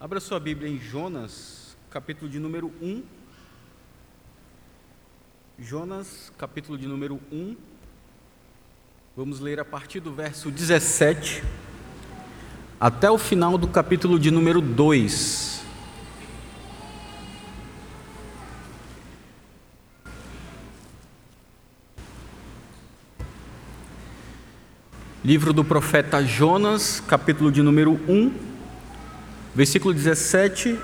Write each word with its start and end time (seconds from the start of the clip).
Abra 0.00 0.20
sua 0.20 0.38
Bíblia 0.38 0.70
em 0.70 0.78
Jonas, 0.78 1.76
capítulo 1.90 2.30
de 2.30 2.38
número 2.38 2.72
1. 2.80 3.02
Jonas, 5.58 6.32
capítulo 6.38 6.78
de 6.78 6.86
número 6.86 7.18
1. 7.32 7.56
Vamos 9.16 9.40
ler 9.40 9.58
a 9.58 9.64
partir 9.64 9.98
do 9.98 10.12
verso 10.12 10.52
17 10.52 11.42
até 12.78 13.10
o 13.10 13.18
final 13.18 13.58
do 13.58 13.66
capítulo 13.66 14.20
de 14.20 14.30
número 14.30 14.60
2. 14.60 15.64
Livro 25.24 25.52
do 25.52 25.64
profeta 25.64 26.22
Jonas, 26.22 27.00
capítulo 27.00 27.50
de 27.50 27.64
número 27.64 27.94
1 28.08 28.57
versículo 29.58 29.92
17 29.92 30.78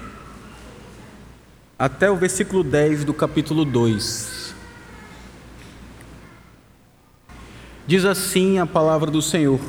até 1.78 2.10
o 2.10 2.16
versículo 2.16 2.64
10 2.64 3.04
do 3.04 3.14
capítulo 3.14 3.64
2. 3.64 4.52
Diz 7.86 8.04
assim 8.04 8.58
a 8.58 8.66
palavra 8.66 9.12
do 9.12 9.22
Senhor: 9.22 9.60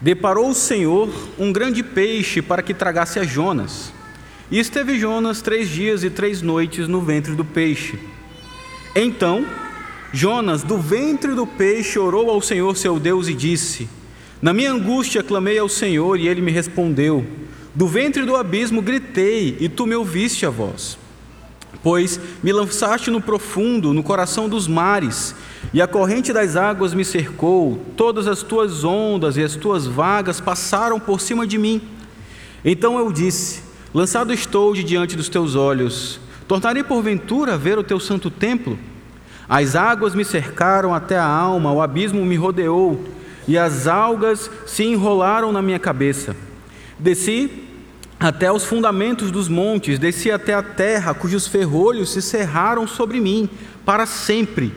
Deparou 0.00 0.50
o 0.50 0.54
Senhor 0.54 1.08
um 1.38 1.52
grande 1.52 1.84
peixe 1.84 2.42
para 2.42 2.60
que 2.60 2.74
tragasse 2.74 3.20
a 3.20 3.22
Jonas. 3.22 3.92
E 4.50 4.58
esteve 4.58 4.98
Jonas 4.98 5.40
três 5.40 5.68
dias 5.68 6.02
e 6.02 6.10
três 6.10 6.42
noites 6.42 6.88
no 6.88 7.00
ventre 7.00 7.36
do 7.36 7.44
peixe. 7.44 8.00
Então, 8.96 9.46
Jonas, 10.12 10.64
do 10.64 10.76
ventre 10.76 11.36
do 11.36 11.46
peixe, 11.46 12.00
orou 12.00 12.28
ao 12.28 12.40
Senhor 12.40 12.76
seu 12.76 12.98
Deus 12.98 13.28
e 13.28 13.32
disse: 13.32 13.88
na 14.42 14.52
minha 14.52 14.72
angústia 14.72 15.22
clamei 15.22 15.56
ao 15.56 15.68
Senhor 15.68 16.18
e 16.18 16.26
ele 16.26 16.40
me 16.40 16.50
respondeu. 16.50 17.24
Do 17.72 17.86
ventre 17.86 18.24
do 18.24 18.34
abismo 18.34 18.82
gritei 18.82 19.56
e 19.60 19.68
tu 19.68 19.86
me 19.86 19.94
ouviste 19.94 20.44
a 20.44 20.50
voz. 20.50 20.98
Pois 21.80 22.20
me 22.42 22.52
lançaste 22.52 23.08
no 23.08 23.20
profundo, 23.20 23.94
no 23.94 24.02
coração 24.02 24.48
dos 24.48 24.66
mares, 24.66 25.34
e 25.72 25.80
a 25.80 25.86
corrente 25.86 26.32
das 26.32 26.56
águas 26.56 26.92
me 26.92 27.04
cercou, 27.04 27.80
todas 27.96 28.26
as 28.26 28.42
tuas 28.42 28.82
ondas 28.82 29.36
e 29.36 29.42
as 29.42 29.54
tuas 29.54 29.86
vagas 29.86 30.40
passaram 30.40 30.98
por 30.98 31.20
cima 31.20 31.46
de 31.46 31.56
mim. 31.56 31.80
Então 32.64 32.98
eu 32.98 33.12
disse: 33.12 33.62
Lançado 33.94 34.32
estou 34.32 34.74
de 34.74 34.82
diante 34.82 35.16
dos 35.16 35.28
teus 35.28 35.54
olhos, 35.54 36.20
tornarei 36.48 36.82
porventura 36.82 37.54
a 37.54 37.56
ver 37.56 37.78
o 37.78 37.84
teu 37.84 38.00
santo 38.00 38.28
templo? 38.28 38.78
As 39.48 39.76
águas 39.76 40.14
me 40.14 40.24
cercaram 40.24 40.94
até 40.94 41.16
a 41.16 41.26
alma, 41.26 41.72
o 41.72 41.80
abismo 41.80 42.24
me 42.24 42.36
rodeou 42.36 43.21
e 43.46 43.58
as 43.58 43.86
algas 43.86 44.50
se 44.66 44.84
enrolaram 44.84 45.52
na 45.52 45.62
minha 45.62 45.78
cabeça. 45.78 46.36
Desci 46.98 47.50
até 48.18 48.52
os 48.52 48.64
fundamentos 48.64 49.30
dos 49.30 49.48
montes, 49.48 49.98
desci 49.98 50.30
até 50.30 50.54
a 50.54 50.62
terra, 50.62 51.12
cujos 51.12 51.46
ferrolhos 51.48 52.10
se 52.10 52.22
cerraram 52.22 52.86
sobre 52.86 53.20
mim 53.20 53.48
para 53.84 54.06
sempre. 54.06 54.72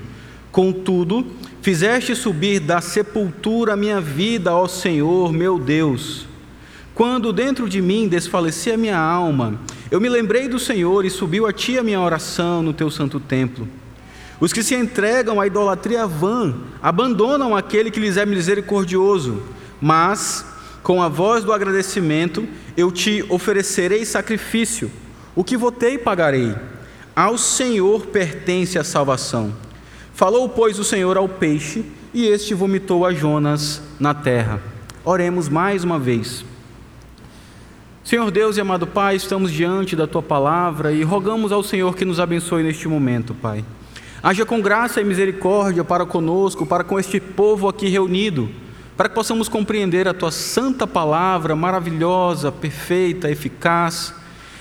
Contudo, 0.51 1.27
fizeste 1.61 2.15
subir 2.15 2.59
da 2.59 2.81
sepultura 2.81 3.73
a 3.73 3.77
minha 3.77 4.01
vida, 4.01 4.55
ó 4.55 4.67
Senhor, 4.67 5.31
meu 5.31 5.59
Deus. 5.59 6.25
Quando 6.95 7.33
dentro 7.33 7.67
de 7.69 7.81
mim 7.81 8.07
desfalecia 8.07 8.75
a 8.75 8.77
minha 8.77 8.97
alma, 8.97 9.59
eu 9.91 10.01
me 10.01 10.09
lembrei 10.09 10.47
do 10.47 10.57
Senhor 10.57 11.05
e 11.05 11.09
subiu 11.09 11.45
a 11.45 11.53
ti 11.53 11.77
a 11.77 11.83
minha 11.83 11.99
oração 11.99 12.63
no 12.63 12.73
teu 12.73 12.89
santo 12.89 13.19
templo. 13.19 13.67
Os 14.39 14.51
que 14.51 14.63
se 14.63 14.75
entregam 14.75 15.39
à 15.39 15.47
idolatria 15.47 16.05
vã 16.05 16.53
abandonam 16.81 17.55
aquele 17.55 17.89
que 17.89 17.99
lhes 17.99 18.17
é 18.17 18.25
misericordioso, 18.25 19.41
mas 19.81 20.45
com 20.83 21.01
a 21.01 21.07
voz 21.07 21.43
do 21.43 21.53
agradecimento 21.53 22.47
eu 22.75 22.91
te 22.91 23.25
oferecerei 23.29 24.05
sacrifício. 24.05 24.91
O 25.35 25.43
que 25.43 25.57
votei 25.57 25.97
pagarei. 25.97 26.55
Ao 27.15 27.37
Senhor 27.37 28.07
pertence 28.07 28.77
a 28.77 28.83
salvação. 28.83 29.53
Falou, 30.13 30.47
pois, 30.49 30.79
o 30.79 30.83
Senhor 30.83 31.17
ao 31.17 31.27
peixe, 31.27 31.85
e 32.13 32.25
este 32.25 32.53
vomitou 32.53 33.05
a 33.05 33.13
Jonas 33.13 33.81
na 33.99 34.13
terra. 34.13 34.61
Oremos 35.03 35.49
mais 35.49 35.83
uma 35.83 35.99
vez. 35.99 36.45
Senhor 38.03 38.29
Deus 38.31 38.55
e 38.55 38.61
amado 38.61 38.85
Pai, 38.85 39.15
estamos 39.15 39.51
diante 39.51 39.95
da 39.95 40.05
tua 40.05 40.21
palavra 40.21 40.91
e 40.91 41.03
rogamos 41.03 41.51
ao 41.51 41.63
Senhor 41.63 41.95
que 41.95 42.05
nos 42.05 42.19
abençoe 42.19 42.63
neste 42.63 42.87
momento, 42.87 43.33
Pai. 43.33 43.65
Haja 44.25 44.43
com 44.43 44.59
graça 44.59 44.99
e 44.99 45.05
misericórdia 45.05 45.83
para 45.83 46.03
conosco, 46.03 46.65
para 46.65 46.83
com 46.83 46.99
este 46.99 47.19
povo 47.19 47.69
aqui 47.69 47.87
reunido, 47.87 48.49
para 48.97 49.07
que 49.07 49.13
possamos 49.13 49.47
compreender 49.47 50.07
a 50.07 50.15
tua 50.15 50.31
santa 50.31 50.87
palavra, 50.87 51.55
maravilhosa, 51.55 52.51
perfeita, 52.51 53.29
eficaz. 53.29 54.15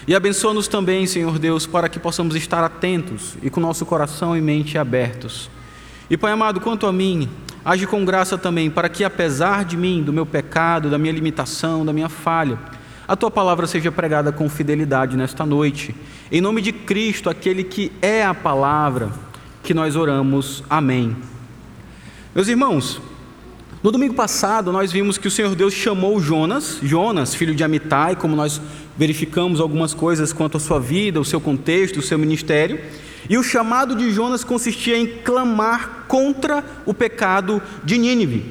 E 0.07 0.15
abençoa-nos 0.15 0.69
também, 0.69 1.07
Senhor 1.07 1.39
Deus, 1.39 1.65
para 1.65 1.89
que 1.89 1.99
possamos 1.99 2.37
estar 2.37 2.63
atentos 2.63 3.39
e 3.43 3.49
com 3.49 3.59
nosso 3.59 3.87
coração 3.87 4.37
e 4.37 4.41
mente 4.43 4.77
abertos. 4.77 5.49
E 6.11 6.17
Pai 6.19 6.33
amado, 6.33 6.61
quanto 6.61 6.87
a 6.87 6.93
mim, 6.93 7.27
age 7.65 7.87
com 7.87 8.05
graça 8.05 8.37
também, 8.37 8.69
para 8.69 8.91
que 8.91 9.03
apesar 9.03 9.65
de 9.65 9.79
mim, 9.79 10.03
do 10.03 10.13
meu 10.13 10.27
pecado, 10.27 10.91
da 10.91 10.99
minha 10.99 11.15
limitação, 11.15 11.87
da 11.87 11.93
minha 11.95 12.11
falha, 12.11 12.59
a 13.09 13.17
tua 13.17 13.31
palavra 13.31 13.67
seja 13.67 13.91
pregada 13.91 14.31
com 14.31 14.47
fidelidade 14.47 15.17
nesta 15.17 15.47
noite. 15.47 15.95
Em 16.31 16.43
nome 16.43 16.61
de 16.61 16.71
Cristo, 16.71 17.31
aquele 17.31 17.65
que 17.65 17.91
é 18.03 18.23
a 18.23 18.35
palavra, 18.35 19.11
que 19.65 19.73
nós 19.73 19.97
oramos. 19.97 20.63
Amém. 20.69 21.17
Meus 22.35 22.49
irmãos, 22.49 23.01
no 23.83 23.91
domingo 23.91 24.13
passado 24.13 24.71
nós 24.71 24.93
vimos 24.93 25.17
que 25.17 25.27
o 25.27 25.31
Senhor 25.31 25.55
Deus 25.55 25.73
chamou 25.73 26.21
Jonas, 26.21 26.79
Jonas, 26.83 27.35
filho 27.35 27.55
de 27.55 27.65
Amitai, 27.65 28.15
como 28.15 28.37
nós 28.37 28.61
verificamos 28.97 29.61
algumas 29.61 29.95
coisas 29.95 30.35
quanto 30.35 30.59
à 30.59 30.61
sua 30.61 30.79
vida, 30.79 31.19
o 31.19 31.25
seu 31.25 31.41
contexto, 31.41 31.99
o 31.99 32.03
seu 32.03 32.19
ministério. 32.19 32.79
E 33.29 33.39
o 33.39 33.43
chamado 33.43 33.97
de 33.97 34.11
Jonas 34.13 34.45
consistia 34.45 34.99
em 34.99 35.07
clamar 35.07 36.05
contra 36.09 36.63
o 36.85 36.93
pecado 36.93 37.63
de 37.83 37.97
Nínive. 37.97 38.45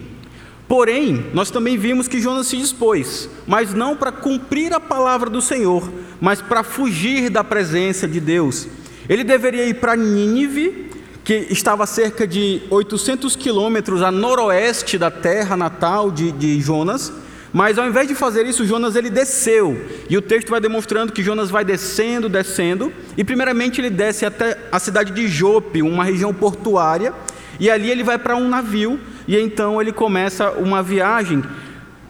Porém, 0.68 1.28
nós 1.32 1.52
também 1.52 1.78
vimos 1.78 2.08
que 2.08 2.20
Jonas 2.20 2.48
se 2.48 2.58
dispôs, 2.58 3.30
mas 3.46 3.72
não 3.72 3.96
para 3.96 4.12
cumprir 4.12 4.74
a 4.74 4.80
palavra 4.80 5.30
do 5.30 5.44
Senhor, 5.44 5.88
mas 6.20 6.42
para 6.42 6.64
fugir 6.64 7.30
da 7.30 7.44
presença 7.44 8.08
de 8.08 8.20
Deus. 8.20 8.68
Ele 9.08 9.24
deveria 9.24 9.68
ir 9.68 9.76
para 9.76 9.96
Nínive 9.96 10.93
que 11.24 11.48
estava 11.50 11.84
a 11.84 11.88
cerca 11.88 12.28
de 12.28 12.62
800 12.70 13.36
quilômetros 13.36 14.02
a 14.02 14.12
noroeste 14.12 14.98
da 14.98 15.10
terra 15.10 15.56
natal 15.56 16.12
de, 16.12 16.32
de 16.32 16.60
Jonas, 16.60 17.14
mas 17.54 17.78
ao 17.78 17.88
invés 17.88 18.08
de 18.08 18.16
fazer 18.16 18.46
isso, 18.46 18.66
Jonas 18.66 18.96
ele 18.96 19.10
desceu. 19.10 19.80
E 20.10 20.18
o 20.18 20.22
texto 20.22 20.50
vai 20.50 20.60
demonstrando 20.60 21.14
que 21.14 21.24
Jonas 21.24 21.50
vai 21.50 21.64
descendo, 21.64 22.28
descendo, 22.28 22.92
e 23.16 23.24
primeiramente 23.24 23.80
ele 23.80 23.92
desce 23.92 24.26
até 24.26 24.58
a 24.72 24.80
cidade 24.80 25.14
de 25.14 25.28
Jope, 25.28 25.82
uma 25.82 26.04
região 26.04 26.34
portuária, 26.34 27.14
e 27.60 27.70
ali 27.70 27.90
ele 27.92 28.04
vai 28.04 28.18
para 28.18 28.36
um 28.36 28.50
navio, 28.50 29.00
e 29.28 29.38
então 29.38 29.80
ele 29.80 29.92
começa 29.92 30.52
uma 30.52 30.82
viagem 30.82 31.44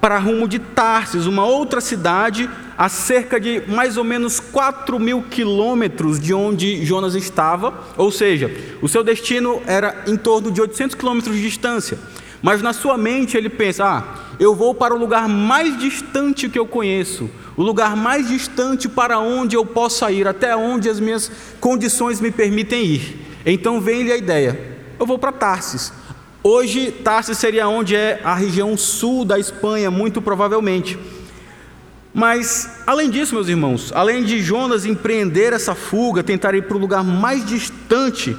para 0.04 0.20
rumo 0.20 0.50
de 0.50 0.60
Tarsis, 0.60 1.28
uma 1.28 1.46
outra 1.46 1.80
cidade 1.80 2.50
a 2.78 2.90
cerca 2.90 3.40
de 3.40 3.64
mais 3.70 3.96
ou 3.96 4.04
menos 4.04 4.38
4 4.38 5.00
mil 5.00 5.22
quilômetros 5.22 6.20
de 6.20 6.34
onde 6.34 6.84
Jonas 6.84 7.16
estava, 7.16 7.74
ou 7.96 8.12
seja, 8.12 8.52
o 8.82 8.90
seu 8.90 9.02
destino 9.02 9.62
era 9.66 10.04
em 10.06 10.18
torno 10.18 10.52
de 10.52 10.60
800 10.60 10.94
quilômetros 10.94 11.34
de 11.34 11.42
distância. 11.42 11.98
Mas 12.42 12.62
na 12.62 12.74
sua 12.74 12.98
mente 12.98 13.38
ele 13.38 13.48
pensa: 13.48 13.86
ah, 13.86 14.04
eu 14.38 14.54
vou 14.54 14.76
para 14.76 14.94
o 14.94 15.00
lugar 15.00 15.30
mais 15.30 15.80
distante 15.80 16.50
que 16.50 16.60
eu 16.60 16.68
conheço, 16.68 17.30
o 17.56 17.64
lugar 17.64 17.96
mais 17.96 18.28
distante 18.28 18.90
para 18.90 19.20
onde 19.20 19.56
eu 19.56 19.66
possa 19.66 20.12
ir, 20.12 20.28
até 20.28 20.54
onde 20.54 20.90
as 20.90 21.00
minhas 21.00 21.32
condições 21.62 22.20
me 22.20 22.30
permitem 22.30 22.84
ir. 22.84 23.26
Então 23.46 23.80
vem-lhe 23.80 24.12
a 24.12 24.18
ideia: 24.18 24.60
eu 25.00 25.06
vou 25.06 25.18
para 25.18 25.32
Tarsis. 25.32 25.94
Hoje, 26.46 26.92
Tarsis 26.92 27.38
seria 27.38 27.70
onde 27.70 27.96
é 27.96 28.20
a 28.22 28.36
região 28.36 28.76
sul 28.76 29.24
da 29.24 29.40
Espanha, 29.40 29.90
muito 29.90 30.22
provavelmente. 30.22 31.00
Mas, 32.14 32.70
além 32.86 33.10
disso, 33.10 33.34
meus 33.34 33.48
irmãos, 33.48 33.94
além 33.96 34.26
de 34.26 34.42
Jonas 34.42 34.86
empreender 34.86 35.54
essa 35.54 35.74
fuga, 35.74 36.22
tentar 36.22 36.54
ir 36.54 36.64
para 36.64 36.76
o 36.76 36.80
lugar 36.80 37.02
mais 37.02 37.46
distante, 37.46 38.36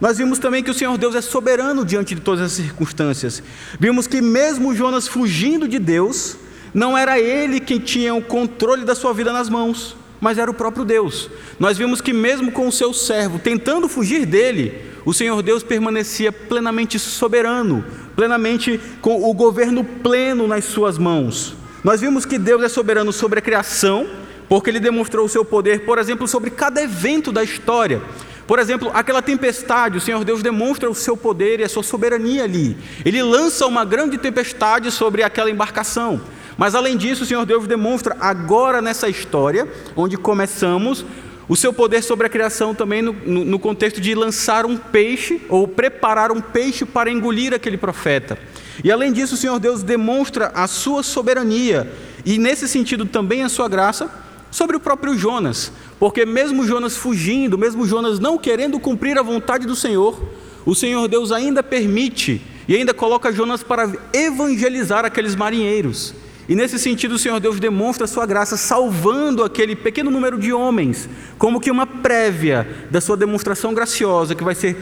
nós 0.00 0.18
vimos 0.18 0.38
também 0.38 0.62
que 0.62 0.70
o 0.70 0.74
Senhor 0.74 0.96
Deus 0.96 1.16
é 1.16 1.20
soberano 1.20 1.84
diante 1.84 2.14
de 2.14 2.20
todas 2.20 2.40
as 2.40 2.52
circunstâncias. 2.52 3.42
Vimos 3.78 4.06
que, 4.06 4.20
mesmo 4.20 4.72
Jonas 4.72 5.08
fugindo 5.08 5.66
de 5.66 5.80
Deus, 5.80 6.36
não 6.72 6.96
era 6.96 7.18
ele 7.18 7.58
quem 7.58 7.80
tinha 7.80 8.14
o 8.14 8.22
controle 8.22 8.84
da 8.84 8.94
sua 8.94 9.12
vida 9.12 9.32
nas 9.32 9.48
mãos, 9.48 9.96
mas 10.20 10.38
era 10.38 10.48
o 10.48 10.54
próprio 10.54 10.84
Deus. 10.84 11.28
Nós 11.58 11.76
vimos 11.76 12.00
que, 12.00 12.12
mesmo 12.12 12.52
com 12.52 12.68
o 12.68 12.72
seu 12.72 12.94
servo 12.94 13.40
tentando 13.40 13.88
fugir 13.88 14.24
dele, 14.24 14.91
o 15.04 15.12
Senhor 15.12 15.42
Deus 15.42 15.62
permanecia 15.62 16.30
plenamente 16.30 16.98
soberano, 16.98 17.84
plenamente 18.14 18.80
com 19.00 19.28
o 19.28 19.34
governo 19.34 19.84
pleno 19.84 20.46
nas 20.46 20.64
suas 20.64 20.98
mãos. 20.98 21.56
Nós 21.82 22.00
vimos 22.00 22.24
que 22.24 22.38
Deus 22.38 22.62
é 22.62 22.68
soberano 22.68 23.12
sobre 23.12 23.40
a 23.40 23.42
criação, 23.42 24.06
porque 24.48 24.70
ele 24.70 24.78
demonstrou 24.78 25.26
o 25.26 25.28
seu 25.28 25.44
poder, 25.44 25.84
por 25.84 25.98
exemplo, 25.98 26.28
sobre 26.28 26.50
cada 26.50 26.82
evento 26.82 27.32
da 27.32 27.42
história. 27.42 28.00
Por 28.46 28.58
exemplo, 28.58 28.90
aquela 28.92 29.22
tempestade, 29.22 29.98
o 29.98 30.00
Senhor 30.00 30.24
Deus 30.24 30.42
demonstra 30.42 30.90
o 30.90 30.94
seu 30.94 31.16
poder 31.16 31.60
e 31.60 31.64
a 31.64 31.68
sua 31.68 31.82
soberania 31.82 32.44
ali. 32.44 32.76
Ele 33.04 33.22
lança 33.22 33.66
uma 33.66 33.84
grande 33.84 34.18
tempestade 34.18 34.90
sobre 34.90 35.22
aquela 35.22 35.50
embarcação. 35.50 36.20
Mas 36.56 36.74
além 36.74 36.96
disso, 36.96 37.22
o 37.22 37.26
Senhor 37.26 37.46
Deus 37.46 37.66
demonstra 37.66 38.16
agora 38.20 38.82
nessa 38.82 39.08
história, 39.08 39.66
onde 39.96 40.16
começamos, 40.16 41.04
o 41.52 41.56
seu 41.56 41.70
poder 41.70 42.02
sobre 42.02 42.26
a 42.26 42.30
criação 42.30 42.74
também 42.74 43.02
no, 43.02 43.12
no, 43.12 43.44
no, 43.44 43.58
contexto 43.58 44.00
de 44.00 44.14
lançar 44.14 44.64
um 44.64 44.78
peixe 44.78 45.38
ou 45.50 45.68
preparar 45.68 46.32
um 46.32 46.40
peixe 46.40 46.86
para 46.86 47.10
engolir 47.10 47.52
aquele 47.52 47.76
profeta. 47.76 48.38
E 48.82 48.90
além 48.90 49.12
disso, 49.12 49.34
o 49.34 49.36
Senhor 49.36 49.60
Deus 49.60 49.82
demonstra 49.82 50.50
a 50.54 50.66
sua 50.66 51.02
soberania 51.02 51.92
e, 52.24 52.38
nesse 52.38 52.66
sentido, 52.66 53.04
também 53.04 53.42
a 53.42 53.50
sua 53.50 53.68
graça 53.68 54.10
sobre 54.50 54.78
o 54.78 54.80
próprio 54.80 55.14
Jonas, 55.14 55.70
porque 56.00 56.24
mesmo 56.24 56.66
Jonas 56.66 56.96
fugindo, 56.96 57.58
mesmo 57.58 57.86
Jonas 57.86 58.18
não 58.18 58.38
querendo 58.38 58.80
cumprir 58.80 59.18
a 59.18 59.22
vontade 59.22 59.66
do 59.66 59.76
Senhor, 59.76 60.18
o 60.64 60.74
Senhor 60.74 61.06
Deus 61.06 61.30
ainda 61.30 61.62
permite 61.62 62.40
e 62.66 62.74
ainda 62.74 62.94
coloca 62.94 63.30
Jonas 63.30 63.62
para 63.62 63.92
evangelizar 64.14 65.04
aqueles 65.04 65.34
marinheiros. 65.34 66.14
E 66.52 66.54
nesse 66.54 66.78
sentido, 66.78 67.14
o 67.14 67.18
Senhor 67.18 67.40
Deus 67.40 67.58
demonstra 67.58 68.04
a 68.04 68.06
sua 68.06 68.26
graça, 68.26 68.58
salvando 68.58 69.42
aquele 69.42 69.74
pequeno 69.74 70.10
número 70.10 70.38
de 70.38 70.52
homens, 70.52 71.08
como 71.38 71.58
que 71.58 71.70
uma 71.70 71.86
prévia 71.86 72.86
da 72.90 73.00
sua 73.00 73.16
demonstração 73.16 73.72
graciosa, 73.72 74.34
que 74.34 74.44
vai 74.44 74.54
ser 74.54 74.76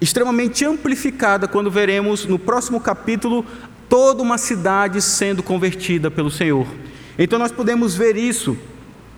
extremamente 0.00 0.64
amplificada 0.64 1.46
quando 1.46 1.70
veremos 1.70 2.24
no 2.24 2.38
próximo 2.38 2.80
capítulo 2.80 3.44
toda 3.86 4.22
uma 4.22 4.38
cidade 4.38 5.02
sendo 5.02 5.42
convertida 5.42 6.10
pelo 6.10 6.30
Senhor. 6.30 6.66
Então 7.18 7.38
nós 7.38 7.52
podemos 7.52 7.94
ver 7.94 8.16
isso, 8.16 8.56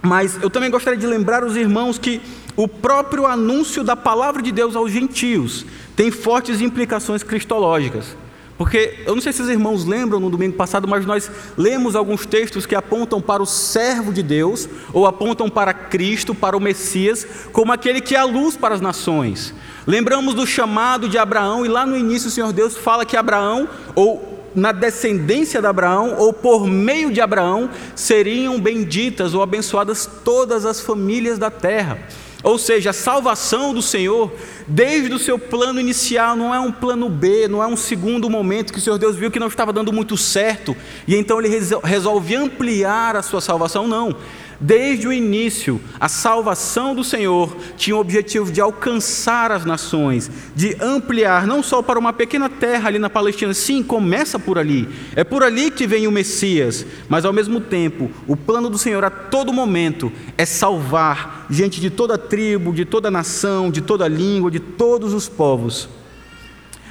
mas 0.03 0.43
eu 0.43 0.51
também 0.51 0.73
gostaria 0.73 0.99
de 0.99 1.07
lembrar 1.07 1.45
os 1.45 1.57
irmãos 1.57 2.01
que 2.01 2.21
o 2.57 2.67
próprio 2.67 3.27
anúncio 3.27 3.85
da 3.85 3.95
palavra 3.95 4.43
de 4.43 4.51
Deus 4.51 4.75
aos 4.75 4.91
gentios 4.91 5.65
tem 5.95 6.11
fortes 6.11 6.61
implicações 6.61 7.23
cristológicas. 7.23 8.17
Porque 8.59 9.01
eu 9.07 9.15
não 9.15 9.23
sei 9.23 9.33
se 9.33 9.43
os 9.43 9.49
irmãos 9.49 9.85
lembram 9.85 10.21
no 10.21 10.31
domingo 10.31 10.55
passado, 10.55 10.87
mas 10.87 11.07
nós 11.07 11.31
lemos 11.57 11.97
alguns 11.97 12.27
textos 12.27 12.67
que 12.67 12.75
apontam 12.75 13.21
para 13.21 13.43
o 13.43 13.47
servo 13.47 14.13
de 14.13 14.23
Deus, 14.23 14.69
ou 14.93 15.07
apontam 15.07 15.49
para 15.49 15.73
Cristo, 15.73 16.35
para 16.35 16.57
o 16.57 16.61
Messias, 16.61 17.27
como 17.53 17.73
aquele 17.73 18.01
que 18.01 18.15
é 18.15 18.19
a 18.19 18.25
luz 18.25 18.57
para 18.57 18.75
as 18.75 18.81
nações. 18.81 19.55
Lembramos 19.87 20.35
do 20.35 20.47
chamado 20.47 21.09
de 21.09 21.19
Abraão, 21.19 21.65
e 21.65 21.69
lá 21.69 21.85
no 21.85 21.97
início 21.97 22.29
o 22.29 22.31
Senhor 22.31 22.53
Deus 22.53 22.77
fala 22.77 23.05
que 23.05 23.17
Abraão, 23.17 23.69
ou 23.95 24.33
na 24.55 24.71
descendência 24.71 25.61
de 25.61 25.67
Abraão, 25.67 26.17
ou 26.19 26.33
por 26.33 26.67
meio 26.67 27.11
de 27.11 27.21
Abraão, 27.21 27.71
seriam 27.97 28.61
benditas 28.61 29.35
ou 29.35 29.43
abençoadas 29.43 30.09
todas 30.25 30.67
as 30.67 30.81
famílias 30.81 31.39
da 31.39 31.51
terra. 31.51 31.99
Ou 32.43 32.59
seja, 32.59 32.91
a 32.91 32.93
salvação 32.93 33.73
do 33.73 33.81
Senhor, 33.81 34.33
desde 34.67 35.15
o 35.15 35.19
seu 35.19 35.39
plano 35.39 35.81
inicial, 35.81 36.35
não 36.35 36.55
é 36.55 36.59
um 36.59 36.73
plano 36.73 37.09
B, 37.09 37.47
não 37.47 37.63
é 37.63 37.67
um 37.67 37.77
segundo 37.77 38.29
momento 38.29 38.73
que 38.73 38.79
o 38.79 38.83
Senhor 38.83 38.99
Deus 38.99 39.17
viu 39.17 39.31
que 39.31 39.39
não 39.39 39.47
estava 39.47 39.73
dando 39.73 39.93
muito 39.93 40.17
certo, 40.17 40.77
e 41.07 41.15
então 41.15 41.41
ele 41.41 41.61
resolve 41.85 42.35
ampliar 42.35 43.15
a 43.17 43.23
sua 43.23 43.41
salvação, 43.41 43.87
não. 43.87 44.17
Desde 44.65 45.09
o 45.09 45.13
início, 45.13 45.81
a 45.99 46.09
salvação 46.09 46.95
do 46.95 47.03
Senhor 47.03 47.57
tinha 47.77 47.97
o 47.97 47.99
objetivo 47.99 48.53
de 48.53 48.61
alcançar 48.61 49.51
as 49.51 49.65
nações, 49.65 50.31
de 50.55 50.77
ampliar 50.81 51.49
não 51.49 51.65
só 51.65 51.83
para 51.83 51.99
uma 51.99 52.13
pequena 52.13 52.49
terra 52.49 52.87
ali 52.87 52.97
na 52.97 53.11
Palestina, 53.11 53.53
sim, 53.53 53.83
começa 53.83 54.39
por 54.39 54.61
ali, 54.61 54.89
é 55.17 55.25
por 55.25 55.43
ali 55.43 55.69
que 55.69 55.85
vem 55.85 56.07
o 56.07 56.13
Messias, 56.13 56.87
mas 57.09 57.25
ao 57.25 57.33
mesmo 57.33 57.61
tempo, 57.61 58.09
o 58.25 58.37
plano 58.37 58.71
do 58.71 58.79
Senhor 58.79 59.05
a 59.05 59.11
todo 59.11 59.53
momento 59.53 60.13
é 60.39 60.47
salvar 60.47 61.45
gente 61.51 61.81
de 61.81 61.91
toda 61.91 62.17
tribo, 62.17 62.73
de 62.73 62.85
toda 62.85 63.11
nação, 63.11 63.69
de 63.69 63.81
toda 63.81 64.07
língua, 64.07 64.49
de 64.49 64.61
todos 64.61 65.13
os 65.13 65.29
povos. 65.29 65.89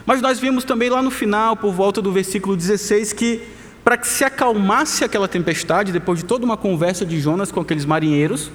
Mas 0.05 0.21
nós 0.21 0.41
vimos 0.41 0.65
também 0.65 0.89
lá 0.89 1.01
no 1.01 1.09
final, 1.09 1.55
por 1.55 1.71
volta 1.71 2.01
do 2.01 2.11
versículo 2.11 2.57
16, 2.57 3.13
que 3.13 3.41
para 3.83 3.97
que 3.97 4.07
se 4.07 4.23
acalmasse 4.23 5.03
aquela 5.03 5.27
tempestade, 5.27 5.91
depois 5.91 6.19
de 6.19 6.25
toda 6.25 6.45
uma 6.45 6.57
conversa 6.57 7.05
de 7.05 7.19
Jonas 7.19 7.51
com 7.51 7.59
aqueles 7.59 7.85
marinheiros, 7.85 8.51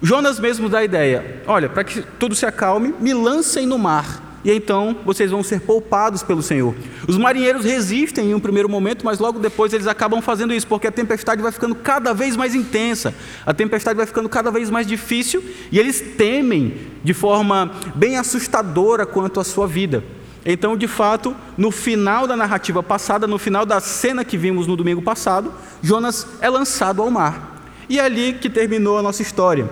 Jonas 0.00 0.38
mesmo 0.38 0.68
dá 0.68 0.78
a 0.78 0.84
ideia: 0.84 1.42
olha, 1.46 1.68
para 1.68 1.84
que 1.84 2.02
tudo 2.18 2.34
se 2.34 2.46
acalme, 2.46 2.94
me 3.00 3.12
lancem 3.12 3.66
no 3.66 3.78
mar, 3.78 4.40
e 4.44 4.52
então 4.52 4.96
vocês 5.04 5.30
vão 5.30 5.42
ser 5.42 5.60
poupados 5.60 6.22
pelo 6.22 6.42
Senhor. 6.42 6.74
Os 7.08 7.18
marinheiros 7.18 7.64
resistem 7.64 8.30
em 8.30 8.34
um 8.34 8.40
primeiro 8.40 8.68
momento, 8.68 9.04
mas 9.04 9.18
logo 9.18 9.38
depois 9.38 9.72
eles 9.72 9.86
acabam 9.86 10.22
fazendo 10.22 10.54
isso, 10.54 10.66
porque 10.66 10.86
a 10.86 10.92
tempestade 10.92 11.42
vai 11.42 11.50
ficando 11.50 11.74
cada 11.74 12.12
vez 12.12 12.36
mais 12.36 12.54
intensa, 12.54 13.14
a 13.44 13.52
tempestade 13.52 13.96
vai 13.96 14.06
ficando 14.06 14.28
cada 14.28 14.50
vez 14.50 14.70
mais 14.70 14.86
difícil, 14.86 15.42
e 15.72 15.78
eles 15.78 16.00
temem 16.16 16.74
de 17.02 17.12
forma 17.12 17.72
bem 17.94 18.16
assustadora 18.16 19.04
quanto 19.04 19.40
à 19.40 19.44
sua 19.44 19.66
vida. 19.66 20.04
Então, 20.48 20.76
de 20.76 20.86
fato, 20.86 21.34
no 21.58 21.72
final 21.72 22.24
da 22.24 22.36
narrativa 22.36 22.80
passada, 22.80 23.26
no 23.26 23.36
final 23.36 23.66
da 23.66 23.80
cena 23.80 24.24
que 24.24 24.38
vimos 24.38 24.68
no 24.68 24.76
domingo 24.76 25.02
passado, 25.02 25.52
Jonas 25.82 26.24
é 26.40 26.48
lançado 26.48 27.02
ao 27.02 27.10
mar. 27.10 27.64
E 27.88 27.98
é 27.98 28.02
ali 28.02 28.34
que 28.34 28.48
terminou 28.48 28.96
a 28.96 29.02
nossa 29.02 29.22
história. 29.22 29.68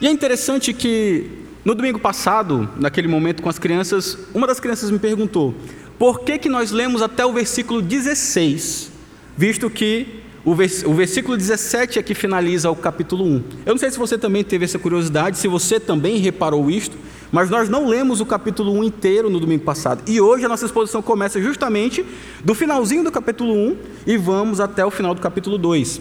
E 0.00 0.06
é 0.06 0.10
interessante 0.10 0.72
que 0.72 1.30
no 1.62 1.74
domingo 1.74 1.98
passado, 1.98 2.68
naquele 2.80 3.06
momento 3.06 3.42
com 3.42 3.48
as 3.50 3.58
crianças, 3.58 4.18
uma 4.32 4.46
das 4.46 4.58
crianças 4.58 4.90
me 4.90 4.98
perguntou: 4.98 5.54
por 5.98 6.20
que, 6.20 6.38
que 6.38 6.48
nós 6.48 6.70
lemos 6.70 7.02
até 7.02 7.24
o 7.24 7.32
versículo 7.32 7.82
16, 7.82 8.90
visto 9.36 9.68
que 9.68 10.24
o, 10.44 10.54
versículo 10.54 11.36
17 11.36 11.98
é 11.98 12.02
que 12.02 12.14
finaliza 12.14 12.70
o 12.70 12.76
capítulo 12.76 13.24
1. 13.24 13.44
Eu 13.64 13.72
não 13.72 13.78
sei 13.78 13.90
se 13.90 13.98
você 13.98 14.18
também 14.18 14.44
teve 14.44 14.66
essa 14.66 14.78
curiosidade, 14.78 15.38
se 15.38 15.48
você 15.48 15.80
também 15.80 16.18
reparou 16.18 16.70
isto, 16.70 16.96
mas 17.32 17.50
nós 17.50 17.68
não 17.68 17.86
lemos 17.86 18.20
o 18.20 18.26
capítulo 18.26 18.72
1 18.72 18.84
inteiro 18.84 19.30
no 19.30 19.40
domingo 19.40 19.64
passado. 19.64 20.02
E 20.06 20.20
hoje 20.20 20.44
a 20.44 20.48
nossa 20.48 20.66
exposição 20.66 21.02
começa 21.02 21.40
justamente 21.40 22.04
do 22.44 22.54
finalzinho 22.54 23.04
do 23.04 23.10
capítulo 23.10 23.54
1 23.54 23.76
e 24.06 24.16
vamos 24.16 24.60
até 24.60 24.84
o 24.84 24.90
final 24.90 25.14
do 25.14 25.20
capítulo 25.20 25.58
2. 25.58 26.00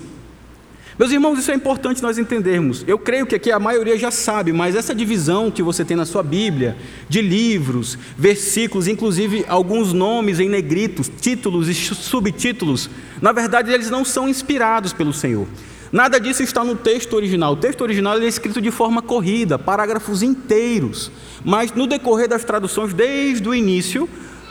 Meus 0.98 1.12
irmãos, 1.12 1.40
isso 1.40 1.50
é 1.50 1.56
importante 1.56 2.04
nós 2.04 2.20
entendermos. 2.20 2.84
Eu 2.88 3.00
creio 3.00 3.26
que 3.26 3.34
aqui 3.34 3.52
a 3.52 3.60
maioria 3.60 3.98
já 3.98 4.12
sabe, 4.12 4.54
mas 4.54 4.76
essa 4.76 4.94
divisão 4.94 5.50
que 5.50 5.64
você 5.64 5.84
tem 5.84 5.98
na 5.98 6.06
sua 6.06 6.22
Bíblia, 6.22 6.78
de 7.10 7.20
livros, 7.20 7.98
versículos, 8.16 8.88
inclusive 8.88 9.44
alguns 9.48 9.92
nomes 9.92 10.40
em 10.40 10.48
negritos, 10.48 11.10
títulos 11.10 11.68
e 11.68 11.74
subtítulos, 11.74 12.92
na 13.20 13.32
verdade 13.32 13.72
eles 13.72 13.90
não 13.90 14.06
são 14.06 14.30
inspirados 14.30 14.94
pelo 14.94 15.12
Senhor. 15.12 15.48
Nada 15.94 16.20
disso 16.20 16.42
está 16.42 16.64
no 16.64 16.76
texto 16.76 17.14
original. 17.14 17.54
O 17.54 17.56
texto 17.56 17.82
original 17.82 18.20
é 18.20 18.26
escrito 18.26 18.60
de 18.60 18.72
forma 18.72 19.00
corrida, 19.00 19.60
parágrafos 19.60 20.24
inteiros. 20.24 21.12
Mas 21.46 21.72
no 21.72 21.86
decorrer 21.86 22.28
das 22.28 22.44
traduções, 22.44 22.96
desde 22.96 23.48
o 23.48 23.54
início, 23.54 24.10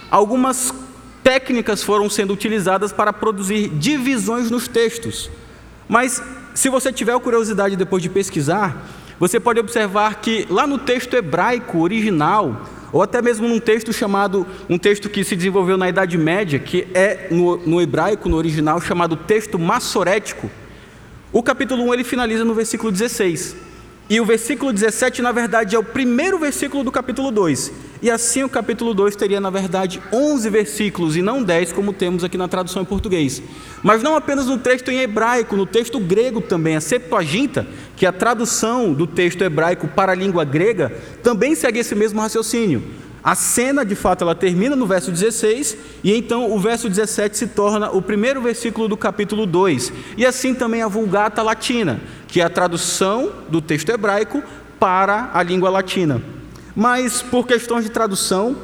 algumas 0.09 0.73
técnicas 1.21 1.83
foram 1.83 2.09
sendo 2.09 2.33
utilizadas 2.33 2.93
para 2.93 3.13
produzir 3.13 3.69
divisões 3.71 4.53
nos 4.53 4.69
textos. 4.69 5.29
Mas 5.89 6.23
se 6.55 6.69
você 6.69 6.93
tiver 6.93 7.19
curiosidade 7.19 7.75
depois 7.75 8.01
de 8.01 8.09
pesquisar, 8.09 8.89
você 9.19 9.41
pode 9.41 9.59
observar 9.59 10.21
que 10.21 10.47
lá 10.49 10.65
no 10.65 10.79
texto 10.79 11.15
hebraico 11.15 11.81
original, 11.81 12.63
ou 12.93 13.03
até 13.03 13.21
mesmo 13.21 13.49
num 13.49 13.59
texto 13.59 13.93
chamado, 13.93 14.47
um 14.71 14.79
texto 14.79 15.11
que 15.11 15.25
se 15.25 15.35
desenvolveu 15.35 15.77
na 15.77 15.89
Idade 15.89 16.17
Média, 16.17 16.61
que 16.61 16.87
é 16.95 17.27
no, 17.33 17.57
no 17.57 17.81
hebraico, 17.81 18.29
no 18.29 18.37
original, 18.37 18.81
chamado 18.81 19.17
texto 19.17 19.59
massorético, 19.59 20.49
o 21.33 21.43
capítulo 21.43 21.85
1 21.85 21.95
ele 21.95 22.05
finaliza 22.05 22.45
no 22.45 22.55
versículo 22.55 22.93
16. 22.93 23.57
E 24.11 24.21
o 24.21 24.27
versículo 24.27 24.73
17, 24.73 25.23
na 25.23 25.33
verdade, 25.33 25.75
é 25.75 25.79
o 25.79 25.83
primeiro 25.83 26.39
versículo 26.39 26.85
do 26.85 26.93
capítulo 26.93 27.31
2. 27.31 27.73
E 28.03 28.11
assim 28.11 28.43
o 28.43 28.49
capítulo 28.49 28.93
2 28.93 29.17
teria, 29.17 29.41
na 29.41 29.49
verdade, 29.49 30.03
11 30.13 30.51
versículos 30.51 31.17
e 31.17 31.23
não 31.23 31.43
10, 31.43 31.73
como 31.73 31.93
temos 31.93 32.23
aqui 32.23 32.37
na 32.37 32.49
tradução 32.49 32.83
em 32.83 32.85
português. 32.85 33.41
Mas 33.83 34.03
não 34.03 34.15
apenas 34.15 34.47
no 34.49 34.59
texto 34.59 34.91
em 34.91 34.99
hebraico, 34.99 35.57
no 35.57 35.65
texto 35.65 35.99
grego 35.99 36.43
também. 36.43 36.77
A 36.77 36.81
Septuaginta, 36.81 37.67
que 37.97 38.05
é 38.05 38.09
a 38.11 38.13
tradução 38.13 38.93
do 38.93 39.07
texto 39.07 39.43
hebraico 39.43 39.89
para 39.89 40.13
a 40.13 40.17
língua 40.17 40.45
grega, 40.45 40.93
também 41.23 41.55
segue 41.55 41.79
esse 41.79 41.95
mesmo 41.95 42.21
raciocínio. 42.21 42.83
A 43.25 43.37
cena, 43.37 43.85
de 43.85 43.95
fato, 43.95 44.23
ela 44.25 44.35
termina 44.35 44.75
no 44.75 44.85
verso 44.85 45.13
16, 45.13 45.77
e 46.03 46.13
então 46.13 46.51
o 46.51 46.59
verso 46.59 46.89
17 46.89 47.39
se 47.39 47.47
torna 47.47 47.91
o 47.91 48.03
primeiro 48.03 48.43
versículo 48.43 48.89
do 48.89 48.97
capítulo 48.97 49.47
2. 49.47 49.93
E 50.17 50.27
assim 50.27 50.55
também 50.55 50.83
a 50.83 50.89
Vulgata 50.89 51.41
Latina, 51.41 52.01
que 52.27 52.41
é 52.41 52.45
a 52.45 52.51
tradução 52.51 53.31
do 53.49 53.61
texto 53.61 53.91
hebraico 53.91 54.43
para 54.81 55.31
a 55.33 55.43
língua 55.43 55.71
latina. 55.71 56.21
Mas 56.75 57.23
por 57.23 57.47
questões 57.47 57.85
de 57.85 57.91
tradução, 57.91 58.57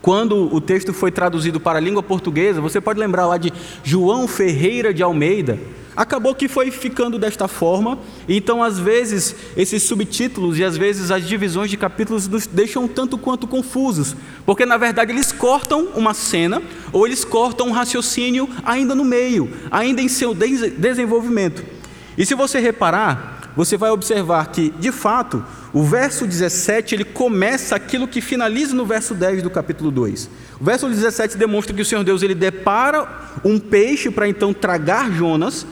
quando 0.00 0.52
o 0.54 0.60
texto 0.60 0.94
foi 0.94 1.10
traduzido 1.10 1.60
para 1.60 1.78
a 1.78 1.82
língua 1.82 2.02
portuguesa, 2.02 2.62
você 2.62 2.80
pode 2.80 2.98
lembrar 2.98 3.26
lá 3.26 3.36
de 3.36 3.52
João 3.84 4.26
Ferreira 4.26 4.94
de 4.94 5.02
Almeida, 5.02 5.58
Acabou 5.94 6.34
que 6.34 6.48
foi 6.48 6.70
ficando 6.70 7.18
desta 7.18 7.46
forma, 7.46 7.98
então 8.26 8.62
às 8.62 8.78
vezes 8.78 9.36
esses 9.56 9.82
subtítulos 9.82 10.58
e 10.58 10.64
às 10.64 10.76
vezes 10.76 11.10
as 11.10 11.26
divisões 11.26 11.70
de 11.70 11.76
capítulos 11.76 12.26
nos 12.26 12.46
deixam 12.46 12.88
tanto 12.88 13.18
quanto 13.18 13.46
confusos, 13.46 14.16
porque 14.46 14.64
na 14.64 14.78
verdade 14.78 15.12
eles 15.12 15.32
cortam 15.32 15.88
uma 15.94 16.14
cena 16.14 16.62
ou 16.92 17.06
eles 17.06 17.24
cortam 17.24 17.68
um 17.68 17.72
raciocínio 17.72 18.48
ainda 18.64 18.94
no 18.94 19.04
meio, 19.04 19.50
ainda 19.70 20.00
em 20.00 20.08
seu 20.08 20.34
desenvolvimento. 20.34 21.62
E 22.16 22.24
se 22.24 22.34
você 22.34 22.58
reparar, 22.58 23.41
você 23.56 23.76
vai 23.76 23.90
observar 23.90 24.46
que, 24.48 24.70
de 24.78 24.90
fato, 24.90 25.44
o 25.72 25.82
verso 25.82 26.26
17 26.26 26.94
ele 26.94 27.04
começa 27.04 27.76
aquilo 27.76 28.08
que 28.08 28.20
finaliza 28.20 28.74
no 28.74 28.86
verso 28.86 29.14
10 29.14 29.42
do 29.42 29.50
capítulo 29.50 29.90
2. 29.90 30.30
O 30.60 30.64
verso 30.64 30.88
17 30.88 31.36
demonstra 31.36 31.74
que 31.74 31.82
o 31.82 31.84
Senhor 31.84 32.04
Deus 32.04 32.22
ele 32.22 32.34
depara 32.34 33.08
um 33.44 33.58
peixe 33.58 34.10
para 34.10 34.28
então 34.28 34.52
tragar 34.52 35.10
Jonas, 35.12 35.66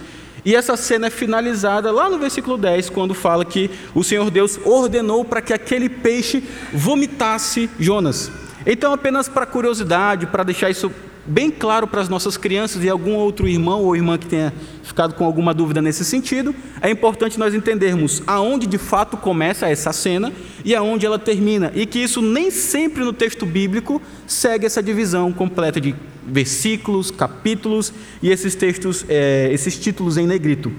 e 0.44 0.54
essa 0.54 0.76
cena 0.76 1.08
é 1.08 1.10
finalizada 1.10 1.90
lá 1.90 2.08
no 2.08 2.18
versículo 2.18 2.56
10, 2.56 2.90
quando 2.90 3.14
fala 3.14 3.44
que 3.44 3.70
o 3.94 4.02
Senhor 4.02 4.30
Deus 4.30 4.58
ordenou 4.64 5.25
para 5.25 5.42
que 5.42 5.52
aquele 5.52 5.88
peixe 5.88 6.42
vomitasse 6.72 7.68
Jonas. 7.78 8.30
Então, 8.64 8.92
apenas 8.92 9.28
para 9.28 9.46
curiosidade, 9.46 10.26
para 10.26 10.42
deixar 10.42 10.70
isso 10.70 10.90
bem 11.30 11.49
claro 11.49 11.87
para 11.87 12.00
as 12.00 12.08
nossas 12.08 12.37
crianças 12.37 12.82
e 12.82 12.88
algum 12.88 13.14
outro 13.14 13.46
irmão 13.46 13.84
ou 13.84 13.94
irmã 13.94 14.18
que 14.18 14.26
tenha 14.26 14.52
ficado 14.82 15.14
com 15.14 15.25
alguma 15.25 15.54
dúvida 15.54 15.80
nesse 15.80 16.04
sentido, 16.04 16.52
é 16.80 16.90
importante 16.90 17.38
nós 17.38 17.54
entendermos 17.54 18.20
aonde 18.26 18.66
de 18.66 18.78
fato 18.78 19.16
começa 19.16 19.68
essa 19.68 19.92
cena 19.92 20.32
e 20.64 20.75
aonde 20.75 21.06
ela 21.06 21.18
termina, 21.18 21.70
e 21.75 21.87
que 21.87 22.00
isso 22.00 22.20
nem 22.20 22.50
sempre 22.50 23.04
no 23.04 23.12
texto 23.12 23.46
bíblico 23.46 24.02
segue 24.26 24.66
essa 24.66 24.82
divisão 24.82 25.32
completa 25.32 25.80
de 25.80 25.94
versículos, 26.26 27.10
capítulos 27.10 27.92
e 28.20 28.30
esses 28.30 28.56
textos, 28.56 29.04
é, 29.08 29.49
esses 29.52 29.78
títulos 29.78 30.16
em 30.16 30.26
negrito. 30.26 30.72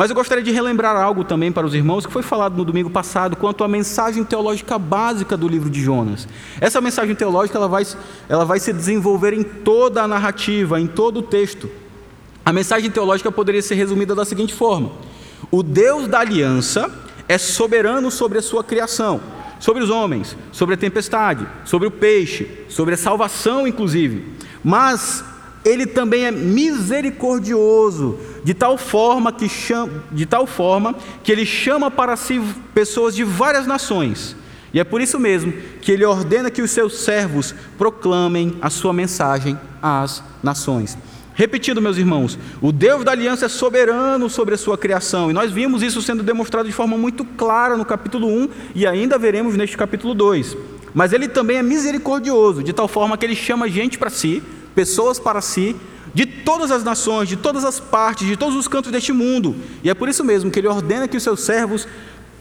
Mas 0.00 0.08
eu 0.08 0.16
gostaria 0.16 0.42
de 0.42 0.50
relembrar 0.50 0.96
algo 0.96 1.24
também 1.24 1.52
para 1.52 1.66
os 1.66 1.74
irmãos 1.74 2.06
que 2.06 2.12
foi 2.14 2.22
falado 2.22 2.56
no 2.56 2.64
domingo 2.64 2.88
passado 2.88 3.36
quanto 3.36 3.62
à 3.62 3.68
mensagem 3.68 4.24
teológica 4.24 4.78
básica 4.78 5.36
do 5.36 5.46
livro 5.46 5.68
de 5.68 5.82
Jonas. 5.82 6.26
Essa 6.58 6.80
mensagem 6.80 7.14
teológica 7.14 7.58
ela 7.58 7.68
vai, 7.68 7.86
ela 8.26 8.46
vai 8.46 8.58
se 8.58 8.72
desenvolver 8.72 9.34
em 9.34 9.42
toda 9.42 10.02
a 10.02 10.08
narrativa, 10.08 10.80
em 10.80 10.86
todo 10.86 11.18
o 11.18 11.22
texto. 11.22 11.68
A 12.42 12.50
mensagem 12.50 12.90
teológica 12.90 13.30
poderia 13.30 13.60
ser 13.60 13.74
resumida 13.74 14.14
da 14.14 14.24
seguinte 14.24 14.54
forma: 14.54 14.90
O 15.50 15.62
Deus 15.62 16.08
da 16.08 16.20
aliança 16.20 16.90
é 17.28 17.36
soberano 17.36 18.10
sobre 18.10 18.38
a 18.38 18.42
sua 18.42 18.64
criação, 18.64 19.20
sobre 19.58 19.82
os 19.82 19.90
homens, 19.90 20.34
sobre 20.50 20.76
a 20.76 20.78
tempestade, 20.78 21.46
sobre 21.66 21.86
o 21.86 21.90
peixe, 21.90 22.48
sobre 22.70 22.94
a 22.94 22.96
salvação, 22.96 23.68
inclusive. 23.68 24.32
Mas 24.64 25.22
ele 25.62 25.86
também 25.86 26.24
é 26.24 26.30
misericordioso, 26.30 28.18
de 28.42 28.54
tal 28.54 28.78
forma 28.78 29.32
que 29.32 29.48
chama, 29.48 30.02
de 30.10 30.26
tal 30.26 30.46
forma 30.46 30.94
que 31.22 31.30
ele 31.30 31.44
chama 31.44 31.90
para 31.90 32.16
si 32.16 32.40
pessoas 32.74 33.14
de 33.14 33.24
várias 33.24 33.66
nações. 33.66 34.36
E 34.72 34.78
é 34.78 34.84
por 34.84 35.00
isso 35.00 35.18
mesmo 35.18 35.52
que 35.80 35.90
ele 35.90 36.04
ordena 36.04 36.50
que 36.50 36.62
os 36.62 36.70
seus 36.70 36.98
servos 37.00 37.54
proclamem 37.76 38.56
a 38.62 38.70
sua 38.70 38.92
mensagem 38.92 39.58
às 39.82 40.22
nações. 40.42 40.96
Repetindo, 41.34 41.80
meus 41.80 41.96
irmãos, 41.96 42.38
o 42.60 42.70
Deus 42.70 43.02
da 43.02 43.12
aliança 43.12 43.46
é 43.46 43.48
soberano 43.48 44.28
sobre 44.28 44.54
a 44.54 44.58
sua 44.58 44.76
criação, 44.76 45.30
e 45.30 45.32
nós 45.32 45.50
vimos 45.50 45.82
isso 45.82 46.02
sendo 46.02 46.22
demonstrado 46.22 46.68
de 46.68 46.74
forma 46.74 46.98
muito 46.98 47.24
clara 47.24 47.76
no 47.76 47.84
capítulo 47.84 48.28
1 48.28 48.48
e 48.74 48.86
ainda 48.86 49.16
veremos 49.16 49.56
neste 49.56 49.76
capítulo 49.76 50.12
2. 50.14 50.56
Mas 50.92 51.12
ele 51.12 51.28
também 51.28 51.56
é 51.56 51.62
misericordioso, 51.62 52.62
de 52.62 52.72
tal 52.72 52.86
forma 52.86 53.16
que 53.16 53.24
ele 53.24 53.36
chama 53.36 53.68
gente 53.68 53.96
para 53.96 54.10
si, 54.10 54.42
pessoas 54.74 55.18
para 55.18 55.40
si, 55.40 55.74
de 56.12 56.26
todas 56.44 56.70
as 56.70 56.84
nações, 56.84 57.28
de 57.28 57.36
todas 57.36 57.64
as 57.64 57.78
partes, 57.78 58.26
de 58.26 58.36
todos 58.36 58.56
os 58.56 58.68
cantos 58.68 58.90
deste 58.90 59.12
mundo. 59.12 59.56
E 59.82 59.90
é 59.90 59.94
por 59.94 60.08
isso 60.08 60.24
mesmo 60.24 60.50
que 60.50 60.58
ele 60.58 60.68
ordena 60.68 61.08
que 61.08 61.16
os 61.16 61.22
seus 61.22 61.40
servos 61.40 61.86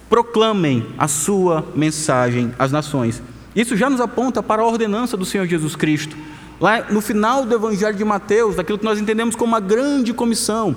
proclamem 0.10 0.86
a 0.98 1.08
sua 1.08 1.66
mensagem 1.76 2.54
às 2.58 2.72
nações. 2.72 3.22
Isso 3.56 3.78
já 3.78 3.90
nos 3.90 4.02
aponta 4.02 4.42
para 4.42 4.62
a 4.62 4.66
ordenança 4.66 5.16
do 5.16 5.26
Senhor 5.26 5.46
Jesus 5.46 5.76
Cristo. 5.76 6.16
Lá 6.60 6.86
no 6.90 7.02
final 7.02 7.46
do 7.46 7.56
Evangelho 7.56 7.96
de 7.96 8.04
Mateus, 8.04 8.56
daquilo 8.56 8.78
que 8.78 8.86
nós 8.86 9.00
entendemos 9.00 9.36
como 9.36 9.54
uma 9.54 9.60
grande 9.60 10.14
comissão, 10.14 10.76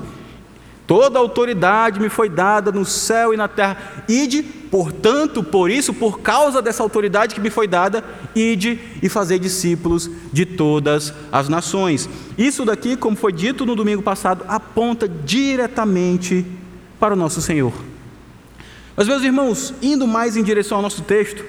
Toda 0.87 1.19
autoridade 1.19 2.01
me 2.01 2.09
foi 2.09 2.29
dada 2.29 2.73
no 2.73 2.85
céu 2.85 3.33
e 3.33 3.37
na 3.37 3.47
terra. 3.47 4.05
Ide, 4.09 4.43
portanto, 4.43 5.43
por 5.43 5.71
isso, 5.71 5.95
por 5.95 6.21
causa 6.21 6.61
dessa 6.61 6.83
autoridade 6.83 7.35
que 7.35 7.41
me 7.41 7.51
foi 7.51 7.69
dada, 7.69 8.05
ide 8.35 8.79
e 9.01 9.09
fazer 9.09 9.39
discípulos 9.39 10.11
de 10.33 10.45
todas 10.45 11.15
as 11.31 11.49
nações. 11.49 12.09
Isso 12.37 12.65
daqui, 12.65 12.97
como 12.97 13.17
foi 13.17 13.33
dito 13.33 13.65
no 13.65 13.77
domingo 13.77 14.03
passado, 14.03 14.45
aponta 14.49 15.09
diretamente 15.09 16.45
para 16.99 17.15
o 17.15 17.17
nosso 17.17 17.41
Senhor. 17.41 17.73
Mas, 18.97 19.07
meus 19.07 19.23
irmãos, 19.23 19.73
indo 19.81 20.07
mais 20.07 20.37
em 20.37 20.43
direção 20.43 20.79
ao 20.79 20.83
nosso 20.83 21.03
texto, 21.03 21.45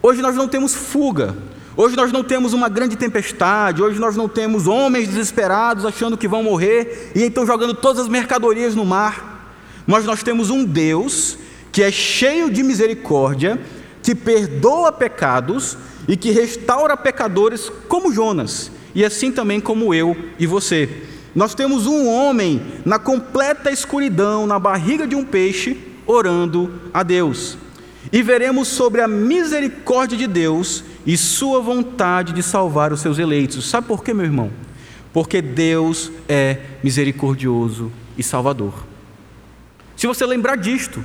hoje 0.00 0.22
nós 0.22 0.36
não 0.36 0.48
temos 0.48 0.74
fuga 0.74 1.36
Hoje 1.80 1.94
nós 1.94 2.10
não 2.10 2.24
temos 2.24 2.54
uma 2.54 2.68
grande 2.68 2.96
tempestade, 2.96 3.80
hoje 3.80 4.00
nós 4.00 4.16
não 4.16 4.28
temos 4.28 4.66
homens 4.66 5.06
desesperados 5.06 5.84
achando 5.84 6.18
que 6.18 6.26
vão 6.26 6.42
morrer 6.42 7.12
e 7.14 7.22
então 7.22 7.46
jogando 7.46 7.72
todas 7.72 8.02
as 8.02 8.08
mercadorias 8.08 8.74
no 8.74 8.84
mar. 8.84 9.54
Mas 9.86 10.04
nós 10.04 10.20
temos 10.24 10.50
um 10.50 10.64
Deus 10.64 11.38
que 11.70 11.80
é 11.80 11.92
cheio 11.92 12.50
de 12.50 12.64
misericórdia, 12.64 13.60
que 14.02 14.12
perdoa 14.12 14.90
pecados 14.90 15.78
e 16.08 16.16
que 16.16 16.32
restaura 16.32 16.96
pecadores 16.96 17.70
como 17.86 18.12
Jonas, 18.12 18.72
e 18.92 19.04
assim 19.04 19.30
também 19.30 19.60
como 19.60 19.94
eu 19.94 20.16
e 20.36 20.48
você. 20.48 21.04
Nós 21.32 21.54
temos 21.54 21.86
um 21.86 22.08
homem 22.08 22.60
na 22.84 22.98
completa 22.98 23.70
escuridão, 23.70 24.48
na 24.48 24.58
barriga 24.58 25.06
de 25.06 25.14
um 25.14 25.24
peixe, 25.24 25.78
orando 26.04 26.72
a 26.92 27.04
Deus. 27.04 27.56
E 28.12 28.22
veremos 28.22 28.68
sobre 28.68 29.00
a 29.00 29.06
misericórdia 29.06 30.16
de 30.16 30.26
Deus 30.26 30.82
e 31.08 31.16
sua 31.16 31.58
vontade 31.62 32.34
de 32.34 32.42
salvar 32.42 32.92
os 32.92 33.00
seus 33.00 33.18
eleitos. 33.18 33.66
Sabe 33.66 33.86
por 33.86 34.04
quê, 34.04 34.12
meu 34.12 34.26
irmão? 34.26 34.50
Porque 35.10 35.40
Deus 35.40 36.12
é 36.28 36.58
misericordioso 36.84 37.90
e 38.18 38.22
salvador. 38.22 38.74
Se 39.96 40.06
você 40.06 40.26
lembrar 40.26 40.56
disto, 40.56 41.02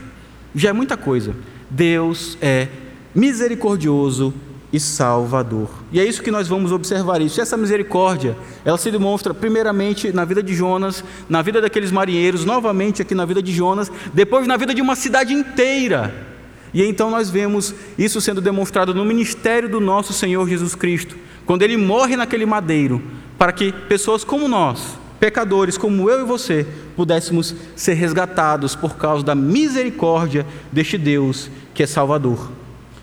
já 0.54 0.72
é 0.72 0.74
muita 0.74 0.98
coisa. 0.98 1.34
Deus 1.70 2.38
é 2.42 2.68
misericordioso 3.16 4.34
e 4.74 4.80
salvador. 4.80 5.70
E 5.90 6.02
é 6.02 6.06
isso 6.06 6.22
que 6.22 6.32
nós 6.32 6.50
vamos 6.50 6.74
observar 6.74 7.22
isso. 7.22 7.40
Essa 7.40 7.56
misericórdia, 7.56 8.36
ela 8.66 8.78
se 8.78 8.92
demonstra 8.92 9.34
primeiramente 9.34 10.12
na 10.12 10.26
vida 10.26 10.44
de 10.44 10.54
Jonas, 10.54 11.02
na 11.30 11.42
vida 11.42 11.62
daqueles 11.62 11.92
marinheiros, 11.92 12.44
novamente 12.44 13.02
aqui 13.02 13.16
na 13.16 13.24
vida 13.24 13.42
de 13.42 13.54
Jonas, 13.54 13.90
depois 14.14 14.46
na 14.48 14.58
vida 14.58 14.74
de 14.74 14.82
uma 14.82 14.98
cidade 14.98 15.32
inteira 15.32 16.33
e 16.74 16.84
então 16.84 17.12
nós 17.12 17.30
vemos 17.30 17.74
isso 17.98 18.20
sendo 18.20 18.42
demonstrado 18.42 18.94
no 18.94 19.06
ministério 19.06 19.70
do 19.70 19.80
nosso 19.80 20.12
Senhor 20.12 20.48
Jesus 20.50 20.74
Cristo, 20.74 21.16
quando 21.46 21.62
ele 21.62 21.78
morre 21.78 22.16
naquele 22.16 22.46
madeiro, 22.46 23.02
para 23.38 23.52
que 23.52 23.72
pessoas 23.72 24.24
como 24.24 24.48
nós, 24.48 24.98
pecadores 25.20 25.78
como 25.78 26.10
eu 26.10 26.22
e 26.22 26.26
você, 26.26 26.66
pudéssemos 26.96 27.54
ser 27.76 27.94
resgatados 27.94 28.76
por 28.76 28.96
causa 28.96 29.24
da 29.24 29.36
misericórdia 29.36 30.46
deste 30.72 30.98
Deus 30.98 31.50
que 31.74 31.84
é 31.84 31.88
Salvador. 31.88 32.52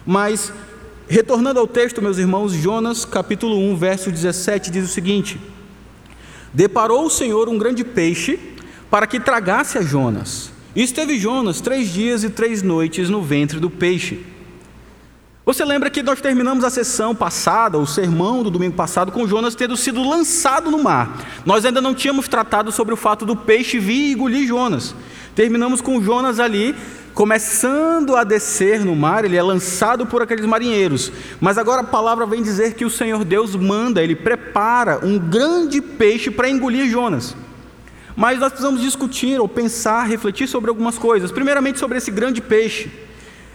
Mas, 0.05 0.53
retornando 1.09 1.61
ao 1.61 1.67
texto, 1.67 2.03
meus 2.03 2.19
irmãos, 2.19 2.53
Jonas 2.53 3.05
capítulo 3.05 3.57
1, 3.57 3.77
verso 3.77 4.11
17 4.11 4.71
diz 4.71 4.85
o 4.85 4.93
seguinte: 4.93 5.41
Deparou 6.53 7.07
o 7.07 7.11
Senhor 7.11 7.49
um 7.49 7.59
grande 7.59 7.85
peixe 7.85 8.39
para 8.91 9.07
que 9.07 9.21
tragasse 9.21 9.79
a 9.79 9.83
Jonas. 9.83 10.53
E 10.75 10.83
esteve 10.83 11.19
Jonas 11.19 11.61
três 11.61 11.93
dias 11.93 12.23
e 12.23 12.31
três 12.31 12.62
noites 12.62 13.11
no 13.11 13.23
ventre 13.23 13.59
do 13.59 13.69
peixe. 13.69 14.25
Você 15.45 15.65
lembra 15.65 15.91
que 15.91 16.03
nós 16.03 16.21
terminamos 16.21 16.62
a 16.62 16.71
sessão 16.71 17.12
passada, 17.12 17.77
o 17.77 17.87
sermão 17.87 18.43
do 18.43 18.50
domingo 18.50 18.77
passado, 18.77 19.11
com 19.11 19.27
Jonas 19.27 19.57
tendo 19.57 19.77
sido 19.77 20.09
lançado 20.09 20.71
no 20.71 20.81
mar. 20.81 21.27
Nós 21.45 21.65
ainda 21.65 21.81
não 21.81 21.93
tínhamos 21.93 22.29
tratado 22.29 22.71
sobre 22.71 22.95
o 22.95 22.97
fato 22.97 23.27
do 23.27 23.35
peixe 23.35 23.79
vir 23.79 24.11
e 24.11 24.12
engolir 24.12 24.47
Jonas. 24.47 24.95
Terminamos 25.35 25.81
com 25.81 26.00
Jonas 26.00 26.39
ali, 26.39 26.73
começando 27.15 28.15
a 28.15 28.23
descer 28.23 28.85
no 28.85 28.95
mar, 28.95 29.25
ele 29.25 29.37
é 29.37 29.43
lançado 29.43 30.07
por 30.07 30.23
aqueles 30.23 30.47
marinheiros. 30.47 31.11
Mas 31.41 31.59
agora 31.59 31.81
a 31.81 31.85
palavra 31.85 32.27
vem 32.27 32.43
dizer 32.43 32.75
que 32.75 32.85
o 32.85 32.91
Senhor 32.91 33.25
Deus 33.25 33.57
manda, 33.57 34.00
ele 34.00 34.15
prepara 34.15 35.05
um 35.05 35.19
grande 35.19 35.81
peixe 35.81 36.31
para 36.31 36.49
engolir 36.49 36.89
Jonas. 36.89 37.35
Mas 38.17 38.38
nós 38.38 38.52
precisamos 38.52 38.81
discutir 38.81 39.40
ou 39.40 39.49
pensar, 39.49 40.05
refletir 40.05 40.49
sobre 40.49 40.71
algumas 40.71 40.99
coisas. 40.99 41.31
Primeiramente, 41.31 41.79
sobre 41.79 41.99
esse 41.99 42.11
grande 42.11 42.40
peixe. 42.40 42.90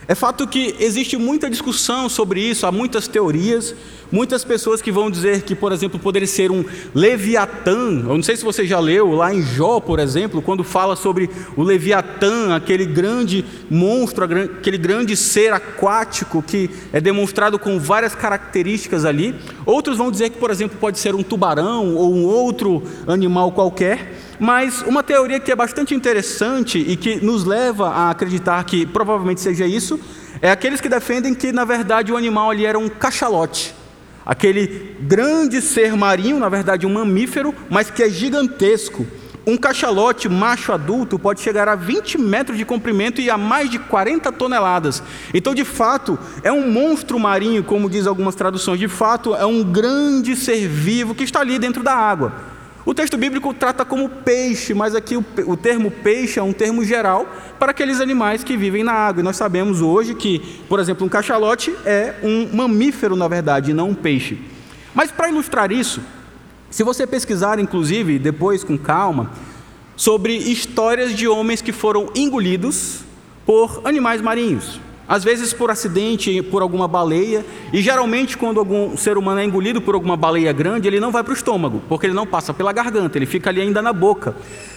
É 0.07 0.13
fato 0.13 0.47
que 0.47 0.75
existe 0.79 1.17
muita 1.17 1.49
discussão 1.49 2.07
sobre 2.07 2.39
isso, 2.39 2.67
há 2.67 2.71
muitas 2.71 3.07
teorias, 3.07 3.73
muitas 4.11 4.43
pessoas 4.43 4.79
que 4.79 4.91
vão 4.91 5.09
dizer 5.09 5.41
que, 5.41 5.55
por 5.55 5.71
exemplo, 5.71 5.99
poderia 5.99 6.27
ser 6.27 6.51
um 6.51 6.63
Leviatã. 6.93 8.03
Eu 8.03 8.15
não 8.15 8.21
sei 8.21 8.37
se 8.37 8.43
você 8.43 8.67
já 8.67 8.79
leu 8.79 9.13
lá 9.13 9.33
em 9.33 9.41
Jó, 9.41 9.79
por 9.79 9.97
exemplo, 9.97 10.43
quando 10.43 10.63
fala 10.63 10.95
sobre 10.95 11.27
o 11.57 11.63
Leviatã, 11.63 12.55
aquele 12.55 12.85
grande 12.85 13.43
monstro, 13.67 14.25
aquele 14.25 14.77
grande 14.77 15.17
ser 15.17 15.51
aquático 15.51 16.43
que 16.43 16.69
é 16.93 17.01
demonstrado 17.01 17.57
com 17.57 17.79
várias 17.79 18.13
características 18.13 19.05
ali. 19.05 19.33
Outros 19.65 19.97
vão 19.97 20.11
dizer 20.11 20.29
que, 20.29 20.37
por 20.37 20.51
exemplo, 20.51 20.77
pode 20.79 20.99
ser 20.99 21.15
um 21.15 21.23
tubarão 21.23 21.95
ou 21.95 22.13
um 22.13 22.25
outro 22.25 22.83
animal 23.07 23.51
qualquer. 23.51 24.24
Mas 24.39 24.81
uma 24.81 25.03
teoria 25.03 25.39
que 25.39 25.51
é 25.51 25.55
bastante 25.55 25.93
interessante 25.93 26.77
e 26.77 26.95
que 26.95 27.23
nos 27.23 27.45
leva 27.45 27.89
a 27.89 28.09
acreditar 28.09 28.63
que 28.63 28.85
provavelmente 28.85 29.41
seja 29.41 29.65
isso, 29.65 29.99
é 30.41 30.51
aqueles 30.51 30.81
que 30.81 30.89
defendem 30.89 31.33
que 31.33 31.51
na 31.51 31.65
verdade 31.65 32.11
o 32.11 32.17
animal 32.17 32.51
ali 32.51 32.65
era 32.65 32.77
um 32.77 32.89
cachalote. 32.89 33.73
Aquele 34.25 34.95
grande 35.01 35.61
ser 35.61 35.95
marinho, 35.95 36.39
na 36.39 36.49
verdade 36.49 36.85
um 36.85 36.93
mamífero, 36.93 37.53
mas 37.69 37.89
que 37.89 38.01
é 38.01 38.09
gigantesco, 38.09 39.05
um 39.47 39.57
cachalote 39.57 40.27
macho 40.27 40.71
adulto 40.71 41.19
pode 41.19 41.39
chegar 41.39 41.69
a 41.69 41.75
20 41.75 42.17
metros 42.17 42.57
de 42.57 42.65
comprimento 42.65 43.21
e 43.21 43.29
a 43.29 43.37
mais 43.37 43.69
de 43.69 43.77
40 43.77 44.31
toneladas. 44.31 45.03
Então, 45.33 45.53
de 45.53 45.63
fato, 45.63 46.17
é 46.41 46.51
um 46.51 46.71
monstro 46.71 47.19
marinho, 47.19 47.63
como 47.63 47.87
diz 47.87 48.07
algumas 48.07 48.33
traduções. 48.33 48.79
De 48.79 48.87
fato, 48.87 49.35
é 49.35 49.45
um 49.45 49.63
grande 49.63 50.35
ser 50.35 50.67
vivo 50.67 51.13
que 51.13 51.23
está 51.23 51.41
ali 51.41 51.59
dentro 51.59 51.83
da 51.83 51.93
água. 51.93 52.54
O 52.85 52.93
texto 52.93 53.17
bíblico 53.17 53.51
trata 53.51 53.83
como 53.83 54.07
peixe, 54.07 54.71
mas 54.75 54.93
aqui 54.93 55.17
o, 55.17 55.25
o 55.47 55.57
termo 55.57 55.89
peixe 55.89 56.39
é 56.39 56.43
um 56.43 56.53
termo 56.53 56.85
geral 56.85 57.27
para 57.57 57.71
aqueles 57.71 57.99
animais 57.99 58.43
que 58.43 58.55
vivem 58.55 58.83
na 58.83 58.93
água. 58.93 59.21
E 59.21 59.23
nós 59.23 59.35
sabemos 59.35 59.81
hoje 59.81 60.13
que, 60.13 60.37
por 60.69 60.79
exemplo, 60.79 61.03
um 61.03 61.09
cachalote 61.09 61.75
é 61.83 62.13
um 62.21 62.55
mamífero, 62.55 63.15
na 63.15 63.27
verdade, 63.27 63.71
e 63.71 63.73
não 63.73 63.89
um 63.89 63.95
peixe. 63.95 64.37
Mas 64.93 65.11
para 65.11 65.29
ilustrar 65.29 65.71
isso, 65.71 65.99
se 66.69 66.83
você 66.83 67.07
pesquisar, 67.07 67.57
inclusive, 67.57 68.19
depois 68.19 68.63
com 68.63 68.77
calma, 68.77 69.31
sobre 69.95 70.35
histórias 70.37 71.15
de 71.15 71.27
homens 71.27 71.63
que 71.63 71.71
foram 71.71 72.11
engolidos 72.13 72.99
por 73.47 73.81
animais 73.83 74.21
marinhos, 74.21 74.79
às 75.07 75.23
vezes 75.23 75.53
por 75.53 75.69
acidente, 75.69 76.41
por 76.41 76.61
alguma 76.61 76.87
baleia, 76.87 77.45
e 77.71 77.81
geralmente 77.81 78.37
quando 78.37 78.59
algum 78.59 78.97
ser 78.97 79.17
humano 79.17 79.39
é 79.39 79.45
engolido 79.45 79.81
por 79.81 79.95
alguma 79.95 80.17
baleia 80.17 80.51
grande, 80.51 80.87
ele 80.87 80.99
não 80.99 81.11
vai 81.11 81.23
para 81.23 81.31
o 81.31 81.35
estômago, 81.35 81.81
porque 81.87 82.07
ele 82.07 82.13
não 82.13 82.25
passa 82.25 82.53
pela 82.53 82.71
garganta, 82.71 83.17
ele 83.17 83.25
fica 83.25 83.49
ali 83.49 83.61
ainda 83.61 83.81
na 83.81 83.93
boca. 83.93 84.35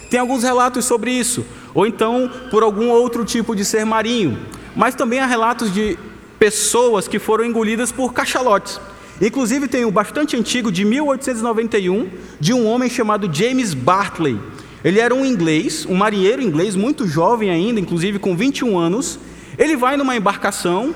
Tem 0.09 0.19
alguns 0.19 0.43
relatos 0.43 0.85
sobre 0.85 1.11
isso, 1.11 1.45
ou 1.73 1.85
então 1.85 2.29
por 2.51 2.63
algum 2.63 2.89
outro 2.89 3.25
tipo 3.25 3.55
de 3.55 3.65
ser 3.65 3.85
marinho, 3.85 4.37
mas 4.75 4.95
também 4.95 5.19
há 5.19 5.25
relatos 5.25 5.73
de 5.73 5.97
pessoas 6.37 7.07
que 7.07 7.19
foram 7.19 7.43
engolidas 7.45 7.91
por 7.91 8.13
cachalotes. 8.13 8.79
Inclusive 9.21 9.67
tem 9.67 9.83
um 9.83 9.91
bastante 9.91 10.37
antigo 10.37 10.71
de 10.71 10.85
1891 10.85 12.09
de 12.39 12.53
um 12.53 12.65
homem 12.65 12.89
chamado 12.89 13.29
James 13.31 13.73
Bartley. 13.73 14.39
Ele 14.83 14.99
era 14.99 15.13
um 15.13 15.25
inglês, 15.25 15.85
um 15.85 15.95
marinheiro 15.95 16.41
inglês 16.41 16.73
muito 16.73 17.05
jovem 17.05 17.49
ainda, 17.49 17.81
inclusive 17.81 18.17
com 18.17 18.33
21 18.33 18.77
anos. 18.77 19.19
Ele 19.59 19.75
vai 19.75 19.97
numa 19.97 20.15
embarcação 20.15 20.95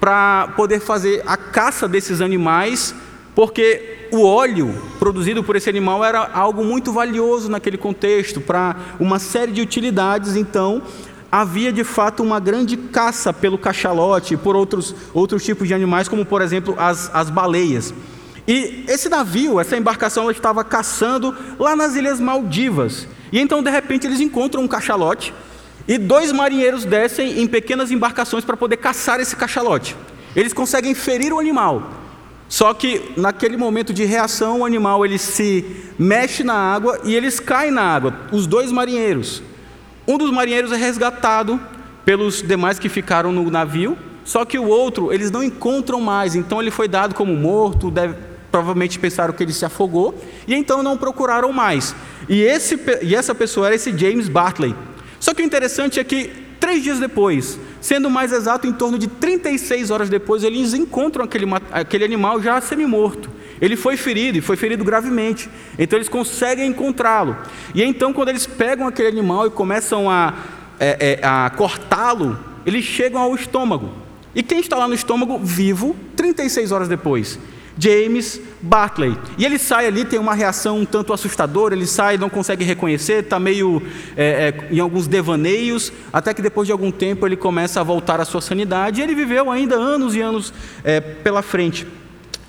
para 0.00 0.48
poder 0.56 0.80
fazer 0.80 1.22
a 1.24 1.36
caça 1.36 1.86
desses 1.86 2.20
animais, 2.20 2.92
porque 3.36 4.08
o 4.10 4.24
óleo 4.24 4.74
produzido 4.98 5.44
por 5.44 5.54
esse 5.54 5.70
animal 5.70 6.04
era 6.04 6.28
algo 6.34 6.64
muito 6.64 6.92
valioso 6.92 7.48
naquele 7.48 7.78
contexto, 7.78 8.40
para 8.40 8.74
uma 8.98 9.20
série 9.20 9.52
de 9.52 9.60
utilidades. 9.60 10.34
Então, 10.34 10.82
havia 11.30 11.72
de 11.72 11.84
fato 11.84 12.20
uma 12.20 12.40
grande 12.40 12.76
caça 12.76 13.32
pelo 13.32 13.56
cachalote 13.56 14.34
e 14.34 14.36
por 14.36 14.56
outros, 14.56 14.92
outros 15.14 15.44
tipos 15.44 15.68
de 15.68 15.74
animais, 15.74 16.08
como 16.08 16.26
por 16.26 16.42
exemplo 16.42 16.74
as, 16.76 17.14
as 17.14 17.30
baleias. 17.30 17.94
E 18.48 18.84
esse 18.88 19.08
navio, 19.08 19.60
essa 19.60 19.76
embarcação, 19.76 20.24
ela 20.24 20.32
estava 20.32 20.64
caçando 20.64 21.32
lá 21.60 21.76
nas 21.76 21.94
Ilhas 21.94 22.18
Maldivas. 22.18 23.06
E 23.30 23.38
então, 23.38 23.62
de 23.62 23.70
repente, 23.70 24.08
eles 24.08 24.18
encontram 24.18 24.64
um 24.64 24.66
cachalote 24.66 25.32
e 25.86 25.98
dois 25.98 26.32
marinheiros 26.32 26.84
descem 26.84 27.40
em 27.40 27.46
pequenas 27.46 27.90
embarcações 27.90 28.44
para 28.44 28.56
poder 28.56 28.76
caçar 28.76 29.20
esse 29.20 29.34
cachalote. 29.36 29.96
Eles 30.34 30.52
conseguem 30.52 30.94
ferir 30.94 31.32
o 31.32 31.38
animal. 31.38 31.90
Só 32.48 32.74
que 32.74 33.12
naquele 33.16 33.56
momento 33.56 33.92
de 33.92 34.04
reação, 34.04 34.60
o 34.60 34.64
animal 34.64 35.04
ele 35.04 35.18
se 35.18 35.64
mexe 35.98 36.42
na 36.42 36.54
água 36.54 37.00
e 37.04 37.14
eles 37.14 37.38
caem 37.38 37.70
na 37.70 37.82
água, 37.82 38.14
os 38.32 38.46
dois 38.46 38.72
marinheiros. 38.72 39.40
Um 40.06 40.18
dos 40.18 40.32
marinheiros 40.32 40.72
é 40.72 40.76
resgatado 40.76 41.60
pelos 42.04 42.42
demais 42.42 42.78
que 42.78 42.88
ficaram 42.88 43.30
no 43.30 43.48
navio, 43.48 43.96
só 44.24 44.44
que 44.44 44.58
o 44.58 44.66
outro 44.66 45.12
eles 45.12 45.30
não 45.30 45.44
encontram 45.44 46.00
mais, 46.00 46.34
então 46.34 46.60
ele 46.60 46.72
foi 46.72 46.88
dado 46.88 47.14
como 47.14 47.36
morto, 47.36 47.88
deve, 47.88 48.16
provavelmente 48.50 48.98
pensaram 48.98 49.32
que 49.32 49.42
ele 49.44 49.52
se 49.52 49.64
afogou, 49.64 50.14
e 50.46 50.54
então 50.54 50.82
não 50.82 50.96
procuraram 50.96 51.52
mais. 51.52 51.94
E, 52.28 52.42
esse, 52.42 52.78
e 53.02 53.14
essa 53.14 53.32
pessoa 53.32 53.66
era 53.66 53.76
esse 53.76 53.96
James 53.96 54.28
Bartley. 54.28 54.74
Só 55.20 55.34
que 55.34 55.42
o 55.42 55.44
interessante 55.44 56.00
é 56.00 56.04
que, 56.04 56.32
três 56.58 56.82
dias 56.82 56.98
depois, 56.98 57.60
sendo 57.80 58.08
mais 58.08 58.32
exato, 58.32 58.66
em 58.66 58.72
torno 58.72 58.98
de 58.98 59.06
36 59.06 59.90
horas 59.90 60.08
depois, 60.08 60.42
eles 60.42 60.72
encontram 60.72 61.24
aquele, 61.24 61.46
aquele 61.70 62.04
animal 62.04 62.42
já 62.42 62.58
semi-morto. 62.60 63.30
Ele 63.60 63.76
foi 63.76 63.98
ferido 63.98 64.38
e 64.38 64.40
foi 64.40 64.56
ferido 64.56 64.82
gravemente. 64.82 65.48
Então 65.78 65.98
eles 65.98 66.08
conseguem 66.08 66.66
encontrá-lo. 66.66 67.36
E 67.74 67.82
então, 67.82 68.12
quando 68.14 68.30
eles 68.30 68.46
pegam 68.46 68.86
aquele 68.86 69.08
animal 69.08 69.46
e 69.46 69.50
começam 69.50 70.10
a, 70.10 70.32
é, 70.80 71.18
é, 71.20 71.26
a 71.26 71.50
cortá-lo, 71.50 72.38
eles 72.64 72.84
chegam 72.84 73.20
ao 73.20 73.34
estômago. 73.34 73.90
E 74.34 74.42
quem 74.42 74.60
está 74.60 74.76
lá 74.76 74.88
no 74.88 74.94
estômago, 74.94 75.38
vivo, 75.38 75.94
36 76.16 76.72
horas 76.72 76.88
depois? 76.88 77.38
James 77.80 78.38
Bartley. 78.60 79.16
E 79.38 79.44
ele 79.44 79.58
sai 79.58 79.86
ali, 79.86 80.04
tem 80.04 80.18
uma 80.18 80.34
reação 80.34 80.80
um 80.80 80.84
tanto 80.84 81.14
assustadora, 81.14 81.74
ele 81.74 81.86
sai, 81.86 82.18
não 82.18 82.28
consegue 82.28 82.62
reconhecer, 82.62 83.24
está 83.24 83.40
meio 83.40 83.82
é, 84.14 84.54
é, 84.70 84.74
em 84.74 84.78
alguns 84.78 85.06
devaneios, 85.06 85.90
até 86.12 86.34
que 86.34 86.42
depois 86.42 86.66
de 86.66 86.72
algum 86.72 86.90
tempo 86.90 87.26
ele 87.26 87.36
começa 87.36 87.80
a 87.80 87.82
voltar 87.82 88.20
à 88.20 88.24
sua 88.26 88.42
sanidade, 88.42 89.00
e 89.00 89.02
ele 89.02 89.14
viveu 89.14 89.50
ainda 89.50 89.76
anos 89.76 90.14
e 90.14 90.20
anos 90.20 90.52
é, 90.84 91.00
pela 91.00 91.40
frente. 91.40 91.86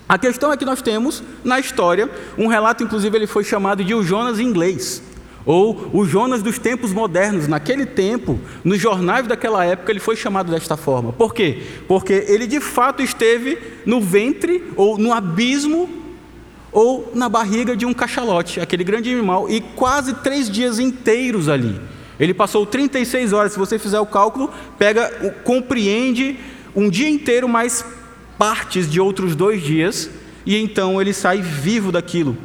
A 0.08 0.18
questão 0.18 0.52
é 0.52 0.58
que 0.58 0.66
nós 0.66 0.82
temos 0.82 1.24
na 1.42 1.58
história 1.58 2.10
um 2.38 2.48
relato, 2.48 2.84
inclusive 2.84 3.18
ele 3.18 3.28
foi 3.28 3.46
chamado 3.46 3.82
de 3.82 3.94
o 3.94 4.04
Jonas 4.04 4.38
inglês, 4.38 5.02
ou 5.46 5.90
o 5.94 6.06
Jonas 6.06 6.42
dos 6.42 6.60
tempos 6.60 6.94
modernos. 6.94 7.48
Naquele 7.48 7.86
tempo, 7.86 8.40
nos 8.64 8.80
jornais 8.80 9.28
daquela 9.28 9.66
época, 9.66 9.92
ele 9.92 10.00
foi 10.00 10.16
chamado 10.16 10.52
desta 10.52 10.78
forma. 10.78 11.12
Por 11.14 11.34
quê? 11.34 11.64
Porque 11.88 12.26
ele 12.28 12.48
de 12.48 12.60
fato 12.60 13.02
esteve 13.02 13.58
no 13.86 14.00
ventre 14.02 14.64
ou 14.76 14.98
no 14.98 15.12
abismo 15.12 15.90
ou 16.72 17.12
na 17.14 17.28
barriga 17.28 17.76
de 17.76 17.86
um 17.86 17.94
cachalote, 17.94 18.60
aquele 18.60 18.84
grande 18.84 19.12
animal, 19.12 19.50
e 19.50 19.60
quase 19.60 20.14
três 20.16 20.50
dias 20.50 20.80
inteiros 20.80 21.50
ali. 21.50 21.80
Ele 22.20 22.34
passou 22.34 22.66
36 22.66 23.34
horas, 23.34 23.52
se 23.52 23.60
você 23.60 23.78
fizer 23.78 24.00
o 24.00 24.06
cálculo, 24.06 24.50
pega, 24.78 25.34
compreende 25.44 26.40
um 26.76 26.90
dia 26.90 27.10
inteiro 27.10 27.50
mais 27.50 27.84
partes 28.38 28.90
de 28.90 29.02
outros 29.02 29.36
dois 29.36 29.62
dias, 29.62 30.10
e 30.46 30.56
então 30.56 31.02
ele 31.02 31.14
sai 31.14 31.42
vivo 31.42 31.92
daquilo. 31.92 32.38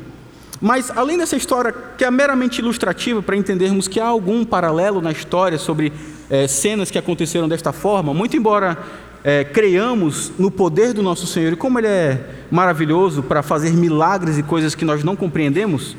Mas, 0.61 0.91
além 0.97 1.19
dessa 1.19 1.37
história, 1.37 1.73
que 1.73 2.05
é 2.05 2.11
meramente 2.11 2.61
ilustrativa 2.61 3.21
para 3.23 3.37
entendermos 3.37 3.89
que 3.89 4.01
há 4.01 4.07
algum 4.07 4.45
paralelo 4.45 5.01
na 5.01 5.13
história 5.13 5.59
sobre 5.59 5.93
é, 6.31 6.47
cenas 6.47 6.91
que 6.91 6.99
aconteceram 6.99 7.49
desta 7.49 7.73
forma, 7.73 8.15
muito 8.15 8.37
embora 8.37 8.79
é, 9.23 9.45
creiamos 9.45 10.33
no 10.39 10.51
poder 10.51 10.93
do 10.93 11.03
nosso 11.03 11.27
Senhor 11.27 11.53
e 11.53 11.57
como 11.57 11.79
Ele 11.79 11.89
é 11.89 12.25
maravilhoso 12.51 13.23
para 13.23 13.43
fazer 13.43 13.73
milagres 13.73 14.39
e 14.39 14.43
coisas 14.43 14.75
que 14.75 14.85
nós 14.85 15.05
não 15.05 15.17
compreendemos, 15.17 15.97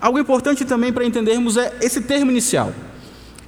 algo 0.00 0.18
importante 0.18 0.64
também 0.64 0.92
para 0.92 1.04
entendermos 1.04 1.56
é 1.56 1.72
esse 1.80 2.00
termo 2.00 2.30
inicial. 2.30 2.72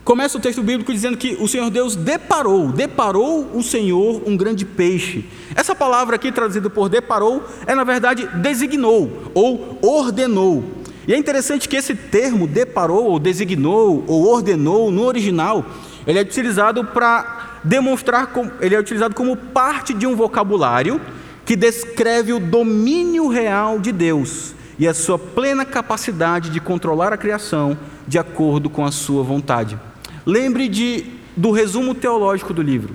Começa 0.07 0.38
o 0.38 0.40
texto 0.40 0.62
bíblico 0.62 0.92
dizendo 0.92 1.16
que 1.16 1.37
o 1.40 1.49
Senhor 1.49 1.69
Deus 1.69 1.97
deparou, 1.97 2.69
deparou 2.69 3.51
o 3.53 3.61
Senhor 3.61 4.23
um 4.25 4.37
grande 4.37 4.64
peixe. 4.64 5.25
Essa 5.53 5.75
palavra 5.75 6.14
aqui 6.14 6.31
traduzida 6.31 6.71
por 6.71 6.88
deparou 6.88 7.45
é 7.66 7.75
na 7.75 7.83
verdade 7.83 8.25
designou 8.37 9.33
ou 9.35 9.81
ordenou. 9.83 10.62
E 11.09 11.12
é 11.12 11.16
interessante 11.16 11.69
que 11.69 11.75
esse 11.75 11.92
termo 11.92 12.47
deparou, 12.47 13.07
ou 13.07 13.19
designou, 13.19 14.05
ou 14.07 14.29
ordenou 14.29 14.92
no 14.92 15.03
original, 15.03 15.66
ele 16.07 16.21
é 16.21 16.23
utilizado 16.23 16.85
para 16.85 17.59
demonstrar, 17.64 18.33
ele 18.61 18.77
é 18.77 18.79
utilizado 18.79 19.12
como 19.12 19.37
parte 19.37 19.92
de 19.92 20.07
um 20.07 20.14
vocabulário 20.14 21.01
que 21.45 21.57
descreve 21.57 22.33
o 22.33 22.38
domínio 22.38 23.27
real 23.27 23.81
de 23.81 23.90
Deus 23.90 24.55
e 24.79 24.87
a 24.87 24.95
sua 24.95 25.19
plena 25.19 25.64
capacidade 25.64 26.51
de 26.51 26.61
controlar 26.61 27.12
a 27.12 27.16
criação 27.16 27.77
de 28.07 28.21
acordo 28.21 28.71
com 28.71 28.85
a 28.85 28.92
sua 28.92 29.25
vontade. 29.25 29.77
Lembre 30.27 30.69
de, 30.69 31.05
do 31.37 31.53
resumo 31.53 31.95
teológico 31.95 32.53
do 32.53 32.61
livro. 32.61 32.93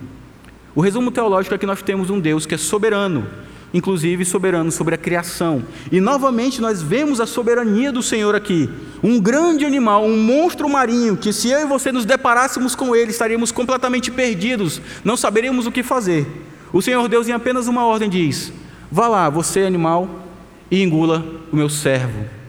O 0.76 0.82
resumo 0.82 1.10
teológico 1.12 1.56
é 1.56 1.58
que 1.58 1.66
nós 1.66 1.82
temos 1.82 2.10
um 2.10 2.20
Deus 2.20 2.46
que 2.46 2.56
é 2.56 2.58
soberano, 2.58 3.26
inclusive 3.74 4.26
soberano 4.26 4.70
sobre 4.70 4.96
a 4.96 4.98
criação. 4.98 5.64
E 5.90 6.02
novamente 6.02 6.60
nós 6.60 6.82
vemos 6.82 7.22
a 7.22 7.26
soberania 7.26 7.90
do 7.90 8.04
Senhor 8.04 8.36
aqui. 8.36 8.70
Um 9.02 9.18
grande 9.18 9.66
animal, 9.66 10.06
um 10.06 10.18
monstro 10.18 10.68
marinho, 10.68 11.16
que 11.16 11.32
se 11.32 11.50
eu 11.50 11.62
e 11.62 11.66
você 11.66 11.90
nos 11.90 12.04
deparássemos 12.04 12.76
com 12.76 12.94
ele, 12.94 13.12
estaríamos 13.12 13.50
completamente 13.50 14.12
perdidos, 14.12 14.82
não 15.02 15.16
saberíamos 15.16 15.66
o 15.66 15.72
que 15.72 15.84
fazer. 15.84 16.28
O 16.74 16.82
Senhor 16.82 17.08
Deus, 17.08 17.30
em 17.30 17.34
apenas 17.34 17.68
uma 17.68 17.86
ordem, 17.86 18.10
diz: 18.10 18.52
Vá 18.92 19.08
lá, 19.08 19.30
você 19.30 19.62
animal, 19.62 20.26
e 20.70 20.84
engula 20.84 21.26
o 21.50 21.56
meu 21.56 21.70
servo 21.70 22.41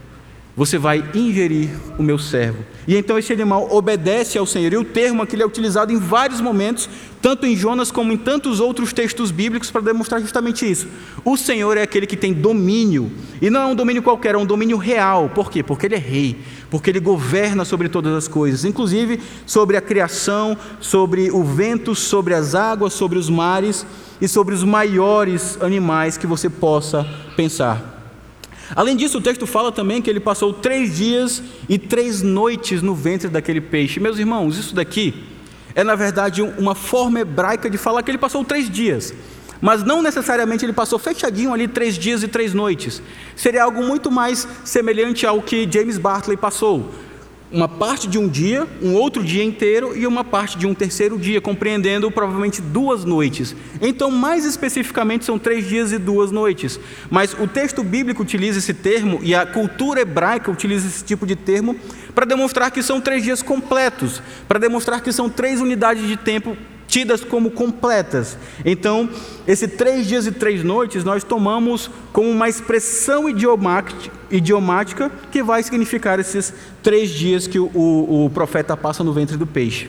você 0.55 0.77
vai 0.77 1.03
ingerir 1.15 1.71
o 1.99 2.03
meu 2.03 2.19
servo. 2.19 2.59
E 2.87 2.95
então 2.95 3.19
esse 3.19 3.33
animal 3.33 3.69
obedece 3.71 4.37
ao 4.37 4.45
Senhor. 4.45 4.73
E 4.73 4.77
o 4.77 4.85
termo 4.85 5.23
aqui 5.23 5.41
é 5.41 5.47
utilizado 5.47 5.93
em 5.93 5.99
vários 5.99 6.41
momentos, 6.41 6.91
tanto 7.23 7.47
em 7.47 7.57
Jonas 7.57 7.91
como 7.91 8.12
em 8.12 8.19
tantos 8.19 8.61
outros 8.61 8.93
textos 8.93 9.31
bíblicos, 9.31 9.71
para 9.71 9.81
demonstrar 9.81 10.21
justamente 10.21 10.71
isso. 10.71 10.88
O 11.25 11.37
Senhor 11.38 11.79
é 11.79 11.83
aquele 11.83 12.07
que 12.07 12.17
tem 12.17 12.35
domínio. 12.35 13.11
E 13.41 13.49
não 13.49 13.62
é 13.62 13.67
um 13.67 13.75
domínio 13.75 14.03
qualquer, 14.03 14.35
é 14.35 14.38
um 14.38 14.45
domínio 14.45 14.77
real. 14.77 15.31
Por 15.31 15.51
quê? 15.51 15.62
Porque 15.62 15.87
Ele 15.87 15.95
é 15.95 15.99
rei. 15.99 16.38
Porque 16.71 16.91
Ele 16.91 17.01
governa 17.01 17.65
sobre 17.65 17.88
todas 17.88 18.12
as 18.12 18.29
coisas, 18.29 18.65
inclusive 18.65 19.21
sobre 19.47 19.77
a 19.77 19.81
criação, 19.81 20.57
sobre 20.81 21.31
o 21.31 21.43
vento, 21.43 21.95
sobre 21.95 22.35
as 22.35 22.55
águas, 22.55 22.93
sobre 22.93 23.19
os 23.19 23.31
mares 23.31 23.87
e 24.21 24.29
sobre 24.29 24.55
os 24.55 24.65
maiores 24.65 25.57
animais 25.62 26.19
que 26.19 26.27
você 26.27 26.51
possa 26.51 27.07
pensar. 27.37 28.02
Além 28.75 28.96
disso, 28.96 29.18
o 29.18 29.20
texto 29.20 29.46
fala 29.46 29.70
também 29.70 30.01
que 30.01 30.09
ele 30.09 30.20
passou 30.20 30.53
três 30.53 30.96
dias 30.96 31.42
e 31.68 31.79
três 31.79 32.22
noites 32.22 32.83
no 32.83 32.94
ventre 32.94 33.29
daquele 33.29 33.61
peixe. 33.61 34.01
Meus 34.01 34.18
irmãos, 34.18 34.59
isso 34.59 34.75
daqui 34.75 35.14
é 35.75 35.83
na 35.83 35.94
verdade 35.94 36.42
uma 36.42 36.75
forma 36.75 37.20
hebraica 37.20 37.68
de 37.68 37.79
falar 37.79 38.03
que 38.03 38.11
ele 38.11 38.18
passou 38.18 38.44
três 38.44 38.68
dias 38.68 39.14
mas 39.62 39.85
não 39.85 40.03
necessariamente 40.03 40.64
ele 40.64 40.72
passou 40.72 40.98
fechadinho 40.98 41.55
ali 41.55 41.68
três 41.68 41.96
dias 41.96 42.25
e 42.25 42.29
três 42.29 42.53
noites. 42.53 43.01
Seria 43.37 43.62
algo 43.62 43.81
muito 43.81 44.11
mais 44.11 44.46
semelhante 44.64 45.25
ao 45.25 45.40
que 45.40 45.68
James 45.70 45.98
Bartley 45.98 46.37
passou. 46.37 46.92
Uma 47.53 47.69
parte 47.69 48.09
de 48.09 48.19
um 48.19 48.27
dia, 48.27 48.67
um 48.81 48.95
outro 48.95 49.23
dia 49.23 49.45
inteiro 49.45 49.95
e 49.95 50.07
uma 50.07 50.25
parte 50.25 50.57
de 50.57 50.67
um 50.67 50.73
terceiro 50.73 51.19
dia, 51.19 51.38
compreendendo 51.38 52.11
provavelmente 52.11 52.62
duas 52.62 53.05
noites. 53.05 53.55
Então, 53.79 54.11
mais 54.11 54.47
especificamente, 54.47 55.27
são 55.27 55.38
três 55.38 55.69
dias 55.69 55.93
e 55.93 55.99
duas 55.99 56.31
noites. 56.31 56.81
Mas 57.11 57.35
o 57.35 57.47
texto 57.47 57.83
bíblico 57.83 58.23
utiliza 58.23 58.59
esse 58.59 58.73
termo 58.73 59.21
e 59.23 59.35
a 59.35 59.45
cultura 59.45 60.01
hebraica 60.01 60.51
utiliza 60.51 60.87
esse 60.87 61.05
tipo 61.05 61.27
de 61.27 61.37
termo 61.37 61.77
para 62.15 62.25
demonstrar 62.25 62.71
que 62.71 62.83
são 62.83 63.03
três 63.03 63.23
dias 63.23 63.43
completos, 63.43 64.23
para 64.49 64.59
demonstrar 64.59 65.03
que 65.03 65.12
são 65.12 65.29
três 65.29 65.61
unidades 65.61 66.09
de 66.09 66.17
tempo 66.17 66.57
tidas 66.92 67.24
como 67.24 67.50
completas. 67.50 68.37
Então, 68.66 69.09
esse 69.48 69.66
três 69.66 70.07
dias 70.07 70.26
e 70.26 70.31
três 70.31 70.62
noites 70.62 71.02
nós 71.05 71.24
tomamos 71.24 71.90
como 72.12 72.28
uma 72.28 72.50
expressão 72.50 73.24
idiomática 73.31 75.11
que 75.31 75.42
vai 75.42 75.62
significar 75.62 76.20
esses 76.20 76.52
três 76.83 77.09
dias 77.09 77.46
que 77.46 77.59
o, 77.59 77.70
o, 77.74 78.26
o 78.26 78.31
profeta 78.31 78.76
passa 78.76 79.02
no 79.02 79.11
ventre 79.11 79.38
do 79.38 79.46
peixe. 79.46 79.88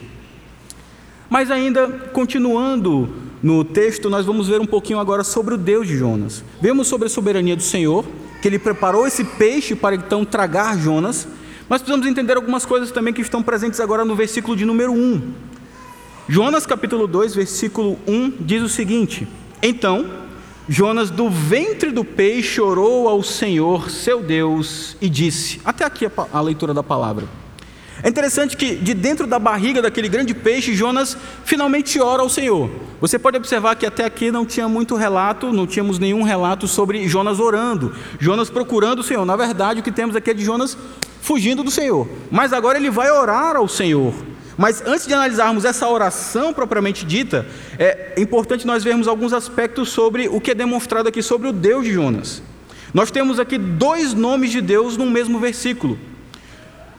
Mas 1.28 1.50
ainda 1.50 1.86
continuando 2.14 3.12
no 3.42 3.66
texto, 3.66 4.08
nós 4.08 4.24
vamos 4.24 4.48
ver 4.48 4.62
um 4.62 4.66
pouquinho 4.66 4.98
agora 4.98 5.22
sobre 5.22 5.52
o 5.52 5.58
Deus 5.58 5.86
de 5.86 5.98
Jonas. 5.98 6.42
Vemos 6.58 6.88
sobre 6.88 7.08
a 7.08 7.10
soberania 7.10 7.54
do 7.54 7.62
Senhor, 7.62 8.02
que 8.40 8.48
ele 8.48 8.58
preparou 8.58 9.06
esse 9.06 9.24
peixe 9.24 9.74
para 9.74 9.94
então 9.94 10.24
tragar 10.24 10.78
Jonas. 10.78 11.28
Mas 11.68 11.82
precisamos 11.82 12.06
entender 12.06 12.34
algumas 12.34 12.64
coisas 12.64 12.90
também 12.90 13.12
que 13.12 13.20
estão 13.20 13.42
presentes 13.42 13.78
agora 13.78 14.06
no 14.06 14.16
versículo 14.16 14.56
de 14.56 14.64
número 14.64 14.92
1. 14.92 15.53
Jonas 16.26 16.64
capítulo 16.64 17.06
2, 17.06 17.34
versículo 17.34 17.98
1 18.06 18.38
diz 18.40 18.62
o 18.62 18.68
seguinte: 18.68 19.28
Então 19.62 20.08
Jonas 20.66 21.10
do 21.10 21.28
ventre 21.28 21.90
do 21.90 22.02
peixe 22.02 22.62
orou 22.62 23.06
ao 23.06 23.22
Senhor, 23.22 23.90
seu 23.90 24.22
Deus, 24.22 24.96
e 25.02 25.10
disse: 25.10 25.60
Até 25.64 25.84
aqui 25.84 26.06
a, 26.06 26.10
a 26.32 26.40
leitura 26.40 26.72
da 26.72 26.82
palavra. 26.82 27.26
É 28.02 28.08
interessante 28.08 28.56
que 28.56 28.74
de 28.74 28.94
dentro 28.94 29.26
da 29.26 29.38
barriga 29.38 29.82
daquele 29.82 30.08
grande 30.08 30.34
peixe, 30.34 30.74
Jonas 30.74 31.16
finalmente 31.44 32.00
ora 32.00 32.22
ao 32.22 32.30
Senhor. 32.30 32.70
Você 33.02 33.18
pode 33.18 33.36
observar 33.36 33.76
que 33.76 33.84
até 33.84 34.04
aqui 34.04 34.30
não 34.30 34.46
tinha 34.46 34.66
muito 34.66 34.96
relato, 34.96 35.52
não 35.52 35.66
tínhamos 35.66 35.98
nenhum 35.98 36.22
relato 36.22 36.66
sobre 36.66 37.06
Jonas 37.06 37.38
orando, 37.38 37.94
Jonas 38.18 38.48
procurando 38.48 39.00
o 39.00 39.02
Senhor. 39.02 39.26
Na 39.26 39.36
verdade, 39.36 39.80
o 39.80 39.82
que 39.82 39.92
temos 39.92 40.16
aqui 40.16 40.30
é 40.30 40.34
de 40.34 40.44
Jonas 40.44 40.76
fugindo 41.20 41.62
do 41.62 41.70
Senhor. 41.70 42.08
Mas 42.30 42.54
agora 42.54 42.78
ele 42.78 42.90
vai 42.90 43.10
orar 43.10 43.56
ao 43.56 43.68
Senhor. 43.68 44.12
Mas 44.56 44.82
antes 44.86 45.06
de 45.06 45.14
analisarmos 45.14 45.64
essa 45.64 45.88
oração 45.88 46.52
propriamente 46.52 47.04
dita, 47.04 47.46
é 47.78 48.14
importante 48.18 48.66
nós 48.66 48.84
vermos 48.84 49.08
alguns 49.08 49.32
aspectos 49.32 49.88
sobre 49.88 50.28
o 50.28 50.40
que 50.40 50.52
é 50.52 50.54
demonstrado 50.54 51.08
aqui 51.08 51.22
sobre 51.22 51.48
o 51.48 51.52
Deus 51.52 51.84
de 51.84 51.92
Jonas. 51.92 52.42
Nós 52.92 53.10
temos 53.10 53.40
aqui 53.40 53.58
dois 53.58 54.14
nomes 54.14 54.50
de 54.50 54.60
Deus 54.60 54.96
no 54.96 55.06
mesmo 55.06 55.40
versículo. 55.40 55.98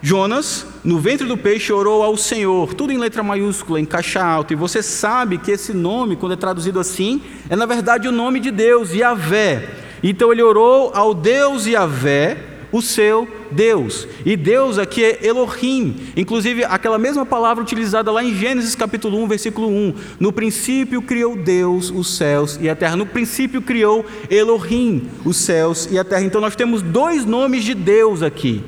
Jonas, 0.02 0.68
no 0.84 1.00
ventre 1.00 1.26
do 1.26 1.38
peixe, 1.38 1.74
orou 1.74 2.04
ao 2.04 2.16
Senhor, 2.16 2.74
tudo 2.76 2.92
em 2.92 2.98
letra 2.98 3.24
maiúscula, 3.24 3.80
em 3.80 3.86
caixa 3.86 4.24
alta, 4.24 4.54
e 4.54 4.56
você 4.56 4.84
sabe 4.84 5.38
que 5.38 5.50
esse 5.50 5.74
nome, 5.74 6.16
quando 6.16 6.34
é 6.34 6.36
traduzido 6.36 6.80
assim, 6.80 7.22
é 7.50 7.56
na 7.56 7.66
verdade 7.66 8.08
o 8.08 8.12
nome 8.12 8.40
de 8.40 8.52
Deus, 8.52 8.94
Yahvé. 8.94 9.68
Então 10.04 10.32
ele 10.32 10.44
orou 10.44 10.92
ao 10.94 11.14
Deus 11.14 11.66
Yahvé, 11.66 12.38
o 12.76 12.82
seu 12.82 13.26
Deus. 13.52 14.06
E 14.26 14.36
Deus 14.36 14.78
aqui 14.78 15.02
é 15.02 15.26
Elohim. 15.26 15.96
Inclusive, 16.18 16.66
aquela 16.66 17.00
mesma 17.00 17.26
palavra 17.26 17.64
utilizada 17.64 18.12
lá 18.12 18.22
em 18.22 18.36
Gênesis 18.36 18.76
capítulo 18.76 19.18
1, 19.24 19.28
versículo 19.30 19.70
1. 19.70 19.94
No 20.20 20.34
princípio 20.34 21.02
criou 21.02 21.38
Deus 21.38 21.90
os 21.90 22.18
céus 22.18 22.60
e 22.62 22.68
a 22.68 22.76
terra. 22.76 22.98
No 22.98 23.06
princípio 23.06 23.62
criou 23.62 24.06
Elohim 24.30 25.08
os 25.24 25.38
céus 25.38 25.88
e 25.90 25.98
a 25.98 26.04
terra. 26.04 26.24
Então 26.24 26.42
nós 26.42 26.54
temos 26.54 26.82
dois 26.82 27.24
nomes 27.24 27.64
de 27.64 27.74
Deus 27.74 28.22
aqui. 28.22 28.62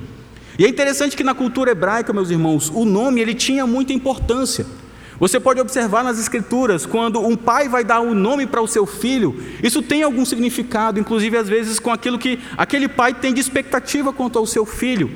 E 0.58 0.64
é 0.64 0.70
interessante 0.70 1.18
que 1.18 1.24
na 1.24 1.36
cultura 1.36 1.72
hebraica, 1.72 2.14
meus 2.14 2.30
irmãos, 2.30 2.72
o 2.74 2.86
nome 2.86 3.20
ele 3.20 3.34
tinha 3.34 3.68
muita 3.68 3.92
importância. 3.92 4.66
Você 5.20 5.40
pode 5.40 5.60
observar 5.60 6.04
nas 6.04 6.20
Escrituras, 6.20 6.86
quando 6.86 7.20
um 7.20 7.36
pai 7.36 7.68
vai 7.68 7.84
dar 7.84 8.02
um 8.02 8.14
nome 8.14 8.46
para 8.46 8.62
o 8.62 8.68
seu 8.68 8.86
filho, 8.86 9.44
isso 9.64 9.82
tem 9.82 10.04
algum 10.04 10.24
significado, 10.24 11.00
inclusive 11.00 11.36
às 11.36 11.50
vezes 11.50 11.80
com 11.80 11.92
aquilo 11.92 12.20
que 12.20 12.40
aquele 12.56 12.88
pai 12.88 13.16
tem 13.16 13.34
de 13.34 13.42
expectativa 13.42 14.14
quanto 14.14 14.38
ao 14.38 14.46
seu 14.46 14.64
filho. 14.66 15.10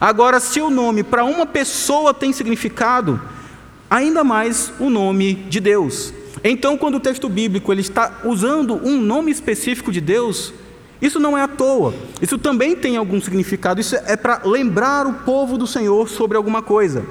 Agora, 0.00 0.40
se 0.40 0.60
o 0.60 0.70
nome 0.70 1.02
para 1.02 1.24
uma 1.24 1.44
pessoa 1.44 2.14
tem 2.14 2.32
significado, 2.32 3.20
ainda 3.90 4.24
mais 4.24 4.72
o 4.80 4.88
nome 4.88 5.34
de 5.34 5.60
Deus. 5.60 6.14
Então, 6.42 6.78
quando 6.78 6.94
o 6.94 7.00
texto 7.00 7.28
bíblico 7.28 7.70
ele 7.70 7.82
está 7.82 8.20
usando 8.24 8.80
um 8.82 8.98
nome 8.98 9.30
específico 9.30 9.92
de 9.92 10.00
Deus, 10.00 10.54
isso 11.00 11.20
não 11.20 11.36
é 11.36 11.42
à 11.42 11.48
toa, 11.48 11.94
isso 12.22 12.38
também 12.38 12.74
tem 12.74 12.96
algum 12.96 13.20
significado, 13.20 13.80
isso 13.80 13.94
é 13.94 14.16
para 14.16 14.40
lembrar 14.44 15.06
o 15.06 15.12
povo 15.12 15.58
do 15.58 15.66
Senhor 15.66 16.08
sobre 16.08 16.38
alguma 16.38 16.62
coisa. 16.62 17.04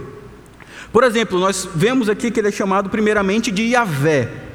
Por 0.92 1.04
exemplo, 1.04 1.40
nós 1.40 1.68
vemos 1.74 2.10
aqui 2.10 2.30
que 2.30 2.40
ele 2.40 2.50
é 2.50 2.52
chamado 2.52 2.90
primeiramente 2.90 3.50
de 3.52 3.64
Yahvé. 3.64 4.51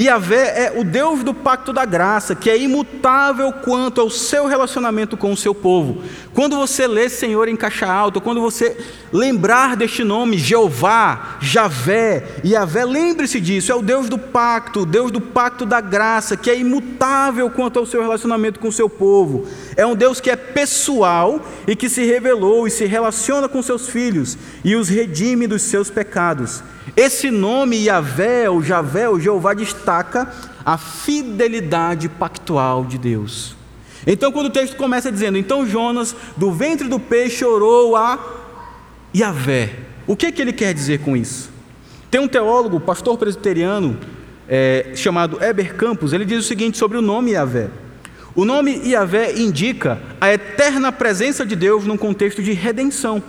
Yahvé 0.00 0.66
é 0.66 0.72
o 0.74 0.84
Deus 0.84 1.22
do 1.22 1.34
pacto 1.34 1.72
da 1.72 1.84
graça, 1.84 2.34
que 2.34 2.48
é 2.48 2.56
imutável 2.56 3.52
quanto 3.52 4.00
ao 4.00 4.08
seu 4.08 4.46
relacionamento 4.46 5.16
com 5.16 5.32
o 5.32 5.36
seu 5.36 5.54
povo. 5.54 6.02
Quando 6.32 6.56
você 6.56 6.86
lê 6.86 7.08
Senhor 7.08 7.46
em 7.48 7.56
caixa 7.56 7.86
alta, 7.86 8.20
quando 8.20 8.40
você 8.40 8.76
lembrar 9.12 9.76
deste 9.76 10.02
nome, 10.02 10.38
Jeová, 10.38 11.36
Javé, 11.40 12.24
Yahvé, 12.44 12.84
lembre-se 12.84 13.38
disso, 13.40 13.70
é 13.70 13.74
o 13.74 13.82
Deus 13.82 14.08
do 14.08 14.18
pacto, 14.18 14.80
o 14.80 14.86
Deus 14.86 15.10
do 15.10 15.20
pacto 15.20 15.66
da 15.66 15.80
graça, 15.80 16.36
que 16.36 16.50
é 16.50 16.58
imutável 16.58 17.50
quanto 17.50 17.78
ao 17.78 17.86
seu 17.86 18.00
relacionamento 18.00 18.58
com 18.58 18.68
o 18.68 18.72
seu 18.72 18.88
povo. 18.88 19.46
É 19.76 19.84
um 19.84 19.94
Deus 19.94 20.20
que 20.20 20.30
é 20.30 20.36
pessoal 20.36 21.44
e 21.66 21.76
que 21.76 21.88
se 21.88 22.04
revelou 22.04 22.66
e 22.66 22.70
se 22.70 22.86
relaciona 22.86 23.48
com 23.48 23.60
seus 23.62 23.88
filhos 23.88 24.38
e 24.64 24.74
os 24.74 24.88
redime 24.88 25.46
dos 25.46 25.62
seus 25.62 25.90
pecados. 25.90 26.62
Esse 26.96 27.30
nome 27.30 27.84
Yahvé, 27.84 28.50
ou 28.50 28.62
Javé, 28.62 29.08
ou 29.08 29.18
Jeová, 29.18 29.54
destaca 29.54 30.30
a 30.64 30.76
fidelidade 30.76 32.08
pactual 32.08 32.84
de 32.84 32.98
Deus. 32.98 33.56
Então, 34.06 34.30
quando 34.30 34.46
o 34.46 34.50
texto 34.50 34.76
começa 34.76 35.10
dizendo: 35.10 35.38
Então 35.38 35.66
Jonas, 35.66 36.14
do 36.36 36.52
ventre 36.52 36.88
do 36.88 37.00
peixe, 37.00 37.44
orou 37.44 37.96
a 37.96 38.18
Yahvé. 39.14 39.70
O 40.06 40.16
que, 40.16 40.32
que 40.32 40.42
ele 40.42 40.52
quer 40.52 40.74
dizer 40.74 41.00
com 41.00 41.16
isso? 41.16 41.50
Tem 42.10 42.20
um 42.20 42.28
teólogo, 42.28 42.78
pastor 42.78 43.16
presbiteriano, 43.16 43.98
é, 44.48 44.92
chamado 44.94 45.42
Eber 45.42 45.74
Campos, 45.76 46.12
ele 46.12 46.24
diz 46.24 46.40
o 46.40 46.46
seguinte 46.46 46.76
sobre 46.76 46.98
o 46.98 47.02
nome 47.02 47.30
Yahvé. 47.30 47.70
O 48.34 48.44
nome 48.44 48.82
Yahvé 48.86 49.38
indica 49.38 50.00
a 50.20 50.32
eterna 50.32 50.90
presença 50.90 51.44
de 51.44 51.54
Deus 51.54 51.84
num 51.84 51.96
contexto 51.96 52.42
de 52.42 52.52
redenção. 52.52 53.22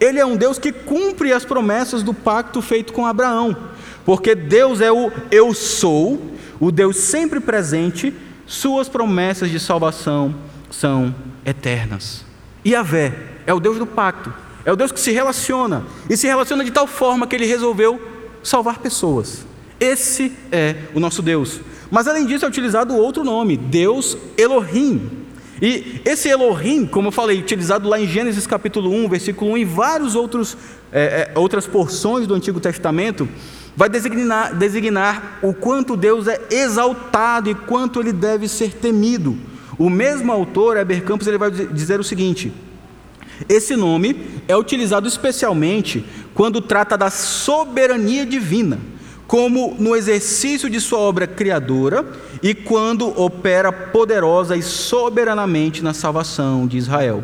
Ele 0.00 0.18
é 0.18 0.24
um 0.24 0.36
Deus 0.36 0.58
que 0.58 0.72
cumpre 0.72 1.32
as 1.32 1.44
promessas 1.44 2.02
do 2.02 2.14
pacto 2.14 2.62
feito 2.62 2.92
com 2.92 3.06
Abraão, 3.06 3.56
porque 4.04 4.34
Deus 4.34 4.80
é 4.80 4.90
o 4.90 5.12
eu 5.30 5.52
sou, 5.52 6.20
o 6.58 6.72
Deus 6.72 6.96
sempre 6.96 7.38
presente, 7.38 8.14
suas 8.46 8.88
promessas 8.88 9.50
de 9.50 9.60
salvação 9.60 10.34
são 10.70 11.14
eternas. 11.44 12.24
Yahvé 12.66 13.14
é 13.46 13.52
o 13.52 13.60
Deus 13.60 13.78
do 13.78 13.86
pacto, 13.86 14.32
é 14.64 14.72
o 14.72 14.76
Deus 14.76 14.90
que 14.90 15.00
se 15.00 15.12
relaciona, 15.12 15.84
e 16.08 16.16
se 16.16 16.26
relaciona 16.26 16.64
de 16.64 16.70
tal 16.70 16.86
forma 16.86 17.26
que 17.26 17.36
ele 17.36 17.46
resolveu 17.46 18.00
salvar 18.42 18.78
pessoas. 18.78 19.44
Esse 19.78 20.32
é 20.50 20.76
o 20.94 21.00
nosso 21.00 21.22
Deus. 21.22 21.60
Mas 21.90 22.06
além 22.06 22.26
disso 22.26 22.44
é 22.44 22.48
utilizado 22.48 22.94
outro 22.94 23.24
nome, 23.24 23.56
Deus 23.56 24.16
Elohim. 24.36 25.10
E 25.60 26.00
esse 26.04 26.28
Elohim, 26.28 26.86
como 26.86 27.08
eu 27.08 27.12
falei, 27.12 27.38
utilizado 27.38 27.88
lá 27.88 28.00
em 28.00 28.06
Gênesis 28.06 28.46
capítulo 28.46 28.90
1, 28.90 29.08
versículo 29.08 29.52
1 29.52 29.58
e 29.58 29.66
outros 30.16 30.56
é, 30.92 31.30
é, 31.34 31.38
outras 31.38 31.66
porções 31.66 32.26
do 32.26 32.34
Antigo 32.34 32.58
Testamento, 32.58 33.28
vai 33.76 33.88
designar, 33.88 34.54
designar 34.54 35.38
o 35.42 35.52
quanto 35.52 35.96
Deus 35.96 36.26
é 36.26 36.40
exaltado 36.50 37.50
e 37.50 37.54
quanto 37.54 38.00
ele 38.00 38.12
deve 38.12 38.48
ser 38.48 38.72
temido. 38.72 39.36
O 39.78 39.88
mesmo 39.88 40.32
autor, 40.32 40.76
Heber 40.76 41.04
Campos, 41.04 41.26
ele 41.26 41.38
vai 41.38 41.50
dizer 41.50 42.00
o 42.00 42.04
seguinte: 42.04 42.52
esse 43.48 43.76
nome 43.76 44.42
é 44.48 44.56
utilizado 44.56 45.06
especialmente 45.06 46.04
quando 46.34 46.60
trata 46.60 46.96
da 46.96 47.10
soberania 47.10 48.24
divina 48.24 48.78
como 49.30 49.76
no 49.78 49.94
exercício 49.94 50.68
de 50.68 50.80
sua 50.80 50.98
obra 50.98 51.24
criadora 51.24 52.04
e 52.42 52.52
quando 52.52 53.06
opera 53.16 53.70
poderosa 53.70 54.56
e 54.56 54.62
soberanamente 54.62 55.84
na 55.84 55.94
salvação 55.94 56.66
de 56.66 56.76
Israel. 56.76 57.22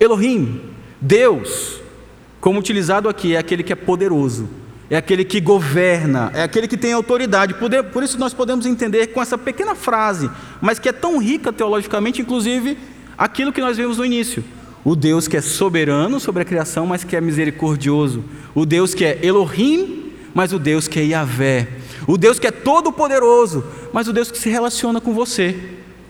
Elohim, 0.00 0.60
Deus, 1.00 1.80
como 2.40 2.58
utilizado 2.58 3.08
aqui, 3.08 3.36
é 3.36 3.38
aquele 3.38 3.62
que 3.62 3.72
é 3.72 3.76
poderoso, 3.76 4.48
é 4.90 4.96
aquele 4.96 5.24
que 5.24 5.40
governa, 5.40 6.32
é 6.34 6.42
aquele 6.42 6.66
que 6.66 6.76
tem 6.76 6.92
autoridade. 6.92 7.54
Por 7.92 8.02
isso 8.02 8.18
nós 8.18 8.34
podemos 8.34 8.66
entender 8.66 9.06
com 9.06 9.22
essa 9.22 9.38
pequena 9.38 9.76
frase, 9.76 10.28
mas 10.60 10.80
que 10.80 10.88
é 10.88 10.92
tão 10.92 11.18
rica 11.18 11.52
teologicamente, 11.52 12.22
inclusive 12.22 12.76
aquilo 13.16 13.52
que 13.52 13.60
nós 13.60 13.76
vimos 13.76 13.98
no 13.98 14.04
início. 14.04 14.42
O 14.84 14.96
Deus 14.96 15.28
que 15.28 15.36
é 15.36 15.40
soberano 15.40 16.18
sobre 16.18 16.42
a 16.42 16.44
criação, 16.44 16.86
mas 16.86 17.04
que 17.04 17.14
é 17.14 17.20
misericordioso. 17.20 18.24
O 18.52 18.66
Deus 18.66 18.94
que 18.94 19.04
é 19.04 19.20
Elohim, 19.22 20.03
mas 20.34 20.52
o 20.52 20.58
Deus 20.58 20.88
que 20.88 20.98
é 20.98 21.04
Yahvé. 21.04 21.68
O 22.06 22.18
Deus 22.18 22.38
que 22.38 22.46
é 22.46 22.50
todo-poderoso, 22.50 23.64
mas 23.92 24.08
o 24.08 24.12
Deus 24.12 24.30
que 24.30 24.38
se 24.38 24.50
relaciona 24.50 25.00
com 25.00 25.14
você, 25.14 25.56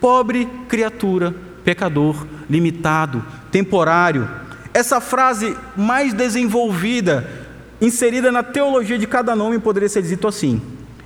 pobre 0.00 0.48
criatura, 0.68 1.34
pecador, 1.64 2.26
limitado, 2.48 3.24
temporário. 3.52 4.28
Essa 4.72 5.00
frase 5.00 5.56
mais 5.76 6.12
desenvolvida, 6.12 7.30
inserida 7.80 8.32
na 8.32 8.42
teologia 8.42 8.98
de 8.98 9.06
cada 9.06 9.36
nome, 9.36 9.58
poderia 9.58 9.88
ser 9.88 10.02
dito 10.02 10.26
assim: 10.26 10.60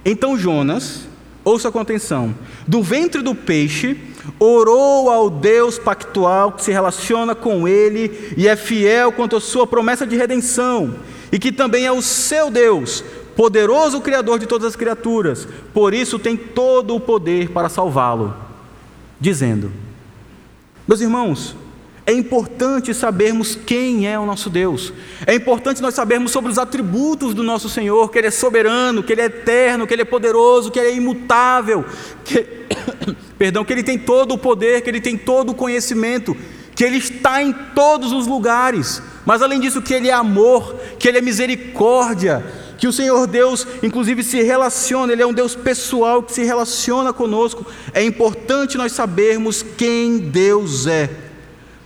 Então 0.04 0.38
Jonas, 0.38 1.06
ouça 1.44 1.70
com 1.70 1.78
atenção, 1.78 2.34
do 2.66 2.82
ventre 2.82 3.20
do 3.20 3.34
peixe, 3.34 3.96
orou 4.38 5.10
ao 5.10 5.28
Deus 5.28 5.78
pactual 5.78 6.52
que 6.52 6.62
se 6.62 6.72
relaciona 6.72 7.34
com 7.34 7.66
ele 7.66 8.34
e 8.36 8.48
é 8.48 8.56
fiel 8.56 9.12
quanto 9.12 9.36
à 9.36 9.40
sua 9.40 9.66
promessa 9.66 10.06
de 10.06 10.16
redenção, 10.16 10.94
e 11.30 11.38
que 11.38 11.52
também 11.52 11.86
é 11.86 11.92
o 11.92 12.02
seu 12.02 12.50
Deus, 12.50 13.04
poderoso 13.36 14.00
Criador 14.00 14.38
de 14.38 14.46
todas 14.46 14.66
as 14.66 14.76
criaturas, 14.76 15.46
por 15.72 15.94
isso 15.94 16.18
tem 16.18 16.36
todo 16.36 16.94
o 16.94 17.00
poder 17.00 17.50
para 17.50 17.68
salvá-lo. 17.68 18.34
Dizendo: 19.20 19.70
Meus 20.86 21.00
irmãos, 21.00 21.56
é 22.08 22.12
importante 22.14 22.94
sabermos 22.94 23.54
quem 23.54 24.08
é 24.08 24.18
o 24.18 24.24
nosso 24.24 24.48
Deus. 24.48 24.94
É 25.26 25.34
importante 25.34 25.82
nós 25.82 25.92
sabermos 25.92 26.32
sobre 26.32 26.50
os 26.50 26.56
atributos 26.56 27.34
do 27.34 27.42
nosso 27.42 27.68
Senhor, 27.68 28.10
que 28.10 28.16
Ele 28.16 28.28
é 28.28 28.30
soberano, 28.30 29.02
que 29.02 29.12
Ele 29.12 29.20
é 29.20 29.26
eterno, 29.26 29.86
que 29.86 29.92
Ele 29.92 30.00
é 30.00 30.06
poderoso, 30.06 30.70
que 30.70 30.78
Ele 30.78 30.88
é 30.88 30.94
imutável, 30.94 31.84
que, 32.24 32.46
perdão, 33.36 33.62
que 33.62 33.74
Ele 33.74 33.82
tem 33.82 33.98
todo 33.98 34.32
o 34.32 34.38
poder, 34.38 34.80
que 34.80 34.88
Ele 34.88 35.02
tem 35.02 35.18
todo 35.18 35.50
o 35.50 35.54
conhecimento, 35.54 36.34
que 36.78 36.84
Ele 36.84 36.98
está 36.98 37.42
em 37.42 37.52
todos 37.74 38.12
os 38.12 38.28
lugares. 38.28 39.02
Mas 39.26 39.42
além 39.42 39.58
disso, 39.58 39.82
que 39.82 39.92
Ele 39.92 40.10
é 40.10 40.12
amor, 40.12 40.76
que 40.96 41.08
Ele 41.08 41.18
é 41.18 41.20
misericórdia, 41.20 42.46
que 42.78 42.86
o 42.86 42.92
Senhor 42.92 43.26
Deus, 43.26 43.66
inclusive, 43.82 44.22
se 44.22 44.40
relaciona, 44.42 45.12
Ele 45.12 45.20
é 45.20 45.26
um 45.26 45.32
Deus 45.32 45.56
pessoal 45.56 46.22
que 46.22 46.32
se 46.32 46.44
relaciona 46.44 47.12
conosco. 47.12 47.66
É 47.92 48.04
importante 48.04 48.78
nós 48.78 48.92
sabermos 48.92 49.60
quem 49.60 50.18
Deus 50.18 50.86
é. 50.86 51.10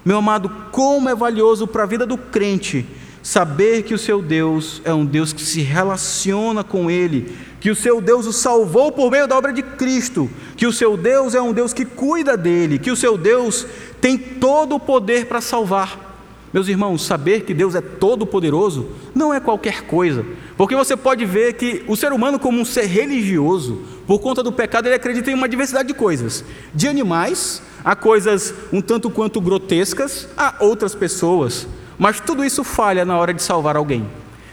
Meu 0.05 0.19
amado, 0.19 0.51
como 0.71 1.09
é 1.09 1.15
valioso 1.15 1.67
para 1.67 1.85
a 1.85 1.87
vida 1.87 2.05
do 2.05 2.19
crente 2.19 2.87
saber 3.23 3.83
que 3.83 3.95
o 3.95 3.99
seu 3.99 4.21
Deus 4.21 4.83
é 4.85 4.93
um 4.93 5.05
Deus 5.05 5.33
que 5.33 5.43
se 5.43 5.61
relaciona 5.61 6.65
com 6.65 6.91
Ele, 6.91 7.37
que 7.61 7.71
o 7.71 7.77
seu 7.77 8.01
Deus 8.01 8.27
o 8.27 8.33
salvou 8.33 8.91
por 8.91 9.11
meio 9.11 9.29
da 9.29 9.37
obra 9.37 9.53
de 9.53 9.63
Cristo, 9.63 10.29
que 10.57 10.67
o 10.67 10.73
seu 10.73 10.97
Deus 10.97 11.35
é 11.35 11.41
um 11.41 11.53
Deus 11.53 11.73
que 11.73 11.85
cuida 11.85 12.37
dele, 12.37 12.79
que 12.79 12.91
o 12.91 12.97
seu 12.97 13.17
Deus 13.17 13.67
tem 14.01 14.19
todo 14.19 14.75
o 14.75 14.81
poder 14.81 15.27
para 15.27 15.41
salvar. 15.41 16.11
Meus 16.53 16.69
irmãos, 16.69 17.03
saber 17.07 17.45
que 17.45 17.55
Deus 17.55 17.75
é 17.75 17.81
todo-poderoso 17.81 18.89
não 19.15 19.33
é 19.33 19.41
qualquer 19.41 19.83
coisa, 19.83 20.27
porque 20.57 20.77
você 20.77 20.95
pode 20.95 21.25
ver 21.25 21.55
que 21.55 21.83
o 21.87 21.97
ser 21.97 22.13
humano, 22.13 22.39
como 22.39 22.61
um 22.61 22.65
ser 22.65 22.85
religioso, 22.85 23.81
por 24.07 24.19
conta 24.19 24.43
do 24.43 24.53
pecado, 24.53 24.87
ele 24.87 24.95
acredita 24.95 25.31
em 25.31 25.35
uma 25.35 25.49
diversidade 25.49 25.89
de 25.89 25.95
coisas, 25.95 26.45
de 26.75 26.89
animais 26.89 27.63
há 27.85 27.97
coisas 27.97 28.55
um 28.73 28.81
tanto 28.81 29.09
quanto 29.09 29.41
grotescas, 29.41 30.29
há 30.37 30.57
outras 30.61 30.95
pessoas, 30.95 31.67
mas 32.03 32.19
tudo 32.19 32.45
isso 32.45 32.65
falha 32.65 33.05
na 33.05 33.17
hora 33.17 33.33
de 33.33 33.41
salvar 33.41 33.77
alguém. 33.77 34.05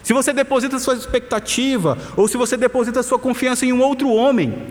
Se 0.03 0.13
você 0.13 0.31
deposita 0.31 0.77
sua 0.77 0.93
expectativa, 0.93 1.97
ou 2.15 2.27
se 2.27 2.38
você 2.38 2.55
deposita 2.55 3.01
sua 3.01 3.17
confiança 3.17 3.65
em 3.65 3.73
um 3.73 3.81
outro 3.81 4.07
homem, 4.07 4.67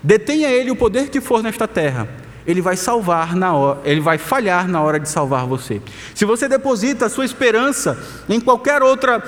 detenha 0.00 0.48
ele 0.48 0.70
o 0.70 0.76
poder 0.76 1.08
que 1.08 1.20
for 1.20 1.42
nesta 1.42 1.66
terra, 1.66 2.08
ele 2.46 2.62
vai 2.62 2.76
salvar 2.76 3.34
na 3.34 3.52
hora, 3.52 3.80
ele 3.84 4.00
vai 4.00 4.16
falhar 4.16 4.68
na 4.68 4.80
hora 4.80 5.00
de 5.00 5.08
salvar 5.08 5.44
você. 5.44 5.82
Se 6.14 6.24
você 6.24 6.48
deposita 6.48 7.08
sua 7.08 7.24
esperança 7.24 7.98
em 8.28 8.38
qualquer 8.38 8.80
outra 8.80 9.20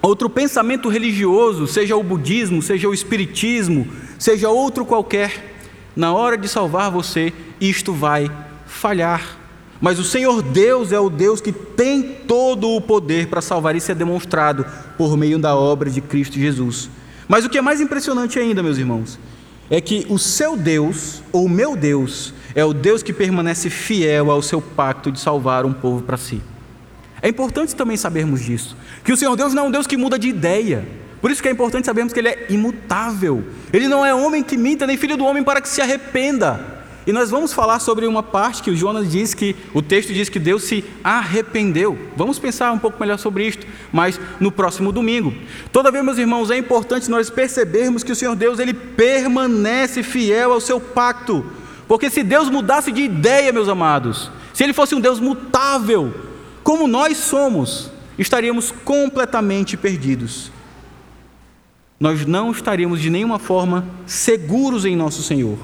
outro 0.00 0.30
pensamento 0.30 0.88
religioso, 0.88 1.66
seja 1.66 1.94
o 1.94 2.02
budismo, 2.02 2.62
seja 2.62 2.88
o 2.88 2.94
espiritismo, 2.94 3.86
seja 4.18 4.48
outro 4.48 4.86
qualquer, 4.86 5.58
na 5.94 6.14
hora 6.14 6.38
de 6.38 6.48
salvar 6.48 6.90
você, 6.90 7.34
isto 7.60 7.92
vai 7.92 8.30
falhar. 8.64 9.39
Mas 9.80 9.98
o 9.98 10.04
Senhor 10.04 10.42
Deus 10.42 10.92
é 10.92 11.00
o 11.00 11.08
Deus 11.08 11.40
que 11.40 11.52
tem 11.52 12.02
todo 12.02 12.70
o 12.70 12.80
poder 12.80 13.28
para 13.28 13.40
salvar, 13.40 13.74
isso 13.74 13.90
é 13.90 13.94
demonstrado 13.94 14.66
por 14.98 15.16
meio 15.16 15.38
da 15.38 15.56
obra 15.56 15.88
de 15.88 16.00
Cristo 16.00 16.38
Jesus. 16.38 16.90
Mas 17.26 17.44
o 17.44 17.48
que 17.48 17.56
é 17.56 17.62
mais 17.62 17.80
impressionante 17.80 18.38
ainda, 18.38 18.62
meus 18.62 18.76
irmãos, 18.76 19.18
é 19.70 19.80
que 19.80 20.04
o 20.10 20.18
seu 20.18 20.56
Deus, 20.56 21.22
ou 21.32 21.48
meu 21.48 21.76
Deus, 21.76 22.34
é 22.54 22.64
o 22.64 22.74
Deus 22.74 23.02
que 23.02 23.12
permanece 23.12 23.70
fiel 23.70 24.30
ao 24.30 24.42
seu 24.42 24.60
pacto 24.60 25.10
de 25.10 25.18
salvar 25.18 25.64
um 25.64 25.72
povo 25.72 26.02
para 26.02 26.16
si. 26.16 26.42
É 27.22 27.28
importante 27.28 27.74
também 27.74 27.96
sabermos 27.96 28.40
disso, 28.40 28.76
que 29.04 29.12
o 29.12 29.16
Senhor 29.16 29.36
Deus 29.36 29.54
não 29.54 29.64
é 29.64 29.66
um 29.68 29.70
Deus 29.70 29.86
que 29.86 29.96
muda 29.96 30.18
de 30.18 30.28
ideia. 30.28 30.86
Por 31.20 31.30
isso 31.30 31.42
que 31.42 31.48
é 31.48 31.52
importante 31.52 31.86
sabermos 31.86 32.12
que 32.12 32.18
Ele 32.18 32.28
é 32.28 32.46
imutável. 32.50 33.44
Ele 33.72 33.88
não 33.88 34.04
é 34.04 34.14
homem 34.14 34.42
que 34.42 34.56
minta, 34.56 34.86
nem 34.86 34.96
filho 34.96 35.16
do 35.16 35.24
homem 35.24 35.42
para 35.42 35.60
que 35.60 35.68
se 35.68 35.80
arrependa. 35.80 36.79
E 37.06 37.12
nós 37.12 37.30
vamos 37.30 37.52
falar 37.52 37.78
sobre 37.78 38.06
uma 38.06 38.22
parte 38.22 38.62
que 38.62 38.70
o 38.70 38.76
Jonas 38.76 39.10
diz 39.10 39.34
que, 39.34 39.56
o 39.72 39.80
texto 39.80 40.12
diz 40.12 40.28
que 40.28 40.38
Deus 40.38 40.64
se 40.64 40.84
arrependeu. 41.02 41.98
Vamos 42.16 42.38
pensar 42.38 42.72
um 42.72 42.78
pouco 42.78 43.00
melhor 43.00 43.18
sobre 43.18 43.46
isto, 43.46 43.66
mas 43.92 44.20
no 44.38 44.52
próximo 44.52 44.92
domingo. 44.92 45.32
Todavia, 45.72 46.02
meus 46.02 46.18
irmãos, 46.18 46.50
é 46.50 46.58
importante 46.58 47.10
nós 47.10 47.30
percebermos 47.30 48.02
que 48.02 48.12
o 48.12 48.16
Senhor 48.16 48.36
Deus, 48.36 48.58
Ele 48.58 48.74
permanece 48.74 50.02
fiel 50.02 50.52
ao 50.52 50.60
seu 50.60 50.80
pacto. 50.80 51.44
Porque 51.88 52.10
se 52.10 52.22
Deus 52.22 52.48
mudasse 52.48 52.92
de 52.92 53.02
ideia, 53.02 53.52
meus 53.52 53.68
amados, 53.68 54.30
se 54.52 54.62
Ele 54.62 54.72
fosse 54.72 54.94
um 54.94 55.00
Deus 55.00 55.18
mutável, 55.18 56.14
como 56.62 56.86
nós 56.86 57.16
somos, 57.16 57.90
estaríamos 58.18 58.70
completamente 58.84 59.76
perdidos 59.76 60.52
nós 62.00 62.24
não 62.24 62.50
estaríamos 62.50 62.98
de 62.98 63.10
nenhuma 63.10 63.38
forma 63.38 63.84
seguros 64.06 64.86
em 64.86 64.96
nosso 64.96 65.22
Senhor. 65.22 65.58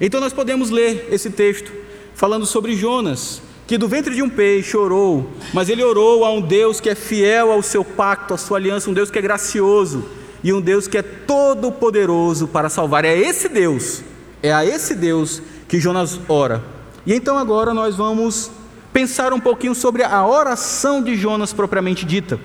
Então 0.00 0.20
nós 0.20 0.32
podemos 0.32 0.70
ler 0.70 1.08
esse 1.10 1.30
texto 1.30 1.72
falando 2.14 2.46
sobre 2.46 2.76
Jonas, 2.76 3.42
que 3.66 3.76
do 3.76 3.88
ventre 3.88 4.14
de 4.14 4.22
um 4.22 4.30
peixe 4.30 4.76
orou, 4.76 5.30
mas 5.52 5.68
ele 5.68 5.82
orou 5.82 6.24
a 6.24 6.32
um 6.32 6.40
Deus 6.40 6.80
que 6.80 6.88
é 6.88 6.94
fiel 6.94 7.52
ao 7.52 7.62
seu 7.62 7.84
pacto, 7.84 8.34
à 8.34 8.38
sua 8.38 8.58
aliança, 8.58 8.88
um 8.88 8.94
Deus 8.94 9.10
que 9.10 9.18
é 9.18 9.22
gracioso 9.22 10.04
e 10.42 10.52
um 10.52 10.60
Deus 10.60 10.86
que 10.86 10.98
é 10.98 11.02
todo 11.02 11.70
poderoso 11.70 12.48
para 12.48 12.68
salvar. 12.68 13.04
É 13.04 13.16
esse 13.16 13.48
Deus, 13.48 14.02
é 14.42 14.52
a 14.52 14.64
esse 14.64 14.94
Deus 14.94 15.42
que 15.68 15.78
Jonas 15.78 16.18
ora. 16.28 16.62
E 17.04 17.12
então 17.12 17.36
agora 17.36 17.74
nós 17.74 17.96
vamos 17.96 18.50
pensar 18.92 19.32
um 19.32 19.40
pouquinho 19.40 19.74
sobre 19.74 20.02
a 20.02 20.26
oração 20.26 21.02
de 21.02 21.14
Jonas 21.16 21.52
propriamente 21.52 22.06
dita. 22.06 22.40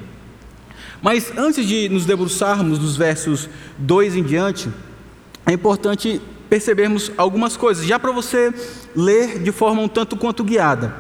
Mas 1.02 1.32
antes 1.38 1.66
de 1.68 1.90
nos 1.90 2.06
debruçarmos 2.06 2.80
dos 2.80 2.96
versos 2.96 3.50
2 3.78 4.16
em 4.16 4.24
diante, 4.24 4.70
é 5.46 5.52
importante 5.52 6.22
percebermos 6.54 7.12
algumas 7.18 7.58
coisas, 7.58 7.84
já 7.84 7.98
para 7.98 8.12
você 8.12 8.54
ler 8.96 9.40
de 9.40 9.52
forma 9.52 9.82
um 9.82 9.88
tanto 9.88 10.16
quanto 10.16 10.44
guiada. 10.44 10.96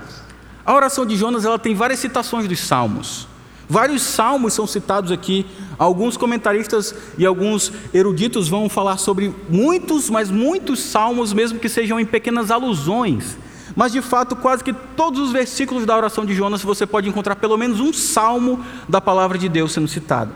A 0.65 0.73
oração 0.73 1.05
de 1.05 1.15
Jonas 1.15 1.45
ela 1.45 1.59
tem 1.59 1.75
várias 1.75 1.99
citações 1.99 2.47
dos 2.47 2.59
salmos. 2.59 3.27
Vários 3.69 4.01
salmos 4.01 4.53
são 4.53 4.65
citados 4.65 5.11
aqui. 5.11 5.45
Alguns 5.77 6.17
comentaristas 6.17 6.95
e 7.19 7.23
alguns 7.23 7.71
eruditos 7.93 8.49
vão 8.49 8.67
falar 8.67 8.97
sobre 8.97 9.31
muitos, 9.47 10.09
mas 10.09 10.31
muitos 10.31 10.79
salmos, 10.79 11.31
mesmo 11.33 11.59
que 11.59 11.69
sejam 11.69 11.99
em 11.99 12.05
pequenas 12.05 12.49
alusões 12.49 13.37
mas 13.75 13.91
de 13.91 14.03
fato, 14.03 14.35
quase 14.35 14.63
que 14.63 14.71
todos 14.71 15.19
os 15.19 15.31
versículos 15.31 15.83
da 15.83 15.97
oração 15.97 16.25
de 16.25 16.35
Jonas 16.35 16.61
você 16.61 16.85
pode 16.85 17.09
encontrar 17.09 17.35
pelo 17.37 17.57
menos 17.57 17.79
um 17.79 17.91
salmo 17.91 18.63
da 18.87 19.01
palavra 19.01 19.35
de 19.35 19.49
Deus 19.49 19.71
sendo 19.71 19.87
citado. 19.87 20.31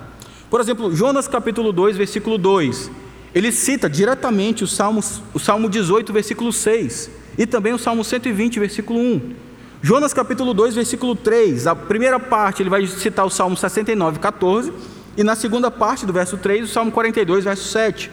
Por 0.49 0.59
exemplo, 0.59 0.95
Jonas 0.95 1.27
capítulo 1.27 1.71
2, 1.71 1.97
versículo 1.97 2.39
2. 2.39 2.89
Ele 3.37 3.51
cita 3.51 3.87
diretamente 3.87 4.63
o 4.63 4.67
Salmo, 4.67 4.99
o 5.31 5.37
Salmo 5.37 5.69
18, 5.69 6.11
versículo 6.11 6.51
6, 6.51 7.07
e 7.37 7.45
também 7.45 7.71
o 7.71 7.77
Salmo 7.77 8.03
120, 8.03 8.59
versículo 8.59 8.97
1. 8.97 9.35
Jonas 9.79 10.11
capítulo 10.11 10.55
2, 10.55 10.73
versículo 10.73 11.15
3, 11.15 11.67
a 11.67 11.75
primeira 11.75 12.19
parte 12.19 12.63
ele 12.63 12.69
vai 12.71 12.87
citar 12.87 13.23
o 13.27 13.29
Salmo 13.29 13.55
69, 13.55 14.17
14, 14.17 14.73
e 15.15 15.23
na 15.23 15.35
segunda 15.35 15.69
parte 15.69 16.03
do 16.03 16.11
verso 16.11 16.35
3, 16.35 16.63
o 16.67 16.67
Salmo 16.67 16.91
42, 16.91 17.43
verso 17.43 17.67
7. 17.67 18.09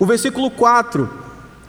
O 0.00 0.04
versículo 0.04 0.50
4, 0.50 1.08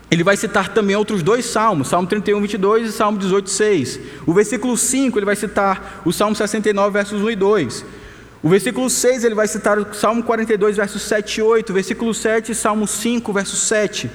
ele 0.09 0.23
vai 0.23 0.35
citar 0.35 0.69
também 0.69 0.95
outros 0.95 1.21
dois 1.21 1.45
salmos, 1.45 1.89
Salmo 1.89 2.07
31, 2.07 2.41
22 2.41 2.89
e 2.89 2.91
Salmo 2.91 3.19
18, 3.19 3.47
6. 3.47 3.99
O 4.25 4.33
versículo 4.33 4.75
5, 4.75 5.19
ele 5.19 5.25
vai 5.27 5.35
citar 5.35 6.01
o 6.03 6.11
Salmo 6.11 6.35
69, 6.35 6.91
versos 6.91 7.21
1 7.21 7.29
e 7.29 7.35
2. 7.35 7.85
O 8.45 8.49
versículo 8.49 8.87
6, 8.91 9.23
ele 9.23 9.33
vai 9.33 9.47
citar 9.47 9.79
o 9.79 9.91
Salmo 9.95 10.21
42, 10.21 10.77
versos 10.77 11.01
7 11.01 11.39
e 11.39 11.41
8. 11.41 11.71
O 11.71 11.73
versículo 11.73 12.13
7, 12.13 12.53
Salmo 12.53 12.85
5, 12.85 13.33
verso 13.33 13.55
7. 13.55 14.07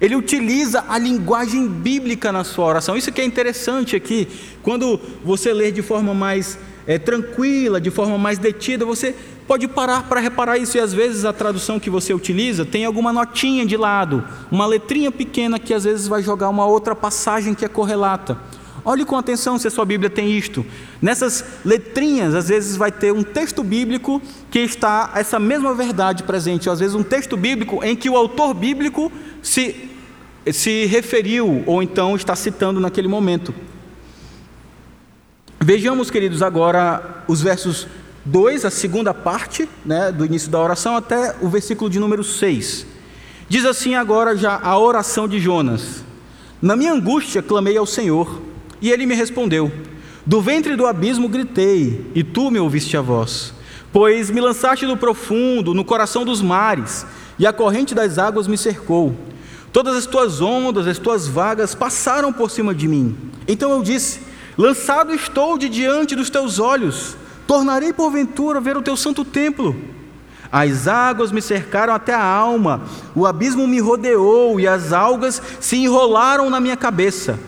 Ele 0.00 0.16
utiliza 0.16 0.86
a 0.88 0.96
linguagem 0.96 1.68
bíblica 1.68 2.32
na 2.32 2.44
sua 2.44 2.64
oração. 2.64 2.96
Isso 2.96 3.12
que 3.12 3.20
é 3.20 3.24
interessante 3.26 3.94
aqui. 3.94 4.26
Quando 4.62 4.98
você 5.22 5.52
lê 5.52 5.70
de 5.70 5.82
forma 5.82 6.14
mais 6.14 6.58
é, 6.86 6.98
tranquila, 6.98 7.78
de 7.78 7.90
forma 7.90 8.16
mais 8.16 8.38
detida, 8.38 8.86
você 8.86 9.14
pode 9.46 9.68
parar 9.68 10.04
para 10.04 10.18
reparar 10.18 10.56
isso 10.56 10.78
e 10.78 10.80
às 10.80 10.94
vezes 10.94 11.26
a 11.26 11.32
tradução 11.34 11.78
que 11.78 11.90
você 11.90 12.14
utiliza 12.14 12.64
tem 12.64 12.86
alguma 12.86 13.12
notinha 13.12 13.66
de 13.66 13.76
lado, 13.76 14.24
uma 14.50 14.64
letrinha 14.64 15.12
pequena 15.12 15.58
que 15.58 15.74
às 15.74 15.84
vezes 15.84 16.08
vai 16.08 16.22
jogar 16.22 16.48
uma 16.48 16.64
outra 16.64 16.94
passagem 16.94 17.52
que 17.52 17.66
é 17.66 17.68
correlata. 17.68 18.38
Olhe 18.88 19.04
com 19.04 19.18
atenção 19.18 19.58
se 19.58 19.68
a 19.68 19.70
sua 19.70 19.84
Bíblia 19.84 20.08
tem 20.08 20.34
isto. 20.34 20.64
Nessas 21.02 21.44
letrinhas, 21.62 22.34
às 22.34 22.48
vezes 22.48 22.74
vai 22.74 22.90
ter 22.90 23.12
um 23.12 23.22
texto 23.22 23.62
bíblico 23.62 24.18
que 24.50 24.60
está 24.60 25.12
essa 25.14 25.38
mesma 25.38 25.74
verdade 25.74 26.22
presente, 26.22 26.70
ou 26.70 26.72
às 26.72 26.80
vezes 26.80 26.94
um 26.94 27.02
texto 27.02 27.36
bíblico 27.36 27.84
em 27.84 27.94
que 27.94 28.08
o 28.08 28.16
autor 28.16 28.54
bíblico 28.54 29.12
se, 29.42 29.90
se 30.50 30.86
referiu 30.86 31.62
ou 31.66 31.82
então 31.82 32.16
está 32.16 32.34
citando 32.34 32.80
naquele 32.80 33.08
momento. 33.08 33.54
Vejamos, 35.60 36.10
queridos, 36.10 36.40
agora 36.40 37.24
os 37.28 37.42
versos 37.42 37.86
2, 38.24 38.64
a 38.64 38.70
segunda 38.70 39.12
parte 39.12 39.68
né, 39.84 40.10
do 40.10 40.24
início 40.24 40.50
da 40.50 40.62
oração, 40.62 40.96
até 40.96 41.36
o 41.42 41.48
versículo 41.50 41.90
de 41.90 42.00
número 42.00 42.24
6. 42.24 42.86
Diz 43.50 43.66
assim 43.66 43.96
agora 43.96 44.34
já 44.34 44.58
a 44.58 44.78
oração 44.78 45.28
de 45.28 45.38
Jonas: 45.38 46.02
Na 46.62 46.74
minha 46.74 46.94
angústia 46.94 47.42
clamei 47.42 47.76
ao 47.76 47.84
Senhor, 47.84 48.47
e 48.80 48.90
ele 48.90 49.06
me 49.06 49.14
respondeu. 49.14 49.70
Do 50.24 50.40
ventre 50.40 50.76
do 50.76 50.86
abismo 50.86 51.28
gritei, 51.28 52.06
e 52.14 52.22
tu 52.22 52.50
me 52.50 52.58
ouviste 52.58 52.96
a 52.96 53.00
voz. 53.00 53.54
Pois 53.92 54.30
me 54.30 54.40
lançaste 54.40 54.86
do 54.86 54.96
profundo, 54.96 55.72
no 55.72 55.84
coração 55.84 56.24
dos 56.24 56.42
mares, 56.42 57.06
e 57.38 57.46
a 57.46 57.52
corrente 57.52 57.94
das 57.94 58.18
águas 58.18 58.46
me 58.46 58.58
cercou. 58.58 59.16
Todas 59.72 59.96
as 59.96 60.06
tuas 60.06 60.40
ondas, 60.40 60.86
as 60.86 60.98
tuas 60.98 61.26
vagas 61.26 61.74
passaram 61.74 62.32
por 62.32 62.50
cima 62.50 62.74
de 62.74 62.86
mim. 62.88 63.16
Então 63.46 63.70
eu 63.70 63.82
disse: 63.82 64.20
Lançado 64.56 65.14
estou 65.14 65.56
de 65.56 65.68
diante 65.68 66.16
dos 66.16 66.30
teus 66.30 66.58
olhos, 66.58 67.16
tornarei 67.46 67.92
porventura 67.92 68.60
ver 68.60 68.76
o 68.76 68.82
teu 68.82 68.96
santo 68.96 69.24
templo. 69.24 69.76
As 70.50 70.88
águas 70.88 71.30
me 71.30 71.42
cercaram 71.42 71.94
até 71.94 72.14
a 72.14 72.24
alma, 72.24 72.82
o 73.14 73.26
abismo 73.26 73.66
me 73.66 73.80
rodeou 73.80 74.58
e 74.58 74.66
as 74.66 74.92
algas 74.92 75.40
se 75.60 75.76
enrolaram 75.76 76.48
na 76.48 76.58
minha 76.58 76.76
cabeça. 76.76 77.38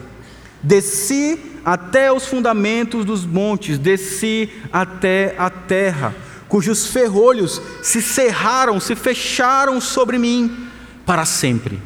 Desci 0.62 1.38
até 1.64 2.12
os 2.12 2.26
fundamentos 2.26 3.04
dos 3.04 3.24
montes, 3.24 3.78
desci 3.78 4.50
até 4.72 5.34
a 5.38 5.48
terra, 5.48 6.14
cujos 6.48 6.86
ferrolhos 6.86 7.60
se 7.82 8.02
cerraram, 8.02 8.80
se 8.80 8.94
fecharam 8.94 9.80
sobre 9.80 10.18
mim 10.18 10.68
para 11.06 11.24
sempre. 11.24 11.80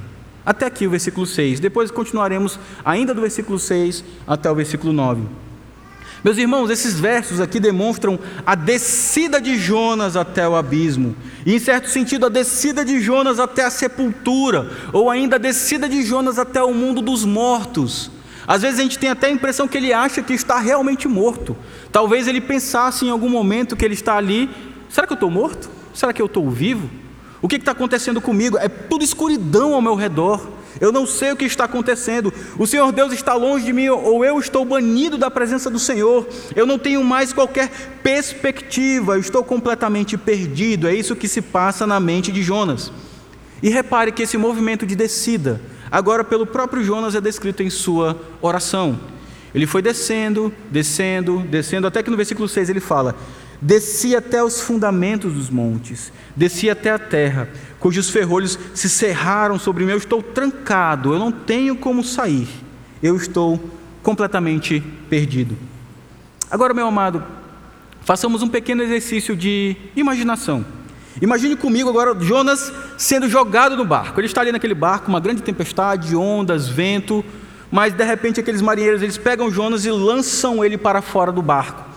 Até 0.45 0.67
aqui 0.67 0.87
o 0.87 0.91
versículo 0.91 1.27
6. 1.27 1.61
Depois 1.61 1.91
continuaremos 1.91 2.59
ainda 2.85 3.15
do 3.15 3.21
versículo 3.21 3.59
6 3.59 4.05
até 4.27 4.51
o 4.51 4.55
versículo 4.55 4.93
9. 4.93 5.23
Meus 6.23 6.39
irmãos, 6.39 6.71
esses 6.71 6.99
versos 6.99 7.39
aqui 7.39 7.61
demonstram 7.61 8.19
a 8.47 8.55
descida 8.55 9.39
de 9.39 9.59
Jonas 9.59 10.17
até 10.17 10.49
o 10.49 10.57
abismo, 10.57 11.15
e 11.45 11.55
em 11.55 11.59
certo 11.59 11.91
sentido 11.91 12.25
a 12.25 12.31
descida 12.31 12.83
de 12.83 12.99
Jonas 12.99 13.39
até 13.39 13.63
a 13.63 13.71
sepultura, 13.71 14.71
ou 14.91 15.11
ainda 15.11 15.37
a 15.37 15.39
descida 15.39 15.87
de 15.87 16.03
Jonas 16.03 16.39
até 16.39 16.63
o 16.63 16.73
mundo 16.73 17.03
dos 17.03 17.27
mortos. 17.27 18.11
Às 18.47 18.63
vezes 18.63 18.79
a 18.79 18.83
gente 18.83 18.99
tem 18.99 19.11
até 19.11 19.29
a 19.29 19.31
impressão 19.31 19.67
que 19.67 19.79
ele 19.79 19.93
acha 19.93 20.23
que 20.23 20.33
está 20.33 20.59
realmente 20.59 21.09
morto. 21.09 21.57
Talvez 21.91 22.29
ele 22.29 22.41
pensasse 22.41 23.05
em 23.07 23.11
algum 23.11 23.29
momento 23.29 23.77
que 23.77 23.85
ele 23.85 23.95
está 23.95 24.17
ali: 24.17 24.51
será 24.89 25.07
que 25.07 25.13
eu 25.13 25.17
estou 25.17 25.31
morto? 25.31 25.71
Será 25.95 26.13
que 26.13 26.21
eu 26.21 26.27
estou 26.27 26.49
vivo? 26.51 26.91
O 27.41 27.49
que 27.49 27.57
está 27.57 27.73
acontecendo 27.73 28.21
comigo? 28.21 28.59
É 28.59 28.69
tudo 28.69 29.05
escuridão 29.05 29.75
ao 29.75 29.83
meu 29.83 29.95
redor. 29.95 30.49
Eu 30.81 30.91
não 30.91 31.07
sei 31.07 31.33
o 31.33 31.37
que 31.37 31.45
está 31.45 31.65
acontecendo. 31.65 32.33
O 32.59 32.67
Senhor 32.67 32.91
Deus 32.91 33.13
está 33.13 33.35
longe 33.35 33.65
de 33.65 33.73
mim, 33.73 33.89
ou 33.89 34.25
eu 34.25 34.39
estou 34.39 34.65
banido 34.65 35.17
da 35.17 35.31
presença 35.31 35.71
do 35.71 35.79
Senhor. 35.79 36.27
Eu 36.57 36.67
não 36.67 36.79
tenho 36.79 37.03
mais 37.05 37.33
qualquer 37.33 37.71
perspectiva, 38.03 39.15
eu 39.15 39.21
estou 39.21 39.45
completamente 39.45 40.17
perdido. 40.17 40.89
É 40.89 40.95
isso 40.95 41.15
que 41.15 41.29
se 41.29 41.41
passa 41.41 41.87
na 41.87 42.01
mente 42.01 42.33
de 42.33 42.43
Jonas. 42.43 42.91
E 43.63 43.69
repare 43.69 44.11
que 44.11 44.23
esse 44.23 44.37
movimento 44.37 44.85
de 44.85 44.97
descida, 44.97 45.61
agora 45.95 46.25
pelo 46.25 46.45
próprio 46.45 46.83
Jonas, 46.83 47.15
é 47.15 47.21
descrito 47.21 47.63
em 47.63 47.71
sua 47.71 48.21
oração. 48.43 48.99
Ele 49.55 49.65
foi 49.65 49.81
descendo, 49.81 50.53
descendo, 50.69 51.39
descendo, 51.49 51.87
até 51.87 52.03
que 52.03 52.11
no 52.11 52.17
versículo 52.17 52.49
6 52.49 52.69
ele 52.69 52.81
fala: 52.81 53.15
Desci 53.63 54.17
até 54.17 54.43
os 54.43 54.61
fundamentos 54.61 55.33
dos 55.33 55.49
montes, 55.49 56.13
desci 56.35 56.69
até 56.69 56.91
a 56.91 56.99
terra, 56.99 57.49
cujos 57.79 58.11
ferrolhos 58.11 58.59
se 58.75 58.91
cerraram 58.91 59.57
sobre 59.57 59.85
mim. 59.85 59.93
Eu 59.93 59.99
estou 59.99 60.21
trancado, 60.21 61.13
eu 61.13 61.19
não 61.21 61.31
tenho 61.31 61.77
como 61.77 62.03
sair, 62.03 62.49
eu 63.01 63.15
estou 63.15 63.61
completamente 64.03 64.83
perdido. 65.09 65.57
Agora, 66.51 66.75
meu 66.75 66.89
amado, 66.89 67.23
façamos 68.01 68.43
um 68.43 68.49
pequeno 68.49 68.83
exercício 68.83 69.37
de 69.37 69.77
imaginação. 69.95 70.65
Imagine 71.23 71.57
comigo 71.57 71.89
agora 71.89 72.15
Jonas 72.19 72.73
sendo 72.99 73.29
jogado 73.29 73.77
no 73.77 73.85
barco. 73.85 74.19
Ele 74.19 74.27
está 74.27 74.41
ali 74.41 74.51
naquele 74.53 74.75
barco, 74.75 75.09
uma 75.09 75.21
grande 75.21 75.43
tempestade, 75.43 76.17
ondas, 76.17 76.69
vento, 76.69 77.25
mas 77.71 77.93
de 77.93 78.05
repente 78.05 78.41
aqueles 78.41 78.61
marinheiros 78.61 79.03
eles 79.03 79.17
pegam 79.17 79.51
Jonas 79.51 79.85
e 79.85 79.91
lançam 79.91 80.65
ele 80.65 80.77
para 80.77 81.01
fora 81.01 81.31
do 81.31 81.43
barco. 81.43 81.95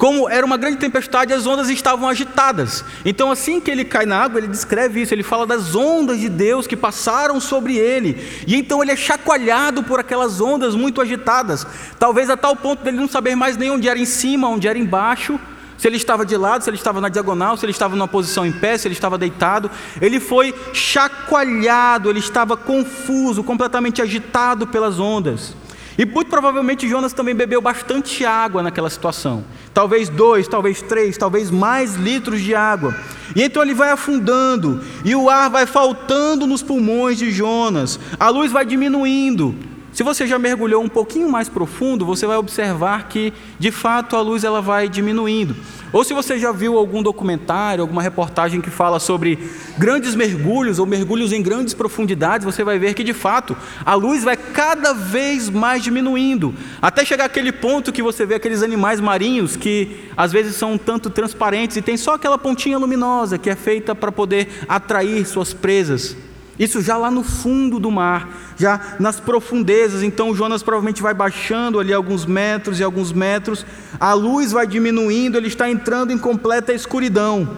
Como 0.00 0.30
era 0.30 0.46
uma 0.46 0.56
grande 0.56 0.78
tempestade, 0.78 1.30
as 1.30 1.46
ondas 1.46 1.68
estavam 1.68 2.08
agitadas. 2.08 2.82
Então, 3.04 3.30
assim 3.30 3.60
que 3.60 3.70
ele 3.70 3.84
cai 3.84 4.06
na 4.06 4.16
água, 4.16 4.40
ele 4.40 4.48
descreve 4.48 5.02
isso. 5.02 5.12
Ele 5.12 5.22
fala 5.22 5.46
das 5.46 5.74
ondas 5.74 6.18
de 6.18 6.26
Deus 6.26 6.66
que 6.66 6.74
passaram 6.74 7.38
sobre 7.38 7.76
ele. 7.76 8.16
E 8.46 8.56
então 8.56 8.82
ele 8.82 8.92
é 8.92 8.96
chacoalhado 8.96 9.82
por 9.82 10.00
aquelas 10.00 10.40
ondas 10.40 10.74
muito 10.74 11.02
agitadas. 11.02 11.66
Talvez 11.98 12.30
a 12.30 12.36
tal 12.38 12.56
ponto 12.56 12.82
dele 12.82 12.96
não 12.96 13.06
saber 13.06 13.34
mais 13.34 13.58
nem 13.58 13.70
onde 13.70 13.90
era 13.90 13.98
em 13.98 14.06
cima, 14.06 14.48
onde 14.48 14.66
era 14.66 14.78
embaixo. 14.78 15.38
Se 15.80 15.88
ele 15.88 15.96
estava 15.96 16.26
de 16.26 16.36
lado, 16.36 16.62
se 16.62 16.68
ele 16.68 16.76
estava 16.76 17.00
na 17.00 17.08
diagonal, 17.08 17.56
se 17.56 17.64
ele 17.64 17.72
estava 17.72 17.96
numa 17.96 18.06
posição 18.06 18.44
em 18.44 18.52
pé, 18.52 18.76
se 18.76 18.86
ele 18.86 18.92
estava 18.92 19.16
deitado. 19.16 19.70
Ele 19.98 20.20
foi 20.20 20.54
chacoalhado, 20.74 22.10
ele 22.10 22.18
estava 22.18 22.54
confuso, 22.54 23.42
completamente 23.42 24.02
agitado 24.02 24.66
pelas 24.66 25.00
ondas. 25.00 25.56
E 25.96 26.04
muito 26.04 26.28
provavelmente 26.28 26.86
Jonas 26.86 27.14
também 27.14 27.34
bebeu 27.34 27.62
bastante 27.62 28.26
água 28.26 28.62
naquela 28.62 28.90
situação. 28.90 29.42
Talvez 29.72 30.10
dois, 30.10 30.46
talvez 30.46 30.82
três, 30.82 31.16
talvez 31.16 31.50
mais 31.50 31.94
litros 31.94 32.42
de 32.42 32.54
água. 32.54 32.94
E 33.34 33.42
então 33.42 33.62
ele 33.62 33.72
vai 33.72 33.90
afundando, 33.90 34.84
e 35.02 35.14
o 35.14 35.30
ar 35.30 35.48
vai 35.48 35.64
faltando 35.64 36.46
nos 36.46 36.62
pulmões 36.62 37.16
de 37.16 37.30
Jonas, 37.30 37.98
a 38.18 38.28
luz 38.28 38.52
vai 38.52 38.66
diminuindo, 38.66 39.54
se 40.00 40.04
você 40.04 40.26
já 40.26 40.38
mergulhou 40.38 40.82
um 40.82 40.88
pouquinho 40.88 41.28
mais 41.28 41.46
profundo, 41.46 42.06
você 42.06 42.26
vai 42.26 42.38
observar 42.38 43.06
que, 43.06 43.34
de 43.58 43.70
fato, 43.70 44.16
a 44.16 44.22
luz 44.22 44.44
ela 44.44 44.62
vai 44.62 44.88
diminuindo. 44.88 45.54
Ou 45.92 46.02
se 46.02 46.14
você 46.14 46.38
já 46.38 46.50
viu 46.52 46.78
algum 46.78 47.02
documentário, 47.02 47.82
alguma 47.82 48.00
reportagem 48.00 48.62
que 48.62 48.70
fala 48.70 48.98
sobre 48.98 49.38
grandes 49.76 50.14
mergulhos 50.14 50.78
ou 50.78 50.86
mergulhos 50.86 51.34
em 51.34 51.42
grandes 51.42 51.74
profundidades, 51.74 52.46
você 52.46 52.64
vai 52.64 52.78
ver 52.78 52.94
que, 52.94 53.04
de 53.04 53.12
fato, 53.12 53.54
a 53.84 53.94
luz 53.94 54.24
vai 54.24 54.38
cada 54.38 54.94
vez 54.94 55.50
mais 55.50 55.82
diminuindo, 55.82 56.54
até 56.80 57.04
chegar 57.04 57.26
aquele 57.26 57.52
ponto 57.52 57.92
que 57.92 58.00
você 58.00 58.24
vê 58.24 58.36
aqueles 58.36 58.62
animais 58.62 59.00
marinhos 59.00 59.54
que 59.54 60.08
às 60.16 60.32
vezes 60.32 60.56
são 60.56 60.72
um 60.72 60.78
tanto 60.78 61.10
transparentes 61.10 61.76
e 61.76 61.82
tem 61.82 61.98
só 61.98 62.14
aquela 62.14 62.38
pontinha 62.38 62.78
luminosa 62.78 63.36
que 63.36 63.50
é 63.50 63.54
feita 63.54 63.94
para 63.94 64.10
poder 64.10 64.48
atrair 64.66 65.26
suas 65.26 65.52
presas. 65.52 66.16
Isso 66.60 66.82
já 66.82 66.98
lá 66.98 67.10
no 67.10 67.24
fundo 67.24 67.78
do 67.78 67.90
mar, 67.90 68.28
já 68.58 68.78
nas 69.00 69.18
profundezas. 69.18 70.02
Então 70.02 70.34
Jonas 70.34 70.62
provavelmente 70.62 71.00
vai 71.00 71.14
baixando 71.14 71.80
ali 71.80 71.90
alguns 71.90 72.26
metros 72.26 72.78
e 72.78 72.84
alguns 72.84 73.12
metros, 73.14 73.64
a 73.98 74.12
luz 74.12 74.52
vai 74.52 74.66
diminuindo, 74.66 75.38
ele 75.38 75.46
está 75.46 75.70
entrando 75.70 76.12
em 76.12 76.18
completa 76.18 76.74
escuridão. 76.74 77.56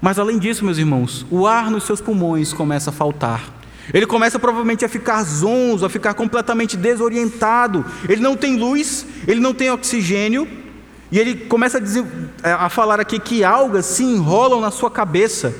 Mas 0.00 0.16
além 0.16 0.38
disso, 0.38 0.64
meus 0.64 0.78
irmãos, 0.78 1.26
o 1.28 1.44
ar 1.44 1.72
nos 1.72 1.82
seus 1.82 2.00
pulmões 2.00 2.52
começa 2.52 2.90
a 2.90 2.92
faltar. 2.92 3.42
Ele 3.92 4.06
começa 4.06 4.38
provavelmente 4.38 4.84
a 4.84 4.88
ficar 4.88 5.24
zonzo, 5.24 5.84
a 5.84 5.90
ficar 5.90 6.14
completamente 6.14 6.76
desorientado. 6.76 7.84
Ele 8.08 8.22
não 8.22 8.36
tem 8.36 8.56
luz, 8.56 9.04
ele 9.26 9.40
não 9.40 9.52
tem 9.52 9.72
oxigênio, 9.72 10.46
e 11.10 11.18
ele 11.18 11.34
começa 11.34 11.78
a, 11.78 11.80
dizer, 11.80 12.06
a 12.44 12.68
falar 12.68 13.00
aqui 13.00 13.18
que 13.18 13.42
algas 13.42 13.86
se 13.86 14.04
enrolam 14.04 14.60
na 14.60 14.70
sua 14.70 14.88
cabeça. 14.88 15.52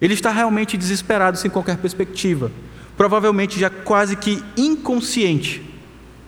Ele 0.00 0.14
está 0.14 0.30
realmente 0.30 0.76
desesperado, 0.76 1.38
sem 1.38 1.50
qualquer 1.50 1.78
perspectiva, 1.78 2.50
provavelmente 2.96 3.58
já 3.58 3.70
quase 3.70 4.16
que 4.16 4.42
inconsciente. 4.56 5.62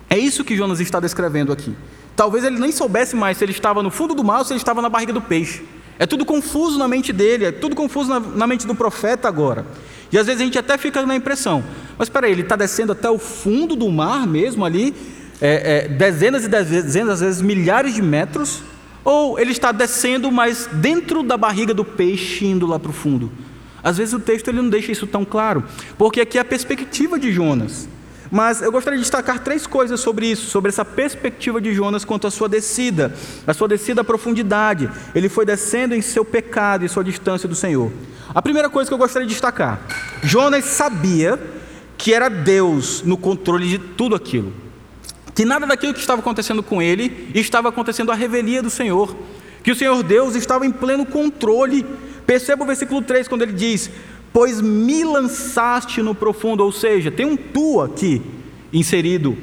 É 0.09 0.19
isso 0.19 0.45
que 0.45 0.57
Jonas 0.57 0.81
está 0.81 0.99
descrevendo 1.01 1.53
aqui. 1.53 1.75
Talvez 2.17 2.45
ele 2.45 2.59
nem 2.59 2.73
soubesse 2.73 3.15
mais 3.15 3.37
se 3.37 3.45
ele 3.45 3.53
estava 3.53 3.83
no 3.83 3.91
fundo 3.91 4.15
do 4.15 4.25
mar 4.25 4.39
ou 4.39 4.45
se 4.45 4.53
ele 4.53 4.59
estava 4.59 4.81
na 4.81 4.89
barriga 4.89 5.13
do 5.13 5.21
peixe. 5.21 5.63
É 5.99 6.07
tudo 6.07 6.25
confuso 6.25 6.79
na 6.79 6.89
mente 6.89 7.13
dele, 7.13 7.45
é 7.45 7.53
tudo 7.53 7.77
confuso 7.77 8.09
na, 8.09 8.21
na 8.21 8.47
mente 8.47 8.67
do 8.67 8.75
profeta 8.75 9.29
agora. 9.29 9.67
E 10.11 10.19
às 10.19 10.27
vezes 10.27 10.41
a 10.41 10.45
gente 10.45 10.59
até 10.59 10.79
fica 10.79 11.05
na 11.05 11.15
impressão: 11.15 11.63
mas 11.99 12.07
espera 12.07 12.27
aí, 12.27 12.33
ele 12.33 12.43
está 12.43 12.57
descendo 12.57 12.93
até 12.93 13.11
o 13.11 13.19
fundo 13.19 13.77
do 13.77 13.89
mar 13.91 14.27
mesmo 14.27 14.65
ali, 14.65 14.95
é, 15.41 15.85
é, 15.85 15.89
dezenas 15.89 16.45
e 16.45 16.49
dezenas, 16.49 17.15
às 17.15 17.21
vezes 17.21 17.43
milhares 17.43 17.95
de 17.95 18.01
metros, 18.01 18.63
ou 19.05 19.39
ele 19.39 19.51
está 19.51 19.73
descendo, 19.73 20.31
mas 20.31 20.69
dentro 20.73 21.23
da 21.23 21.37
barriga 21.37 21.75
do 21.75 21.85
peixe, 21.85 22.47
indo 22.47 22.67
lá 22.67 22.79
para 22.79 22.91
o 22.91 22.95
fundo? 22.95 23.31
Às 23.83 23.99
vezes 23.99 24.15
o 24.15 24.21
texto 24.21 24.49
ele 24.49 24.61
não 24.61 24.69
deixa 24.69 24.93
isso 24.93 25.07
tão 25.07 25.25
claro, 25.25 25.65
porque 25.97 26.21
aqui 26.21 26.39
é 26.39 26.41
a 26.41 26.45
perspectiva 26.45 27.19
de 27.19 27.33
Jonas. 27.33 27.89
Mas 28.31 28.61
eu 28.61 28.71
gostaria 28.71 28.99
de 28.99 29.03
destacar 29.03 29.39
três 29.39 29.67
coisas 29.67 30.01
sobre 30.01 30.27
isso, 30.27 30.51
sobre 30.51 30.69
essa 30.69 30.85
perspectiva 30.85 31.61
de 31.61 31.73
Jonas 31.73 32.05
quanto 32.05 32.27
à 32.27 32.31
sua 32.31 32.49
descida, 32.49 33.15
a 33.47 33.55
sua 33.55 33.67
descida 33.67 34.03
à 34.03 34.05
profundidade. 34.05 34.91
Ele 35.15 35.29
foi 35.29 35.47
descendo 35.47 35.95
em 35.95 36.03
seu 36.03 36.25
pecado 36.25 36.85
e 36.85 36.89
sua 36.89 37.03
distância 37.03 37.49
do 37.49 37.55
Senhor. 37.55 37.91
A 38.35 38.43
primeira 38.43 38.69
coisa 38.69 38.89
que 38.89 38.93
eu 38.93 38.99
gostaria 38.99 39.27
de 39.27 39.33
destacar: 39.33 39.81
Jonas 40.23 40.67
sabia 40.67 41.41
que 41.97 42.13
era 42.13 42.29
Deus 42.29 43.03
no 43.03 43.17
controle 43.17 43.67
de 43.67 43.79
tudo 43.79 44.15
aquilo. 44.15 44.53
que 45.35 45.45
nada 45.45 45.67
daquilo 45.67 45.95
que 45.95 46.01
estava 46.01 46.21
acontecendo 46.21 46.63
com 46.63 46.83
ele 46.83 47.31
estava 47.35 47.69
acontecendo 47.69 48.13
à 48.13 48.15
revelia 48.15 48.63
do 48.63 48.69
Senhor, 48.69 49.17
que 49.63 49.71
o 49.71 49.75
Senhor 49.75 50.03
Deus 50.03 50.35
estava 50.35 50.67
em 50.67 50.71
pleno 50.71 51.07
controle. 51.07 51.87
Perceba 52.29 52.63
o 52.63 52.67
versículo 52.67 53.01
3 53.01 53.27
quando 53.27 53.41
ele 53.41 53.55
diz: 53.55 53.91
Pois 54.35 54.61
me 54.61 55.03
lançaste 55.03 56.03
no 56.03 56.15
profundo, 56.15 56.63
ou 56.63 56.71
seja, 56.71 57.11
tem 57.11 57.25
um 57.25 57.39
tu 57.39 57.81
aqui 57.81 58.21
inserido. 58.71 59.35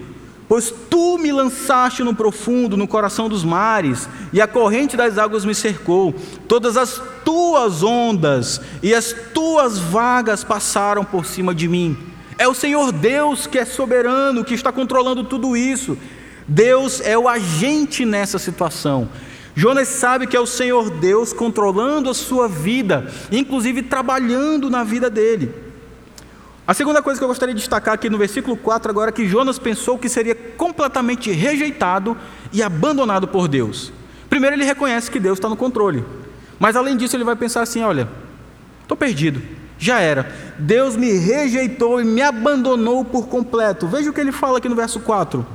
Pois 0.47 0.71
tu 0.87 1.17
me 1.17 1.31
lançaste 1.31 2.03
no 2.03 2.13
profundo, 2.13 2.77
no 2.77 2.87
coração 2.87 3.27
dos 3.27 3.43
mares, 3.43 4.07
e 4.31 4.39
a 4.39 4.45
corrente 4.45 4.95
das 4.95 5.17
águas 5.17 5.43
me 5.43 5.55
cercou. 5.55 6.13
Todas 6.47 6.77
as 6.77 7.01
tuas 7.25 7.81
ondas 7.81 8.61
e 8.83 8.93
as 8.93 9.15
tuas 9.33 9.79
vagas 9.79 10.43
passaram 10.43 11.03
por 11.03 11.25
cima 11.25 11.55
de 11.55 11.67
mim. 11.67 11.97
É 12.37 12.47
o 12.47 12.53
Senhor 12.53 12.91
Deus 12.91 13.47
que 13.47 13.57
é 13.57 13.65
soberano, 13.65 14.45
que 14.45 14.53
está 14.53 14.71
controlando 14.71 15.23
tudo 15.23 15.57
isso. 15.57 15.97
Deus 16.47 17.01
é 17.01 17.17
o 17.17 17.27
agente 17.27 18.05
nessa 18.05 18.37
situação. 18.37 19.09
Jonas 19.55 19.87
sabe 19.87 20.27
que 20.27 20.35
é 20.35 20.39
o 20.39 20.45
Senhor 20.45 20.89
Deus 20.89 21.31
controlando 21.31 22.09
a 22.09 22.13
sua 22.13 22.47
vida, 22.47 23.09
inclusive 23.31 23.81
trabalhando 23.81 24.69
na 24.69 24.83
vida 24.83 25.09
dele. 25.09 25.51
A 26.67 26.73
segunda 26.73 27.01
coisa 27.01 27.19
que 27.19 27.23
eu 27.23 27.27
gostaria 27.29 27.53
de 27.53 27.61
destacar 27.61 27.93
aqui 27.93 28.09
no 28.09 28.17
versículo 28.17 28.57
4 28.57 28.89
agora 28.89 29.09
é 29.09 29.13
que 29.13 29.27
Jonas 29.27 29.57
pensou 29.57 29.97
que 29.97 30.09
seria 30.09 30.35
completamente 30.35 31.31
rejeitado 31.31 32.17
e 32.51 32.61
abandonado 32.61 33.27
por 33.27 33.47
Deus. 33.47 33.93
Primeiro 34.29 34.55
ele 34.55 34.65
reconhece 34.65 35.09
que 35.09 35.19
Deus 35.19 35.37
está 35.37 35.47
no 35.47 35.55
controle. 35.55 36.03
Mas 36.59 36.75
além 36.75 36.97
disso 36.97 37.15
ele 37.15 37.23
vai 37.23 37.35
pensar 37.35 37.61
assim, 37.61 37.81
olha, 37.81 38.09
estou 38.81 38.97
perdido, 38.97 39.41
já 39.77 39.99
era. 39.99 40.35
Deus 40.57 40.95
me 40.95 41.11
rejeitou 41.17 42.01
e 42.01 42.03
me 42.03 42.21
abandonou 42.21 43.05
por 43.05 43.27
completo. 43.27 43.87
Veja 43.87 44.09
o 44.09 44.13
que 44.13 44.19
ele 44.19 44.31
fala 44.31 44.57
aqui 44.57 44.67
no 44.67 44.75
verso 44.75 44.99
4. 44.99 45.45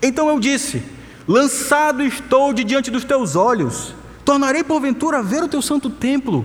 Então 0.00 0.28
eu 0.28 0.38
disse: 0.38 0.82
Lançado 1.26 2.02
estou 2.02 2.52
de 2.52 2.64
diante 2.64 2.90
dos 2.90 3.04
teus 3.04 3.36
olhos, 3.36 3.94
tornarei 4.24 4.64
porventura 4.64 5.18
a 5.18 5.22
ver 5.22 5.42
o 5.42 5.48
teu 5.48 5.62
santo 5.62 5.88
templo. 5.88 6.44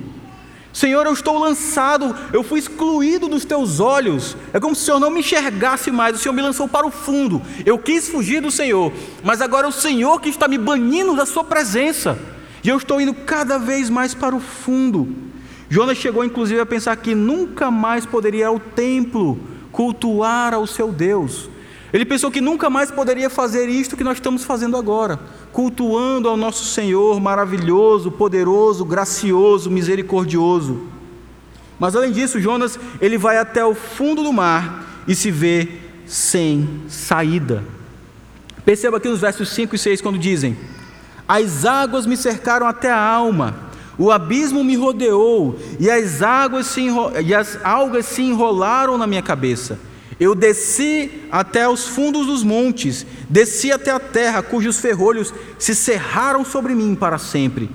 Senhor, 0.71 1.07
eu 1.07 1.13
estou 1.13 1.39
lançado, 1.39 2.15
eu 2.31 2.43
fui 2.43 2.59
excluído 2.59 3.27
dos 3.27 3.43
teus 3.43 3.79
olhos. 3.79 4.37
É 4.53 4.59
como 4.59 4.75
se 4.75 4.83
o 4.83 4.85
Senhor 4.85 4.99
não 4.99 5.09
me 5.09 5.21
enxergasse 5.21 5.89
mais, 5.89 6.15
o 6.15 6.19
Senhor 6.19 6.33
me 6.33 6.41
lançou 6.41 6.67
para 6.67 6.85
o 6.85 6.91
fundo. 6.91 7.41
Eu 7.65 7.79
quis 7.79 8.07
fugir 8.07 8.41
do 8.41 8.51
Senhor, 8.51 8.93
mas 9.23 9.41
agora 9.41 9.65
é 9.65 9.69
o 9.69 9.73
Senhor 9.73 10.21
que 10.21 10.29
está 10.29 10.47
me 10.47 10.57
banindo 10.57 11.15
da 11.15 11.25
Sua 11.25 11.43
presença. 11.43 12.19
E 12.63 12.69
eu 12.69 12.77
estou 12.77 13.01
indo 13.01 13.13
cada 13.13 13.57
vez 13.57 13.89
mais 13.89 14.13
para 14.13 14.35
o 14.35 14.39
fundo. 14.39 15.07
Jonas 15.67 15.97
chegou 15.97 16.23
inclusive 16.23 16.59
a 16.59 16.65
pensar 16.65 16.95
que 16.97 17.15
nunca 17.15 17.71
mais 17.71 18.05
poderia 18.05 18.47
ao 18.47 18.59
templo 18.59 19.39
cultuar 19.71 20.53
ao 20.53 20.67
seu 20.67 20.91
Deus. 20.91 21.49
Ele 21.93 22.05
pensou 22.05 22.29
que 22.29 22.41
nunca 22.41 22.69
mais 22.69 22.91
poderia 22.91 23.29
fazer 23.29 23.69
isto 23.69 23.95
que 23.95 24.03
nós 24.03 24.17
estamos 24.17 24.43
fazendo 24.43 24.75
agora, 24.75 25.19
cultuando 25.51 26.27
ao 26.27 26.35
nosso 26.35 26.65
Senhor 26.65 27.19
maravilhoso, 27.19 28.11
poderoso, 28.11 28.83
gracioso, 28.83 29.71
misericordioso. 29.71 30.81
Mas 31.79 31.95
além 31.95 32.11
disso, 32.11 32.41
Jonas, 32.41 32.77
ele 32.99 33.17
vai 33.17 33.37
até 33.37 33.63
o 33.63 33.73
fundo 33.73 34.23
do 34.23 34.33
mar 34.33 35.03
e 35.07 35.15
se 35.15 35.31
vê 35.31 35.67
sem 36.05 36.81
saída. 36.89 37.63
Perceba 38.65 38.97
aqui 38.97 39.07
nos 39.07 39.21
versos 39.21 39.49
5 39.49 39.75
e 39.75 39.77
6 39.77 40.01
quando 40.01 40.17
dizem: 40.17 40.57
As 41.27 41.63
águas 41.63 42.05
me 42.05 42.17
cercaram 42.17 42.67
até 42.67 42.91
a 42.91 42.99
alma 42.99 43.67
o 43.97 44.11
abismo 44.11 44.63
me 44.63 44.75
rodeou 44.75 45.57
e 45.79 45.89
as 45.89 46.21
águas 46.21 46.67
se 46.67 46.87
e 47.25 47.33
as 47.33 47.57
algas 47.63 48.05
se 48.05 48.21
enrolaram 48.21 48.97
na 48.97 49.07
minha 49.07 49.23
cabeça. 49.23 49.79
Eu 50.19 50.33
desci 50.33 51.11
até 51.31 51.69
os 51.69 51.85
fundos 51.87 52.25
dos 52.25 52.43
montes, 52.43 53.05
desci 53.29 53.71
até 53.71 53.91
a 53.91 53.99
terra, 53.99 54.41
cujos 54.41 54.79
ferrolhos 54.79 55.33
se 55.59 55.75
cerraram 55.75 56.43
sobre 56.43 56.73
mim 56.73 56.95
para 56.95 57.17
sempre. 57.19 57.69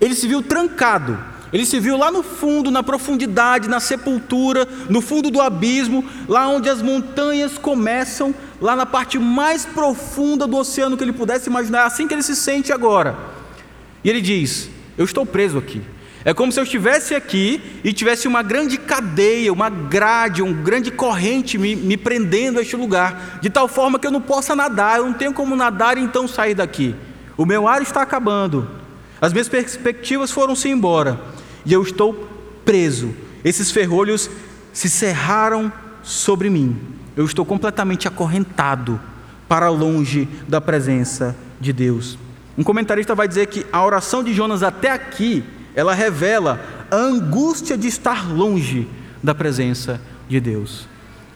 Ele 0.00 0.14
se 0.14 0.28
viu 0.28 0.42
trancado, 0.42 1.18
ele 1.52 1.66
se 1.66 1.80
viu 1.80 1.96
lá 1.96 2.10
no 2.10 2.22
fundo, 2.22 2.70
na 2.70 2.82
profundidade, 2.82 3.68
na 3.68 3.80
sepultura, 3.80 4.66
no 4.88 5.00
fundo 5.00 5.30
do 5.30 5.40
abismo, 5.40 6.04
lá 6.28 6.48
onde 6.48 6.68
as 6.68 6.80
montanhas 6.80 7.58
começam, 7.58 8.34
lá 8.60 8.76
na 8.76 8.86
parte 8.86 9.18
mais 9.18 9.64
profunda 9.66 10.46
do 10.46 10.56
oceano 10.56 10.96
que 10.96 11.02
ele 11.02 11.12
pudesse 11.12 11.50
imaginar. 11.50 11.80
É 11.80 11.86
assim 11.86 12.06
que 12.06 12.14
ele 12.14 12.22
se 12.22 12.36
sente 12.36 12.72
agora. 12.72 13.16
E 14.04 14.08
ele 14.08 14.20
diz: 14.20 14.70
eu 14.96 15.04
estou 15.04 15.26
preso 15.26 15.58
aqui. 15.58 15.82
É 16.24 16.32
como 16.32 16.52
se 16.52 16.60
eu 16.60 16.64
estivesse 16.64 17.14
aqui 17.14 17.60
e 17.82 17.92
tivesse 17.92 18.28
uma 18.28 18.42
grande 18.42 18.78
cadeia, 18.78 19.52
uma 19.52 19.68
grade, 19.68 20.42
uma 20.42 20.52
grande 20.52 20.90
corrente 20.90 21.58
me, 21.58 21.74
me 21.74 21.96
prendendo 21.96 22.58
a 22.58 22.62
este 22.62 22.76
lugar, 22.76 23.38
de 23.40 23.50
tal 23.50 23.66
forma 23.66 23.98
que 23.98 24.06
eu 24.06 24.10
não 24.10 24.20
possa 24.20 24.54
nadar, 24.54 24.98
eu 24.98 25.06
não 25.06 25.12
tenho 25.12 25.32
como 25.32 25.56
nadar 25.56 25.98
e 25.98 26.00
então 26.00 26.28
sair 26.28 26.54
daqui. 26.54 26.94
O 27.36 27.44
meu 27.44 27.66
ar 27.66 27.82
está 27.82 28.02
acabando, 28.02 28.68
as 29.20 29.32
minhas 29.32 29.48
perspectivas 29.48 30.30
foram-se 30.30 30.68
embora 30.68 31.20
e 31.64 31.72
eu 31.72 31.82
estou 31.82 32.28
preso. 32.64 33.14
Esses 33.44 33.70
ferrolhos 33.70 34.30
se 34.72 34.88
cerraram 34.88 35.72
sobre 36.02 36.48
mim. 36.48 36.80
Eu 37.16 37.24
estou 37.24 37.44
completamente 37.44 38.08
acorrentado 38.08 39.00
para 39.48 39.68
longe 39.68 40.28
da 40.48 40.60
presença 40.60 41.36
de 41.60 41.72
Deus. 41.72 42.18
Um 42.56 42.62
comentarista 42.62 43.14
vai 43.14 43.28
dizer 43.28 43.46
que 43.46 43.66
a 43.72 43.84
oração 43.84 44.22
de 44.22 44.32
Jonas 44.32 44.62
até 44.62 44.90
aqui, 44.90 45.44
ela 45.74 45.94
revela 45.94 46.60
a 46.90 46.96
angústia 46.96 47.76
de 47.76 47.88
estar 47.88 48.30
longe 48.30 48.88
da 49.22 49.34
presença 49.34 50.00
de 50.28 50.40
Deus. 50.40 50.86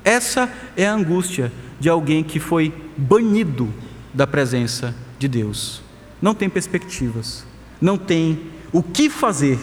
Essa 0.04 0.50
é 0.76 0.86
a 0.86 0.92
angústia 0.92 1.52
de 1.80 1.88
alguém 1.88 2.22
que 2.22 2.38
foi 2.38 2.72
banido 2.96 3.72
da 4.12 4.26
presença 4.26 4.94
de 5.18 5.28
Deus. 5.28 5.82
Não 6.20 6.34
tem 6.34 6.48
perspectivas, 6.48 7.44
não 7.80 7.96
tem 7.98 8.50
o 8.72 8.82
que 8.82 9.10
fazer. 9.10 9.58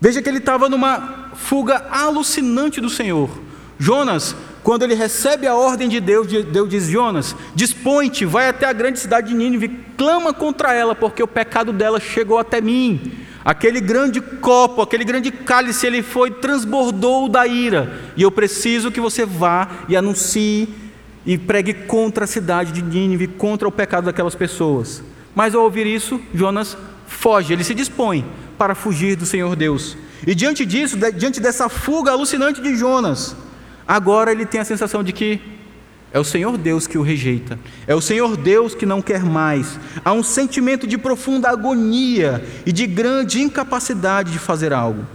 Veja 0.00 0.22
que 0.22 0.28
ele 0.28 0.38
estava 0.38 0.68
numa 0.68 1.30
fuga 1.34 1.86
alucinante 1.90 2.80
do 2.80 2.88
Senhor. 2.88 3.30
Jonas 3.78 4.36
quando 4.62 4.82
ele 4.82 4.94
recebe 4.94 5.46
a 5.46 5.54
ordem 5.54 5.88
de 5.88 6.00
Deus, 6.00 6.26
Deus 6.26 6.68
diz: 6.68 6.86
Jonas, 6.86 7.34
dispõe-te, 7.54 8.24
vai 8.24 8.48
até 8.48 8.66
a 8.66 8.72
grande 8.72 8.98
cidade 8.98 9.28
de 9.28 9.34
Nínive, 9.34 9.68
clama 9.96 10.34
contra 10.34 10.74
ela, 10.74 10.94
porque 10.94 11.22
o 11.22 11.28
pecado 11.28 11.72
dela 11.72 11.98
chegou 11.98 12.38
até 12.38 12.60
mim. 12.60 13.12
Aquele 13.42 13.80
grande 13.80 14.20
copo, 14.20 14.82
aquele 14.82 15.02
grande 15.02 15.30
cálice, 15.30 15.86
ele 15.86 16.02
foi, 16.02 16.30
transbordou 16.30 17.26
da 17.26 17.46
ira. 17.46 17.98
E 18.16 18.22
eu 18.22 18.30
preciso 18.30 18.90
que 18.90 19.00
você 19.00 19.24
vá 19.24 19.66
e 19.88 19.96
anuncie 19.96 20.68
e 21.24 21.38
pregue 21.38 21.72
contra 21.72 22.24
a 22.24 22.28
cidade 22.28 22.70
de 22.70 22.82
Nínive, 22.82 23.26
contra 23.26 23.66
o 23.66 23.72
pecado 23.72 24.04
daquelas 24.04 24.34
pessoas. 24.34 25.02
Mas 25.34 25.54
ao 25.54 25.62
ouvir 25.62 25.86
isso, 25.86 26.20
Jonas 26.34 26.76
foge, 27.06 27.52
ele 27.54 27.64
se 27.64 27.74
dispõe 27.74 28.26
para 28.58 28.74
fugir 28.74 29.16
do 29.16 29.24
Senhor 29.24 29.56
Deus. 29.56 29.96
E 30.26 30.34
diante 30.34 30.66
disso, 30.66 30.98
diante 31.14 31.40
dessa 31.40 31.68
fuga 31.70 32.12
alucinante 32.12 32.60
de 32.60 32.76
Jonas, 32.76 33.34
Agora 33.86 34.32
ele 34.32 34.46
tem 34.46 34.60
a 34.60 34.64
sensação 34.64 35.02
de 35.02 35.12
que 35.12 35.40
é 36.12 36.18
o 36.18 36.24
Senhor 36.24 36.56
Deus 36.58 36.86
que 36.86 36.98
o 36.98 37.02
rejeita, 37.02 37.58
é 37.86 37.94
o 37.94 38.00
Senhor 38.00 38.36
Deus 38.36 38.74
que 38.74 38.84
não 38.84 39.00
quer 39.00 39.22
mais. 39.22 39.78
Há 40.04 40.12
um 40.12 40.22
sentimento 40.22 40.86
de 40.86 40.98
profunda 40.98 41.48
agonia 41.48 42.44
e 42.66 42.72
de 42.72 42.86
grande 42.86 43.40
incapacidade 43.40 44.32
de 44.32 44.38
fazer 44.38 44.72
algo. 44.72 45.06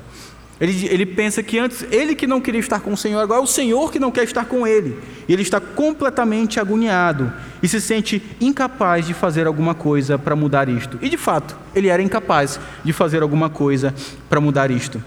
Ele, 0.59 0.87
ele 0.87 1.05
pensa 1.05 1.43
que 1.43 1.59
antes 1.59 1.85
ele 1.91 2.15
que 2.15 2.25
não 2.25 2.39
queria 2.39 2.61
estar 2.61 2.79
com 2.79 2.93
o 2.93 2.97
Senhor, 2.97 3.19
agora 3.19 3.41
é 3.41 3.43
o 3.43 3.47
Senhor 3.47 3.91
que 3.91 3.99
não 3.99 4.09
quer 4.09 4.23
estar 4.23 4.45
com 4.45 4.65
ele. 4.65 4.97
E 5.27 5.33
ele 5.33 5.41
está 5.41 5.59
completamente 5.59 6.61
agoniado 6.61 7.31
e 7.61 7.67
se 7.67 7.81
sente 7.81 8.23
incapaz 8.39 9.05
de 9.05 9.13
fazer 9.13 9.47
alguma 9.47 9.75
coisa 9.75 10.17
para 10.17 10.33
mudar 10.33 10.69
isto. 10.69 10.97
E 11.01 11.09
de 11.09 11.17
fato, 11.17 11.57
ele 11.75 11.89
era 11.89 12.01
incapaz 12.01 12.57
de 12.85 12.93
fazer 12.93 13.21
alguma 13.21 13.49
coisa 13.49 13.93
para 14.29 14.39
mudar 14.39 14.71
isto. 14.71 15.03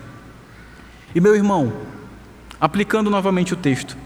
E 1.14 1.20
meu 1.20 1.34
irmão, 1.34 1.72
Aplicando 2.60 3.10
novamente 3.10 3.52
o 3.54 3.56
texto. 3.56 3.96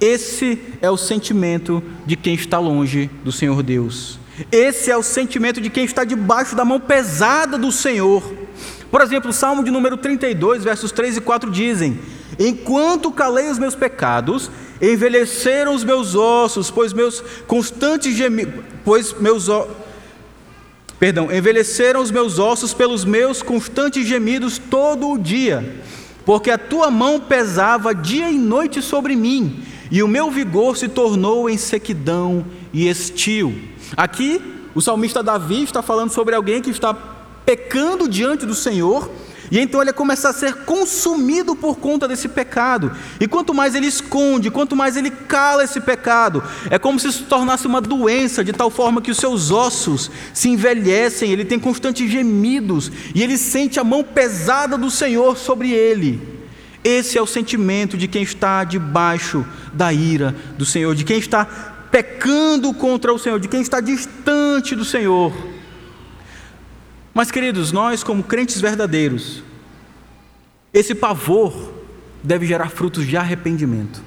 Esse 0.00 0.58
é 0.80 0.90
o 0.90 0.96
sentimento 0.96 1.82
de 2.06 2.16
quem 2.16 2.34
está 2.34 2.58
longe 2.58 3.10
do 3.22 3.30
Senhor 3.30 3.62
Deus. 3.62 4.18
Esse 4.50 4.90
é 4.90 4.96
o 4.96 5.02
sentimento 5.02 5.60
de 5.60 5.68
quem 5.68 5.84
está 5.84 6.04
debaixo 6.04 6.56
da 6.56 6.64
mão 6.64 6.80
pesada 6.80 7.58
do 7.58 7.70
Senhor. 7.70 8.22
Por 8.90 9.00
exemplo, 9.02 9.30
o 9.30 9.32
Salmo 9.32 9.62
de 9.62 9.70
número 9.70 9.96
32, 9.96 10.64
versos 10.64 10.90
3 10.90 11.18
e 11.18 11.20
4 11.20 11.50
dizem: 11.50 12.00
Enquanto 12.38 13.12
calei 13.12 13.50
os 13.50 13.58
meus 13.58 13.74
pecados, 13.74 14.50
envelheceram 14.80 15.74
os 15.74 15.84
meus 15.84 16.14
ossos, 16.14 16.70
pois 16.70 16.92
meus 16.92 17.22
constantes 17.46 18.16
gemidos, 18.16 18.64
pois 18.84 19.14
meus 19.20 19.48
Perdão, 20.98 21.32
envelheceram 21.32 22.02
os 22.02 22.10
meus 22.10 22.38
ossos 22.38 22.74
pelos 22.74 23.04
meus 23.04 23.42
constantes 23.42 24.06
gemidos 24.06 24.58
todo 24.58 25.10
o 25.10 25.18
dia 25.18 25.80
porque 26.30 26.48
a 26.48 26.56
tua 26.56 26.92
mão 26.92 27.18
pesava 27.18 27.92
dia 27.92 28.30
e 28.30 28.38
noite 28.38 28.80
sobre 28.80 29.16
mim, 29.16 29.64
e 29.90 30.00
o 30.00 30.06
meu 30.06 30.30
vigor 30.30 30.76
se 30.76 30.86
tornou 30.86 31.50
em 31.50 31.56
sequidão 31.56 32.46
e 32.72 32.88
estio. 32.88 33.52
Aqui, 33.96 34.40
o 34.72 34.80
salmista 34.80 35.24
Davi 35.24 35.64
está 35.64 35.82
falando 35.82 36.12
sobre 36.12 36.36
alguém 36.36 36.62
que 36.62 36.70
está 36.70 36.94
pecando 37.44 38.08
diante 38.08 38.46
do 38.46 38.54
Senhor, 38.54 39.10
E 39.50 39.58
então 39.58 39.82
ele 39.82 39.92
começa 39.92 40.28
a 40.28 40.32
ser 40.32 40.54
consumido 40.64 41.56
por 41.56 41.76
conta 41.76 42.06
desse 42.06 42.28
pecado. 42.28 42.92
E 43.18 43.26
quanto 43.26 43.52
mais 43.52 43.74
ele 43.74 43.86
esconde, 43.86 44.50
quanto 44.50 44.76
mais 44.76 44.96
ele 44.96 45.10
cala 45.10 45.64
esse 45.64 45.80
pecado, 45.80 46.42
é 46.70 46.78
como 46.78 47.00
se 47.00 47.10
se 47.12 47.24
tornasse 47.24 47.66
uma 47.66 47.80
doença, 47.80 48.44
de 48.44 48.52
tal 48.52 48.70
forma 48.70 49.02
que 49.02 49.10
os 49.10 49.16
seus 49.16 49.50
ossos 49.50 50.10
se 50.32 50.48
envelhecem, 50.48 51.32
ele 51.32 51.44
tem 51.44 51.58
constantes 51.58 52.08
gemidos 52.08 52.92
e 53.14 53.22
ele 53.22 53.36
sente 53.36 53.80
a 53.80 53.84
mão 53.84 54.04
pesada 54.04 54.78
do 54.78 54.90
Senhor 54.90 55.36
sobre 55.36 55.72
ele. 55.72 56.40
Esse 56.84 57.18
é 57.18 57.22
o 57.22 57.26
sentimento 57.26 57.96
de 57.96 58.08
quem 58.08 58.22
está 58.22 58.64
debaixo 58.64 59.44
da 59.72 59.92
ira 59.92 60.34
do 60.56 60.64
Senhor, 60.64 60.94
de 60.94 61.04
quem 61.04 61.18
está 61.18 61.44
pecando 61.90 62.72
contra 62.72 63.12
o 63.12 63.18
Senhor, 63.18 63.38
de 63.38 63.48
quem 63.48 63.60
está 63.60 63.80
distante 63.80 64.74
do 64.76 64.84
Senhor. 64.84 65.49
Mas, 67.12 67.30
queridos, 67.30 67.72
nós, 67.72 68.02
como 68.04 68.22
crentes 68.22 68.60
verdadeiros, 68.60 69.42
esse 70.72 70.94
pavor 70.94 71.72
deve 72.22 72.46
gerar 72.46 72.68
frutos 72.68 73.06
de 73.06 73.16
arrependimento. 73.16 74.02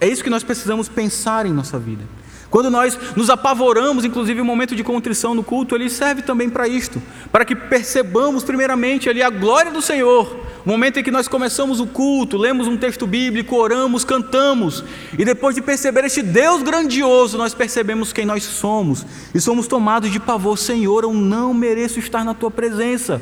É 0.00 0.06
isso 0.06 0.22
que 0.22 0.30
nós 0.30 0.44
precisamos 0.44 0.88
pensar 0.88 1.46
em 1.46 1.52
nossa 1.52 1.78
vida. 1.78 2.04
Quando 2.50 2.70
nós 2.70 2.98
nos 3.14 3.28
apavoramos, 3.28 4.04
inclusive 4.04 4.40
o 4.40 4.44
momento 4.44 4.74
de 4.74 4.82
contrição 4.82 5.34
no 5.34 5.42
culto, 5.42 5.74
ele 5.74 5.90
serve 5.90 6.22
também 6.22 6.48
para 6.48 6.66
isto, 6.66 7.02
para 7.30 7.44
que 7.44 7.54
percebamos 7.54 8.42
primeiramente 8.42 9.08
ali 9.08 9.22
a 9.22 9.28
glória 9.28 9.70
do 9.70 9.82
Senhor, 9.82 10.34
o 10.64 10.68
momento 10.68 10.98
em 10.98 11.02
que 11.02 11.10
nós 11.10 11.28
começamos 11.28 11.78
o 11.78 11.86
culto, 11.86 12.38
lemos 12.38 12.66
um 12.66 12.76
texto 12.76 13.06
bíblico, 13.06 13.56
oramos, 13.56 14.02
cantamos, 14.02 14.82
e 15.18 15.24
depois 15.26 15.54
de 15.54 15.60
perceber 15.60 16.04
este 16.04 16.22
Deus 16.22 16.62
grandioso, 16.62 17.36
nós 17.36 17.52
percebemos 17.52 18.14
quem 18.14 18.24
nós 18.24 18.44
somos 18.44 19.04
e 19.34 19.40
somos 19.40 19.66
tomados 19.66 20.10
de 20.10 20.18
pavor, 20.18 20.56
Senhor, 20.56 21.04
eu 21.04 21.12
não 21.12 21.52
mereço 21.52 21.98
estar 21.98 22.24
na 22.24 22.32
tua 22.32 22.50
presença. 22.50 23.20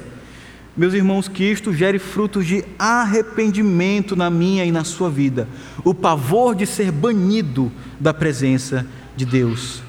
Meus 0.76 0.92
irmãos, 0.92 1.26
que 1.26 1.42
isto 1.42 1.72
gere 1.72 1.98
frutos 1.98 2.46
de 2.46 2.62
arrependimento 2.78 4.14
na 4.14 4.28
minha 4.28 4.64
e 4.64 4.70
na 4.70 4.84
sua 4.84 5.08
vida, 5.08 5.48
o 5.82 5.94
pavor 5.94 6.54
de 6.54 6.66
ser 6.66 6.92
banido 6.92 7.72
da 7.98 8.12
presença 8.12 8.84
de 8.84 9.05
Deus. 9.24 9.82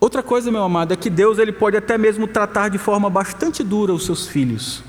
Outra 0.00 0.22
coisa, 0.22 0.50
meu 0.50 0.62
amado, 0.62 0.92
é 0.92 0.96
que 0.96 1.08
Deus 1.08 1.38
ele 1.38 1.52
pode 1.52 1.76
até 1.76 1.96
mesmo 1.96 2.26
tratar 2.26 2.68
de 2.68 2.78
forma 2.78 3.08
bastante 3.08 3.62
dura 3.62 3.92
os 3.92 4.04
seus 4.04 4.26
filhos. 4.26 4.82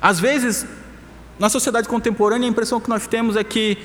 Às 0.00 0.18
vezes, 0.18 0.66
na 1.38 1.48
sociedade 1.48 1.88
contemporânea, 1.88 2.48
a 2.48 2.50
impressão 2.50 2.80
que 2.80 2.88
nós 2.88 3.06
temos 3.06 3.36
é 3.36 3.44
que 3.44 3.76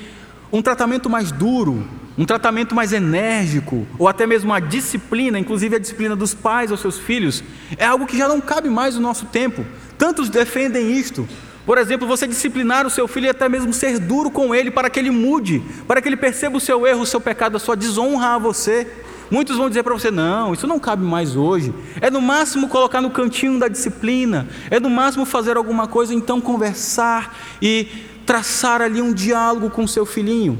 um 0.52 0.62
tratamento 0.62 1.10
mais 1.10 1.30
duro, 1.30 1.86
um 2.16 2.24
tratamento 2.24 2.74
mais 2.74 2.92
enérgico, 2.92 3.86
ou 3.98 4.08
até 4.08 4.26
mesmo 4.26 4.52
a 4.52 4.60
disciplina, 4.60 5.38
inclusive 5.38 5.76
a 5.76 5.78
disciplina 5.78 6.16
dos 6.16 6.34
pais 6.34 6.70
aos 6.70 6.80
seus 6.80 6.98
filhos, 6.98 7.42
é 7.76 7.84
algo 7.84 8.06
que 8.06 8.16
já 8.16 8.28
não 8.28 8.40
cabe 8.40 8.68
mais 8.68 8.94
no 8.94 9.00
nosso 9.00 9.26
tempo. 9.26 9.64
Tantos 9.98 10.28
defendem 10.28 10.92
isto. 10.92 11.28
Por 11.70 11.78
exemplo, 11.78 12.04
você 12.04 12.26
disciplinar 12.26 12.84
o 12.84 12.90
seu 12.90 13.06
filho 13.06 13.26
e 13.26 13.28
até 13.28 13.48
mesmo 13.48 13.72
ser 13.72 14.00
duro 14.00 14.28
com 14.28 14.52
ele 14.52 14.72
para 14.72 14.90
que 14.90 14.98
ele 14.98 15.12
mude, 15.12 15.62
para 15.86 16.02
que 16.02 16.08
ele 16.08 16.16
perceba 16.16 16.56
o 16.56 16.60
seu 16.60 16.84
erro, 16.84 17.02
o 17.02 17.06
seu 17.06 17.20
pecado, 17.20 17.56
a 17.56 17.60
sua 17.60 17.76
desonra 17.76 18.34
a 18.34 18.38
você. 18.38 18.88
Muitos 19.30 19.56
vão 19.56 19.68
dizer 19.68 19.84
para 19.84 19.94
você: 19.94 20.10
não, 20.10 20.52
isso 20.52 20.66
não 20.66 20.80
cabe 20.80 21.04
mais 21.04 21.36
hoje. 21.36 21.72
É 22.00 22.10
no 22.10 22.20
máximo 22.20 22.68
colocar 22.68 23.00
no 23.00 23.08
cantinho 23.08 23.56
da 23.56 23.68
disciplina, 23.68 24.48
é 24.68 24.80
no 24.80 24.90
máximo 24.90 25.24
fazer 25.24 25.56
alguma 25.56 25.86
coisa, 25.86 26.12
então 26.12 26.40
conversar 26.40 27.38
e 27.62 27.86
traçar 28.26 28.82
ali 28.82 29.00
um 29.00 29.12
diálogo 29.12 29.70
com 29.70 29.84
o 29.84 29.88
seu 29.88 30.04
filhinho. 30.04 30.58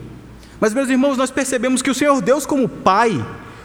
Mas, 0.60 0.72
meus 0.72 0.88
irmãos, 0.88 1.16
nós 1.16 1.32
percebemos 1.32 1.82
que 1.82 1.90
o 1.90 1.94
Senhor 1.94 2.22
Deus, 2.22 2.46
como 2.46 2.68
Pai, 2.68 3.20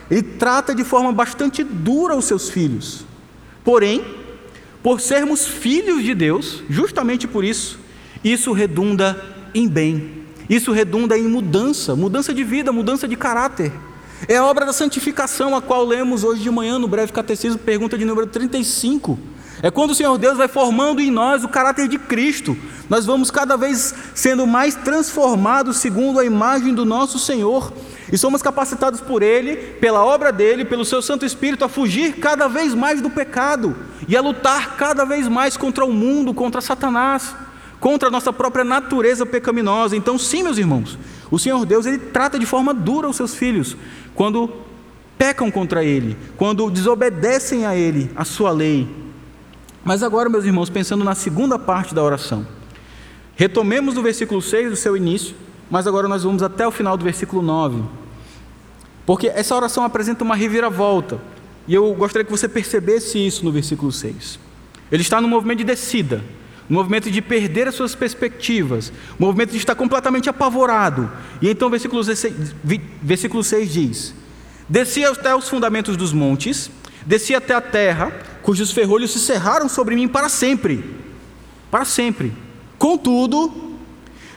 Ele 0.10 0.24
trata 0.24 0.74
de 0.74 0.84
forma 0.84 1.12
bastante 1.12 1.64
dura 1.64 2.16
os 2.16 2.26
seus 2.26 2.50
filhos. 2.50 3.06
Porém, 3.64 4.25
por 4.86 5.02
sermos 5.02 5.48
filhos 5.48 6.04
de 6.04 6.14
Deus, 6.14 6.62
justamente 6.70 7.28
por 7.28 7.44
isso, 7.44 7.80
isso 8.24 8.52
redunda 8.52 9.20
em 9.52 9.68
bem, 9.68 10.28
isso 10.48 10.72
redunda 10.72 11.18
em 11.18 11.24
mudança, 11.24 11.96
mudança 11.96 12.32
de 12.32 12.44
vida, 12.44 12.72
mudança 12.72 13.08
de 13.08 13.16
caráter. 13.16 13.72
É 14.28 14.38
a 14.38 14.46
obra 14.46 14.64
da 14.64 14.72
santificação, 14.72 15.56
a 15.56 15.62
qual 15.62 15.84
lemos 15.84 16.24
hoje 16.24 16.44
de 16.44 16.52
manhã 16.52 16.78
no 16.78 16.88
breve 16.88 17.12
catecismo, 17.12 17.58
pergunta 17.58 17.98
de 17.98 18.06
número 18.06 18.28
35. 18.28 19.18
É 19.64 19.72
quando 19.72 19.90
o 19.90 19.96
Senhor 19.96 20.16
Deus 20.20 20.38
vai 20.38 20.48
formando 20.48 21.02
em 21.02 21.10
nós 21.10 21.44
o 21.44 21.50
caráter 21.50 21.88
de 21.88 21.98
Cristo, 21.98 22.56
nós 22.88 23.08
vamos 23.08 23.32
cada 23.32 23.58
vez 23.58 23.92
sendo 24.14 24.46
mais 24.46 24.76
transformados 24.76 25.78
segundo 25.78 26.20
a 26.20 26.26
imagem 26.26 26.76
do 26.76 26.86
nosso 26.86 27.18
Senhor, 27.18 27.74
e 28.12 28.18
somos 28.18 28.42
capacitados 28.42 29.02
por 29.02 29.24
Ele, 29.24 29.56
pela 29.56 30.04
obra 30.04 30.32
dele, 30.32 30.64
pelo 30.64 30.86
seu 30.86 31.02
Santo 31.02 31.26
Espírito, 31.26 31.66
a 31.66 31.70
fugir 31.70 32.18
cada 32.18 32.48
vez 32.48 32.74
mais 32.74 33.02
do 33.02 33.10
pecado 33.10 33.76
e 34.08 34.16
a 34.16 34.22
lutar 34.22 34.76
cada 34.78 35.06
vez 35.06 35.28
mais 35.28 35.58
contra 35.58 35.84
o 35.84 35.92
mundo, 35.92 36.34
contra 36.34 36.62
Satanás, 36.62 37.36
contra 37.80 38.10
a 38.10 38.12
nossa 38.12 38.32
própria 38.32 38.64
natureza 38.64 39.26
pecaminosa. 39.26 39.96
Então, 39.96 40.18
sim, 40.18 40.44
meus 40.44 40.58
irmãos, 40.58 40.98
o 41.32 41.40
Senhor 41.40 41.66
Deus 41.66 41.86
ele 41.86 41.98
trata 41.98 42.38
de 42.38 42.46
forma 42.46 42.74
dura 42.74 43.10
os 43.10 43.16
seus 43.16 43.34
filhos 43.36 43.76
quando 44.14 44.52
pecam 45.18 45.50
contra 45.50 45.84
Ele, 45.84 46.18
quando 46.38 46.70
desobedecem 46.70 47.66
a 47.66 47.76
Ele, 47.76 48.12
a 48.16 48.24
sua 48.24 48.52
lei. 48.52 48.88
Mas 49.84 50.04
agora, 50.04 50.30
meus 50.30 50.46
irmãos, 50.46 50.70
pensando 50.70 51.04
na 51.04 51.16
segunda 51.16 51.58
parte 51.58 51.94
da 51.94 52.04
oração, 52.04 52.46
retomemos 53.36 53.94
do 53.94 54.02
versículo 54.02 54.42
6, 54.42 54.70
do 54.72 54.76
seu 54.76 54.96
início, 54.98 55.36
mas 55.70 55.88
agora 55.88 56.08
nós 56.08 56.24
vamos 56.24 56.44
até 56.44 56.68
o 56.68 56.72
final 56.72 56.96
do 56.98 57.04
versículo 57.04 57.42
9. 57.42 57.84
Porque 59.06 59.28
essa 59.28 59.56
oração 59.56 59.84
apresenta 59.84 60.24
uma 60.24 60.36
reviravolta. 60.36 61.20
E 61.68 61.74
eu 61.74 61.94
gostaria 61.94 62.26
que 62.26 62.32
você 62.32 62.48
percebesse 62.48 63.26
isso 63.26 63.44
no 63.44 63.52
versículo 63.52 63.92
6. 63.92 64.40
Ele 64.92 65.02
está 65.02 65.20
no 65.20 65.28
movimento 65.28 65.60
de 65.60 65.64
descida, 65.64 66.24
no 66.70 66.78
movimento 66.78 67.10
de 67.10 67.22
perder 67.22 67.68
as 67.68 67.76
suas 67.76 67.96
perspectivas, 67.96 68.92
no 69.20 69.28
movimento 69.28 69.52
de 69.52 69.58
estar 69.58 69.76
completamente 69.76 70.30
apavorado. 70.30 71.12
E 71.42 71.50
então 71.50 71.68
o 71.68 71.72
versículo 71.72 72.04
6, 72.04 72.56
versículo 73.02 73.44
6 73.44 73.74
diz: 73.74 74.14
Desci 74.70 75.04
até 75.04 75.36
os 75.36 75.50
fundamentos 75.50 75.98
dos 75.98 76.14
montes, 76.14 76.70
desci 77.06 77.34
até 77.34 77.56
a 77.56 77.62
terra, 77.62 78.12
cujos 78.42 78.72
ferrolhos 78.72 79.12
se 79.12 79.20
cerraram 79.20 79.68
sobre 79.68 79.96
mim 79.96 80.08
para 80.08 80.30
sempre. 80.30 80.84
Para 81.72 81.86
sempre. 81.86 82.32
Contudo, 82.78 83.65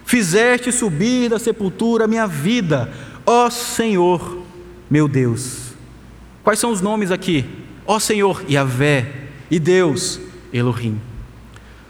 Fizeste 0.09 0.72
subir 0.72 1.28
da 1.28 1.38
sepultura 1.38 2.06
a 2.06 2.09
minha 2.09 2.26
vida, 2.26 2.90
ó 3.26 3.50
Senhor, 3.50 4.42
meu 4.88 5.06
Deus. 5.06 5.74
Quais 6.42 6.59
são 6.59 6.72
os 6.72 6.80
nomes 6.80 7.11
aqui? 7.11 7.44
Ó 7.86 7.98
Senhor, 7.98 8.42
Yahvé, 8.50 9.12
e 9.50 9.59
Deus, 9.59 10.18
Elohim. 10.50 10.98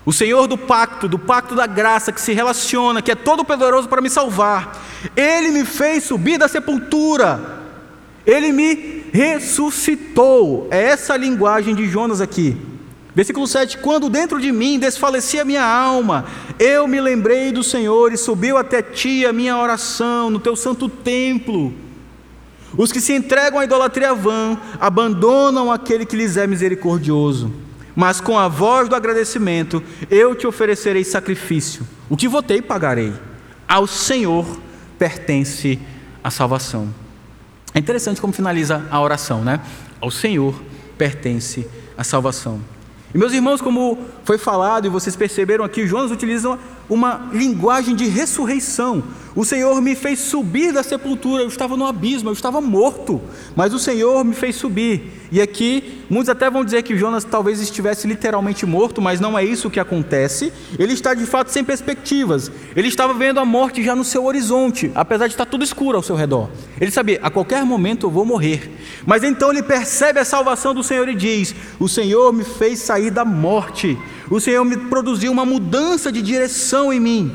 O 0.05 0.13
Senhor 0.13 0.49
do 0.49 0.59
pacto, 0.59 1.07
do 1.07 1.17
pacto 1.17 1.55
da 1.55 1.65
graça, 1.65 2.11
que 2.11 2.21
se 2.21 2.33
relaciona, 2.33 3.01
que 3.01 3.13
é 3.13 3.15
todo 3.15 3.45
poderoso 3.45 3.89
para 3.89 4.03
me 4.03 4.11
salvar. 4.11 4.85
Ele 5.15 5.53
me 5.53 5.65
fez 5.65 6.03
subir 6.03 6.39
da 6.39 6.49
sepultura. 6.49 7.61
Ele 8.27 8.51
me 8.51 9.05
ressuscitou. 9.13 10.67
É 10.73 10.83
essa 10.87 11.15
a 11.15 11.17
linguagem 11.17 11.73
de 11.73 11.87
Jonas 11.89 12.21
aqui. 12.21 12.57
Versículo 13.19 13.49
7: 13.49 13.79
Quando 13.79 14.09
dentro 14.09 14.41
de 14.41 14.53
mim 14.53 14.79
desfalecia 14.79 15.45
minha 15.45 15.65
alma, 15.65 16.25
eu 16.57 16.87
me 16.87 17.01
lembrei 17.01 17.51
do 17.51 17.65
Senhor 17.65 18.13
e 18.13 18.17
subiu 18.17 18.57
até 18.57 18.81
ti 18.81 19.27
a 19.27 19.33
minha 19.33 19.59
oração 19.59 20.31
no 20.31 20.39
teu 20.39 20.55
santo 20.55 20.89
templo. 20.89 21.75
Os 22.77 22.93
que 22.93 23.01
se 23.01 23.13
entregam 23.13 23.59
à 23.59 23.65
idolatria 23.65 24.15
vã 24.15 24.57
abandonam 24.79 25.73
aquele 25.73 26.07
que 26.07 26.15
lhes 26.15 26.37
é 26.37 26.47
misericordioso. 26.47 27.53
Mas 27.97 28.21
com 28.21 28.39
a 28.39 28.47
voz 28.47 28.89
do 28.89 28.95
agradecimento 28.95 29.83
eu 30.09 30.37
te 30.37 30.47
oferecerei 30.47 31.03
sacrifício. 31.03 31.85
O 32.09 32.17
que 32.17 32.29
votei, 32.29 32.63
pagarei. 32.63 33.13
Ao 33.67 33.89
Senhor 33.89 34.47
pertence 34.97 35.77
a 36.23 36.31
salvação. 36.31 36.95
É 37.75 37.81
interessante 37.81 38.21
como 38.21 38.33
finaliza 38.33 38.87
a 38.89 39.01
oração, 39.01 39.43
né? 39.43 39.61
Ao 40.01 40.09
Senhor 40.09 40.55
pertence 40.97 41.67
a 41.97 42.05
salvação. 42.05 42.78
E 43.15 43.19
meus 43.19 43.33
irmãos, 43.33 43.61
como 43.61 43.99
foi 44.25 44.37
falado 44.37 44.87
e 44.87 44.91
vocês 44.91 45.17
perceberam 45.17 45.65
aqui, 45.65 45.87
Jonas 45.87 46.11
utiliza 46.11 46.59
uma 46.89 47.29
linguagem 47.33 47.95
de 47.95 48.07
ressurreição. 48.07 49.03
O 49.37 49.45
Senhor 49.45 49.81
me 49.81 49.95
fez 49.95 50.19
subir 50.19 50.73
da 50.73 50.83
sepultura, 50.83 51.43
eu 51.43 51.49
estava 51.49 51.77
no 51.77 51.87
abismo, 51.87 52.29
eu 52.29 52.33
estava 52.33 52.61
morto, 52.61 53.21
mas 53.55 53.73
o 53.73 53.79
Senhor 53.79 54.25
me 54.25 54.35
fez 54.35 54.57
subir. 54.57 55.13
E 55.31 55.41
aqui, 55.41 56.03
muitos 56.09 56.31
até 56.31 56.51
vão 56.51 56.65
dizer 56.65 56.83
que 56.83 56.97
Jonas 56.97 57.23
talvez 57.23 57.61
estivesse 57.61 58.09
literalmente 58.09 58.65
morto, 58.65 59.01
mas 59.01 59.21
não 59.21 59.39
é 59.39 59.45
isso 59.45 59.71
que 59.71 59.79
acontece. 59.79 60.53
Ele 60.79 60.95
está 60.95 61.13
de 61.15 61.27
fato 61.27 61.53
sem 61.53 61.63
perspectivas. 61.63 62.51
Ele 62.75 62.89
estava 62.89 63.13
vendo 63.13 63.39
a 63.39 63.45
morte 63.45 63.83
já 63.85 63.95
no 63.95 64.05
seu 64.05 64.25
horizonte, 64.25 64.91
apesar 64.95 65.27
de 65.27 65.35
estar 65.35 65.45
tudo 65.45 65.63
escuro 65.63 65.99
ao 65.99 66.03
seu 66.03 66.17
redor. 66.17 66.49
Ele 66.81 66.91
sabia, 66.91 67.21
a 67.23 67.31
qualquer 67.31 67.63
momento 67.65 68.07
eu 68.07 68.11
vou 68.11 68.25
morrer. 68.25 68.73
Mas 69.07 69.23
então 69.23 69.51
ele 69.51 69.63
percebe 69.63 70.19
a 70.19 70.25
salvação 70.25 70.75
do 70.75 70.83
Senhor 70.83 71.09
e 71.09 71.15
diz: 71.15 71.55
O 71.79 71.89
Senhor 71.89 72.33
me 72.33 72.43
fez 72.43 72.81
sair 72.81 73.11
da 73.11 73.25
morte. 73.25 73.97
O 74.31 74.41
Senhor 74.41 74.65
me 74.65 74.77
produziu 74.77 75.33
uma 75.33 75.45
mudança 75.45 76.13
de 76.13 76.21
direção 76.21 76.93
em 76.93 77.01
mim. 77.01 77.33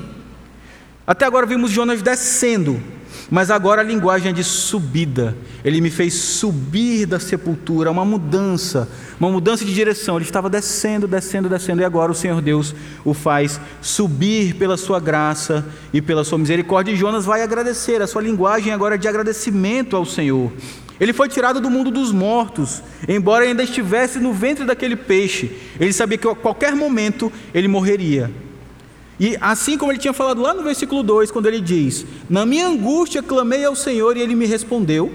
Até 1.06 1.26
agora 1.26 1.46
vimos 1.46 1.72
Jonas 1.72 2.02
descendo, 2.02 2.82
Mas 3.30 3.50
agora 3.50 3.82
a 3.82 3.84
linguagem 3.84 4.30
é 4.30 4.34
de 4.34 4.44
subida. 4.44 5.36
Ele 5.64 5.82
me 5.82 5.90
fez 5.90 6.14
subir 6.14 7.06
da 7.06 7.20
sepultura, 7.20 7.90
uma 7.90 8.06
mudança, 8.06 8.88
uma 9.20 9.30
mudança 9.30 9.66
de 9.66 9.74
direção. 9.74 10.18
Ele 10.18 10.26
estava 10.26 10.50
descendo, 10.50 11.08
descendo, 11.08 11.50
descendo, 11.50 11.82
e 11.82 11.86
agora 11.86 12.12
o 12.12 12.16
Senhor 12.16 12.42
Deus 12.42 12.76
o 13.04 13.14
faz 13.14 13.60
subir 13.82 14.56
pela 14.56 14.78
sua 14.78 15.00
graça 15.00 15.66
e 15.92 16.02
pela 16.02 16.24
sua 16.24 16.38
misericórdia. 16.38 16.92
E 16.92 16.96
Jonas 16.96 17.26
vai 17.26 17.42
agradecer. 17.42 18.02
A 18.02 18.08
sua 18.08 18.22
linguagem 18.22 18.72
agora 18.72 18.96
é 18.96 18.98
de 18.98 19.08
agradecimento 19.08 19.96
ao 19.96 20.06
Senhor. 20.06 20.52
Ele 21.00 21.14
foi 21.14 21.28
tirado 21.28 21.60
do 21.60 21.70
mundo 21.70 21.90
dos 21.90 22.12
mortos, 22.12 22.84
embora 23.08 23.46
ainda 23.46 23.64
estivesse 23.64 24.20
no 24.20 24.32
ventre 24.32 24.66
daquele 24.66 24.96
peixe. 24.96 25.52
Ele 25.80 25.92
sabia 25.92 26.18
que 26.18 26.28
a 26.28 26.36
qualquer 26.36 26.76
momento 26.76 27.32
ele 27.54 27.68
morreria. 27.68 28.32
E 29.20 29.38
assim 29.40 29.78
como 29.78 29.92
ele 29.92 30.00
tinha 30.00 30.14
falado 30.14 30.42
lá 30.42 30.54
no 30.54 30.64
versículo 30.64 31.04
2, 31.04 31.32
quando 31.32 31.48
ele 31.48 31.62
diz: 31.62 32.06
Na 32.30 32.46
minha 32.46 32.68
angústia 32.68 33.24
clamei 33.24 33.64
ao 33.64 33.76
Senhor 33.76 34.18
e 34.18 34.22
ele 34.22 34.36
me 34.36 34.46
respondeu. 34.46 35.12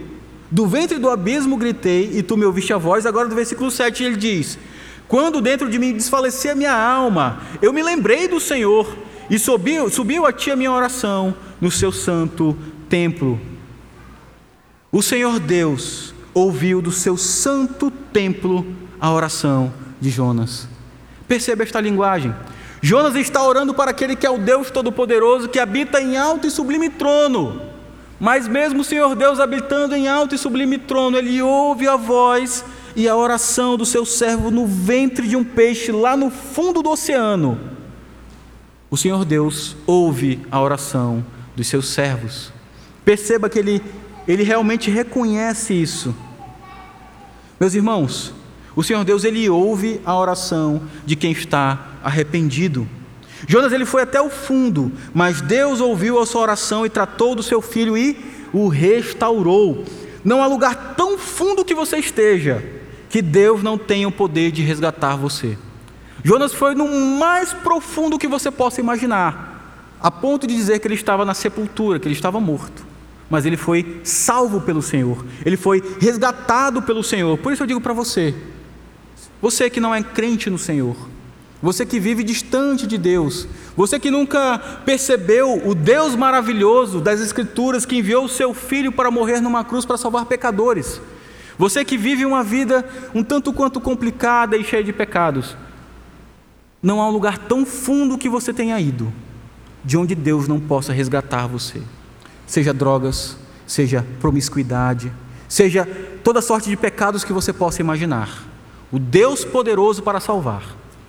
Do 0.50 0.66
ventre 0.66 0.98
do 0.98 1.10
abismo 1.10 1.58
gritei 1.58 2.10
e 2.14 2.22
tu 2.22 2.36
me 2.36 2.44
ouviste 2.44 2.72
a 2.72 2.78
voz. 2.78 3.04
Agora, 3.04 3.28
do 3.28 3.34
versículo 3.34 3.70
7, 3.70 4.02
ele 4.02 4.16
diz: 4.16 4.58
Quando 5.06 5.40
dentro 5.40 5.68
de 5.68 5.78
mim 5.78 5.92
desfalecia 5.92 6.52
a 6.52 6.54
minha 6.54 6.74
alma, 6.74 7.42
eu 7.60 7.72
me 7.72 7.82
lembrei 7.82 8.26
do 8.28 8.40
Senhor 8.40 8.96
e 9.28 9.38
subiu, 9.38 9.90
subiu 9.90 10.24
a 10.24 10.32
ti 10.32 10.50
a 10.50 10.56
minha 10.56 10.72
oração 10.72 11.34
no 11.60 11.70
seu 11.70 11.92
santo 11.92 12.56
templo. 12.88 13.38
O 14.91 15.03
Senhor 15.03 15.39
Deus 15.39 16.14
ouviu 16.32 16.80
do 16.80 16.91
seu 16.91 17.16
santo 17.16 17.91
templo 17.91 18.66
a 18.99 19.12
oração 19.12 19.72
de 20.01 20.09
Jonas. 20.09 20.66
Perceba 21.26 21.62
esta 21.62 21.78
linguagem. 21.78 22.34
Jonas 22.80 23.14
está 23.14 23.43
orando 23.43 23.74
para 23.74 23.91
aquele 23.91 24.16
que 24.16 24.26
é 24.26 24.30
o 24.30 24.39
Deus 24.39 24.70
Todo-Poderoso, 24.70 25.49
que 25.49 25.59
habita 25.59 26.01
em 26.01 26.16
alto 26.16 26.47
e 26.47 26.51
sublime 26.51 26.89
trono. 26.89 27.61
Mas 28.18 28.49
mesmo 28.49 28.80
o 28.80 28.84
Senhor 28.84 29.14
Deus 29.14 29.39
habitando 29.39 29.95
em 29.95 30.09
alto 30.09 30.34
e 30.34 30.39
sublime 30.39 30.78
trono, 30.78 31.18
ele 31.18 31.43
ouve 31.43 31.86
a 31.86 31.97
voz 31.97 32.64
e 32.97 33.07
a 33.07 33.14
oração 33.14 33.76
do 33.76 33.84
seu 33.84 34.07
servo 34.07 34.51
no 34.51 34.66
ventre 34.66 35.28
de 35.28 35.36
um 35.36 35.45
peixe 35.45 35.93
lá 35.93 36.16
no 36.16 36.30
fundo 36.30 36.82
do 36.82 36.91
oceano. 36.91 37.61
O 38.91 38.97
Senhor 38.97 39.24
Deus 39.26 39.76
ouve 39.86 40.41
a 40.51 40.59
oração 40.61 41.24
dos 41.55 41.66
seus 41.66 41.89
servos. 41.89 42.51
Perceba 43.05 43.51
que 43.51 43.59
ele 43.59 43.82
ele 44.28 44.42
realmente 44.42 44.90
reconhece 44.90 45.72
isso. 45.72 46.14
Meus 47.58 47.74
irmãos, 47.74 48.34
o 48.76 48.84
Senhor 48.84 49.02
Deus 49.02 49.24
ele 49.24 49.48
ouve 49.48 50.02
a 50.04 50.14
oração 50.14 50.82
de 51.06 51.16
quem 51.16 51.32
está 51.32 51.88
arrependido. 52.04 52.86
Jonas 53.46 53.72
ele 53.72 53.86
foi 53.86 54.02
até 54.02 54.20
o 54.20 54.28
fundo, 54.28 54.92
mas 55.14 55.40
Deus 55.40 55.80
ouviu 55.80 56.20
a 56.20 56.26
sua 56.26 56.42
oração 56.42 56.84
e 56.84 56.90
tratou 56.90 57.34
do 57.34 57.42
seu 57.42 57.62
filho 57.62 57.96
e 57.96 58.18
o 58.52 58.68
restaurou. 58.68 59.84
Não 60.22 60.42
há 60.42 60.46
lugar 60.46 60.94
tão 60.94 61.16
fundo 61.16 61.64
que 61.64 61.74
você 61.74 61.96
esteja 61.96 62.62
que 63.08 63.22
Deus 63.22 63.62
não 63.62 63.78
tenha 63.78 64.06
o 64.06 64.12
poder 64.12 64.52
de 64.52 64.60
resgatar 64.60 65.16
você. 65.16 65.56
Jonas 66.22 66.52
foi 66.52 66.74
no 66.74 66.86
mais 67.18 67.54
profundo 67.54 68.18
que 68.18 68.28
você 68.28 68.50
possa 68.50 68.80
imaginar, 68.80 69.96
a 69.98 70.10
ponto 70.10 70.46
de 70.46 70.54
dizer 70.54 70.80
que 70.80 70.86
ele 70.86 70.94
estava 70.94 71.24
na 71.24 71.32
sepultura, 71.32 71.98
que 71.98 72.06
ele 72.06 72.14
estava 72.14 72.38
morto 72.38 72.88
mas 73.30 73.44
ele 73.44 73.56
foi 73.56 74.00
salvo 74.02 74.60
pelo 74.60 74.80
Senhor, 74.80 75.24
ele 75.44 75.56
foi 75.56 75.82
resgatado 76.00 76.82
pelo 76.82 77.02
Senhor. 77.02 77.36
Por 77.38 77.52
isso 77.52 77.62
eu 77.62 77.66
digo 77.66 77.80
para 77.80 77.92
você, 77.92 78.34
você 79.40 79.68
que 79.68 79.80
não 79.80 79.94
é 79.94 80.02
crente 80.02 80.48
no 80.48 80.58
Senhor, 80.58 80.96
você 81.60 81.84
que 81.84 82.00
vive 82.00 82.22
distante 82.22 82.86
de 82.86 82.96
Deus, 82.96 83.46
você 83.76 83.98
que 83.98 84.10
nunca 84.10 84.58
percebeu 84.84 85.66
o 85.66 85.74
Deus 85.74 86.14
maravilhoso 86.14 87.00
das 87.00 87.20
Escrituras 87.20 87.84
que 87.84 87.96
enviou 87.96 88.24
o 88.24 88.28
seu 88.28 88.54
filho 88.54 88.92
para 88.92 89.10
morrer 89.10 89.40
numa 89.40 89.64
cruz 89.64 89.84
para 89.84 89.98
salvar 89.98 90.24
pecadores, 90.26 91.00
você 91.58 91.84
que 91.84 91.98
vive 91.98 92.24
uma 92.24 92.42
vida 92.42 92.88
um 93.14 93.22
tanto 93.22 93.52
quanto 93.52 93.80
complicada 93.80 94.56
e 94.56 94.64
cheia 94.64 94.84
de 94.84 94.92
pecados, 94.92 95.56
não 96.80 97.00
há 97.00 97.08
um 97.08 97.12
lugar 97.12 97.36
tão 97.36 97.66
fundo 97.66 98.16
que 98.16 98.28
você 98.28 98.54
tenha 98.54 98.80
ido, 98.80 99.12
de 99.84 99.98
onde 99.98 100.14
Deus 100.14 100.46
não 100.48 100.60
possa 100.60 100.92
resgatar 100.92 101.46
você 101.46 101.82
seja 102.49 102.74
drogas, 102.74 103.36
seja 103.66 104.05
promiscuidade, 104.20 105.12
seja 105.49 105.86
toda 106.24 106.42
sorte 106.42 106.68
de 106.68 106.76
pecados 106.76 107.22
que 107.22 107.32
você 107.32 107.53
possa 107.53 107.80
imaginar. 107.80 108.42
O 108.90 108.99
Deus 108.99 109.44
poderoso 109.44 110.03
para 110.03 110.18
salvar 110.18 110.64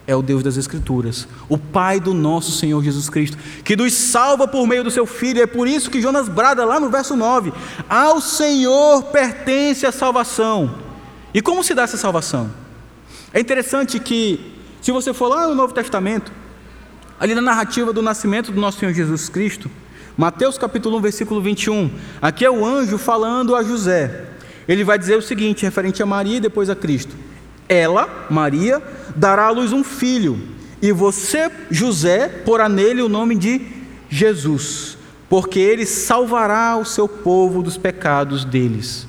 é 0.06 0.16
o 0.16 0.22
Deus 0.22 0.44
das 0.44 0.58
Escrituras, 0.58 1.28
o 1.48 1.58
Pai 1.58 2.00
do 2.00 2.14
nosso 2.14 2.52
Senhor 2.52 2.84
Jesus 2.84 3.10
Cristo, 3.10 3.38
que 3.64 3.76
nos 3.76 3.94
salva 3.94 4.48
por 4.48 4.68
meio 4.68 4.84
do 4.84 4.92
seu 4.92 5.06
Filho. 5.06 5.42
É 5.42 5.48
por 5.48 5.68
isso 5.68 5.90
que 5.90 6.02
Jonas 6.02 6.28
brada 6.28 6.66
lá 6.66 6.80
no 6.80 6.90
verso 6.90 7.16
9: 7.16 7.54
Ao 7.88 8.20
Senhor 8.20 9.04
pertence 9.04 9.86
a 9.86 9.92
salvação. 9.92 10.76
E 11.34 11.42
como 11.42 11.64
se 11.64 11.74
dá 11.74 11.84
essa 11.84 11.96
salvação? 11.96 12.50
É 13.32 13.40
interessante 13.40 14.00
que, 14.00 14.56
se 14.82 14.92
você 14.92 15.14
for 15.14 15.28
lá 15.28 15.48
no 15.48 15.54
Novo 15.54 15.74
Testamento, 15.74 16.32
ali 17.20 17.36
na 17.36 17.42
narrativa 17.42 17.94
do 17.94 18.02
nascimento 18.02 18.52
do 18.52 18.60
nosso 18.60 18.80
Senhor 18.80 18.94
Jesus 18.94 19.30
Cristo, 19.30 19.70
Mateus 20.20 20.58
capítulo 20.58 20.98
1, 20.98 21.02
versículo 21.02 21.42
21. 21.42 21.90
Aqui 22.22 22.44
é 22.44 22.52
o 22.52 22.66
anjo 22.66 22.98
falando 22.98 23.56
a 23.56 23.64
José. 23.64 24.26
Ele 24.68 24.84
vai 24.84 25.00
dizer 25.00 25.18
o 25.18 25.22
seguinte, 25.22 25.64
referente 25.64 26.04
a 26.04 26.06
Maria 26.06 26.36
e 26.36 26.42
depois 26.42 26.70
a 26.70 26.76
Cristo: 26.76 27.16
Ela, 27.70 28.28
Maria, 28.30 28.84
dará 29.16 29.46
à 29.46 29.50
luz 29.50 29.72
um 29.72 29.82
filho, 29.82 30.38
e 30.82 30.92
você, 30.92 31.50
José, 31.72 32.28
porá 32.28 32.68
nele 32.68 33.02
o 33.02 33.08
nome 33.08 33.34
de 33.34 33.62
Jesus, 34.10 34.98
porque 35.30 35.58
ele 35.58 35.86
salvará 35.86 36.76
o 36.76 36.84
seu 36.84 37.08
povo 37.08 37.64
dos 37.64 37.78
pecados 37.78 38.44
deles. 38.44 39.08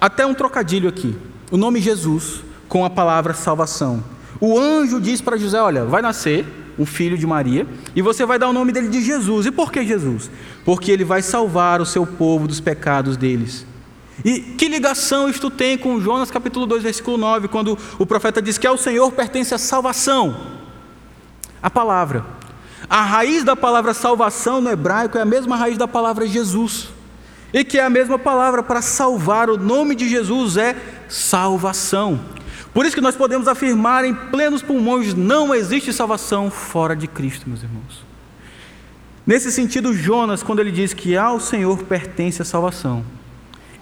Até 0.00 0.24
um 0.24 0.32
trocadilho 0.32 0.88
aqui. 0.88 1.14
O 1.50 1.58
nome 1.58 1.82
Jesus 1.82 2.42
com 2.66 2.82
a 2.82 2.88
palavra 2.88 3.34
salvação. 3.34 4.02
O 4.40 4.58
anjo 4.58 4.98
diz 4.98 5.20
para 5.20 5.36
José: 5.36 5.60
Olha, 5.60 5.84
vai 5.84 6.00
nascer 6.00 6.46
um 6.78 6.86
filho 6.86 7.16
de 7.18 7.26
Maria, 7.26 7.66
e 7.94 8.02
você 8.02 8.24
vai 8.24 8.38
dar 8.38 8.48
o 8.48 8.52
nome 8.52 8.72
dele 8.72 8.88
de 8.88 9.02
Jesus. 9.02 9.46
E 9.46 9.50
por 9.50 9.70
que 9.70 9.84
Jesus? 9.84 10.30
Porque 10.64 10.90
ele 10.90 11.04
vai 11.04 11.22
salvar 11.22 11.80
o 11.80 11.86
seu 11.86 12.06
povo 12.06 12.46
dos 12.46 12.60
pecados 12.60 13.16
deles. 13.16 13.66
E 14.24 14.40
que 14.40 14.68
ligação 14.68 15.28
isto 15.28 15.50
tem 15.50 15.78
com 15.78 16.00
Jonas 16.00 16.30
capítulo 16.30 16.66
2, 16.66 16.82
versículo 16.82 17.16
9, 17.16 17.48
quando 17.48 17.78
o 17.98 18.04
profeta 18.04 18.42
diz 18.42 18.58
que 18.58 18.66
ao 18.66 18.76
Senhor 18.76 19.10
pertence 19.12 19.54
a 19.54 19.58
salvação? 19.58 20.36
A 21.62 21.70
palavra. 21.70 22.24
A 22.88 23.02
raiz 23.02 23.44
da 23.44 23.56
palavra 23.56 23.94
salvação 23.94 24.60
no 24.60 24.70
hebraico 24.70 25.16
é 25.16 25.22
a 25.22 25.26
mesma 25.26 25.56
raiz 25.56 25.78
da 25.78 25.88
palavra 25.88 26.26
Jesus. 26.26 26.88
E 27.52 27.64
que 27.64 27.78
é 27.78 27.84
a 27.84 27.90
mesma 27.90 28.18
palavra 28.18 28.62
para 28.62 28.80
salvar, 28.80 29.50
o 29.50 29.56
nome 29.56 29.94
de 29.94 30.08
Jesus 30.08 30.56
é 30.56 30.76
salvação. 31.08 32.20
Por 32.72 32.86
isso 32.86 32.94
que 32.94 33.00
nós 33.00 33.16
podemos 33.16 33.48
afirmar 33.48 34.04
em 34.04 34.14
plenos 34.14 34.62
pulmões: 34.62 35.14
não 35.14 35.54
existe 35.54 35.92
salvação 35.92 36.50
fora 36.50 36.94
de 36.94 37.06
Cristo, 37.06 37.48
meus 37.48 37.62
irmãos. 37.62 38.04
Nesse 39.26 39.52
sentido, 39.52 39.92
Jonas, 39.92 40.42
quando 40.42 40.60
ele 40.60 40.72
diz 40.72 40.92
que 40.92 41.16
ao 41.16 41.38
Senhor 41.38 41.82
pertence 41.84 42.40
a 42.42 42.44
salvação, 42.44 43.04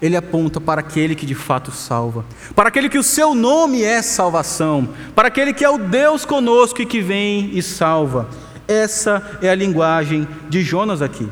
ele 0.01 0.15
aponta 0.15 0.61
para 0.61 0.81
aquele 0.81 1.15
que 1.15 1.25
de 1.25 1.35
fato 1.35 1.71
salva, 1.71 2.25
para 2.55 2.69
aquele 2.69 2.89
que 2.89 2.97
o 2.97 3.03
seu 3.03 3.33
nome 3.33 3.83
é 3.83 4.01
salvação, 4.01 4.89
para 5.15 5.27
aquele 5.27 5.53
que 5.53 5.65
é 5.65 5.69
o 5.69 5.77
Deus 5.77 6.25
conosco 6.25 6.81
e 6.81 6.85
que 6.85 7.01
vem 7.01 7.51
e 7.53 7.61
salva. 7.61 8.29
Essa 8.67 9.39
é 9.41 9.49
a 9.49 9.55
linguagem 9.55 10.27
de 10.47 10.61
Jonas 10.61 11.01
aqui. 11.01 11.27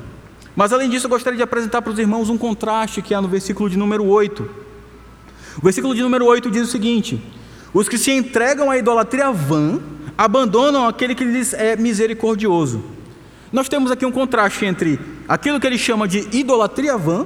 Mas 0.55 0.73
além 0.73 0.89
disso, 0.89 1.05
eu 1.05 1.09
gostaria 1.09 1.37
de 1.37 1.43
apresentar 1.43 1.83
para 1.83 1.93
os 1.93 1.99
irmãos 1.99 2.29
um 2.29 2.37
contraste 2.37 3.01
que 3.01 3.13
há 3.13 3.21
no 3.21 3.27
versículo 3.27 3.69
de 3.69 3.77
número 3.77 4.03
8. 4.03 4.49
O 5.59 5.61
versículo 5.61 5.93
de 5.93 6.01
número 6.01 6.25
8 6.25 6.49
diz 6.49 6.63
o 6.63 6.71
seguinte: 6.71 7.21
os 7.73 7.87
que 7.87 7.97
se 7.97 8.11
entregam 8.11 8.71
à 8.71 8.77
idolatria 8.77 9.31
vã 9.31 9.79
abandonam 10.17 10.87
aquele 10.87 11.13
que 11.13 11.23
lhes 11.23 11.53
é 11.53 11.75
misericordioso. 11.75 12.83
Nós 13.51 13.69
temos 13.69 13.91
aqui 13.91 14.05
um 14.05 14.11
contraste 14.11 14.65
entre 14.65 14.99
aquilo 15.27 15.59
que 15.59 15.67
ele 15.67 15.77
chama 15.77 16.07
de 16.07 16.27
idolatria 16.35 16.97
vã 16.97 17.25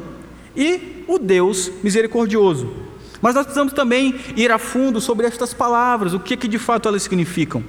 e 0.56 1.04
o 1.08 1.18
Deus 1.18 1.72
misericordioso. 1.84 2.72
Mas 3.22 3.36
nós 3.36 3.46
precisamos 3.46 3.74
também 3.74 4.16
ir 4.36 4.52
a 4.52 4.58
fundo 4.58 5.00
sobre 5.00 5.28
estas 5.28 5.54
palavras, 5.54 6.14
o 6.14 6.20
que, 6.20 6.36
que 6.36 6.48
de 6.48 6.58
fato 6.58 6.89
elas 6.89 7.04
significam. 7.04 7.64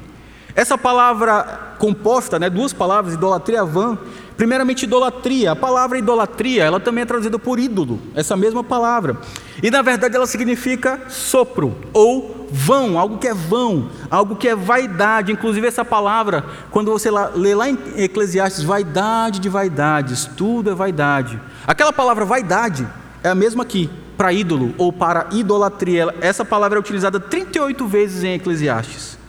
Essa 0.54 0.76
palavra 0.76 1.74
composta, 1.78 2.38
né, 2.38 2.48
duas 2.50 2.72
palavras, 2.72 3.14
idolatria 3.14 3.64
vã, 3.64 3.98
primeiramente 4.36 4.84
idolatria. 4.84 5.52
A 5.52 5.56
palavra 5.56 5.98
idolatria, 5.98 6.64
ela 6.64 6.78
também 6.78 7.02
é 7.02 7.06
traduzida 7.06 7.38
por 7.38 7.58
ídolo, 7.58 8.00
essa 8.14 8.36
mesma 8.36 8.62
palavra. 8.62 9.16
E 9.62 9.70
na 9.70 9.82
verdade 9.82 10.14
ela 10.14 10.26
significa 10.26 11.00
sopro 11.08 11.74
ou 11.92 12.48
vão, 12.50 12.98
algo 12.98 13.18
que 13.18 13.28
é 13.28 13.34
vão, 13.34 13.88
algo 14.10 14.36
que 14.36 14.48
é 14.48 14.54
vaidade. 14.54 15.32
Inclusive 15.32 15.66
essa 15.66 15.84
palavra, 15.84 16.44
quando 16.70 16.90
você 16.90 17.10
lê 17.34 17.54
lá 17.54 17.68
em 17.68 17.78
Eclesiastes, 17.96 18.62
vaidade 18.62 19.40
de 19.40 19.48
vaidades, 19.48 20.26
tudo 20.36 20.70
é 20.70 20.74
vaidade. 20.74 21.40
Aquela 21.66 21.92
palavra 21.92 22.24
vaidade 22.24 22.86
é 23.22 23.28
a 23.28 23.34
mesma 23.34 23.62
aqui, 23.62 23.88
para 24.16 24.32
ídolo 24.32 24.74
ou 24.76 24.92
para 24.92 25.28
idolatria. 25.32 26.14
Essa 26.20 26.44
palavra 26.44 26.78
é 26.78 26.80
utilizada 26.80 27.18
38 27.18 27.86
vezes 27.86 28.22
em 28.22 28.34
Eclesiastes. 28.34 29.21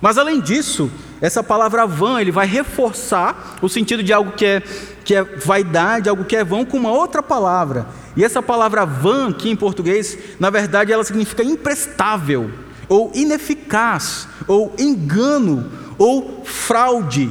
Mas 0.00 0.16
além 0.16 0.40
disso, 0.40 0.90
essa 1.20 1.42
palavra 1.42 1.86
vã, 1.86 2.20
ele 2.20 2.30
vai 2.30 2.46
reforçar 2.46 3.56
o 3.60 3.68
sentido 3.68 4.02
de 4.02 4.12
algo 4.12 4.32
que 4.32 4.44
é, 4.46 4.62
que 5.04 5.14
é 5.14 5.22
vaidade, 5.22 6.08
algo 6.08 6.24
que 6.24 6.36
é 6.36 6.44
vão, 6.44 6.64
com 6.64 6.76
uma 6.76 6.92
outra 6.92 7.22
palavra. 7.22 7.86
E 8.16 8.24
essa 8.24 8.42
palavra 8.42 8.84
vã, 8.84 9.30
aqui 9.30 9.50
em 9.50 9.56
português, 9.56 10.16
na 10.38 10.50
verdade 10.50 10.92
ela 10.92 11.04
significa 11.04 11.42
imprestável, 11.42 12.50
ou 12.88 13.10
ineficaz, 13.14 14.28
ou 14.46 14.74
engano, 14.78 15.70
ou 15.98 16.44
fraude. 16.44 17.30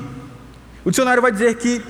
O 0.83 0.89
dicionário 0.89 1.21
vai 1.21 1.31
dizer 1.31 1.55
que 1.55 1.81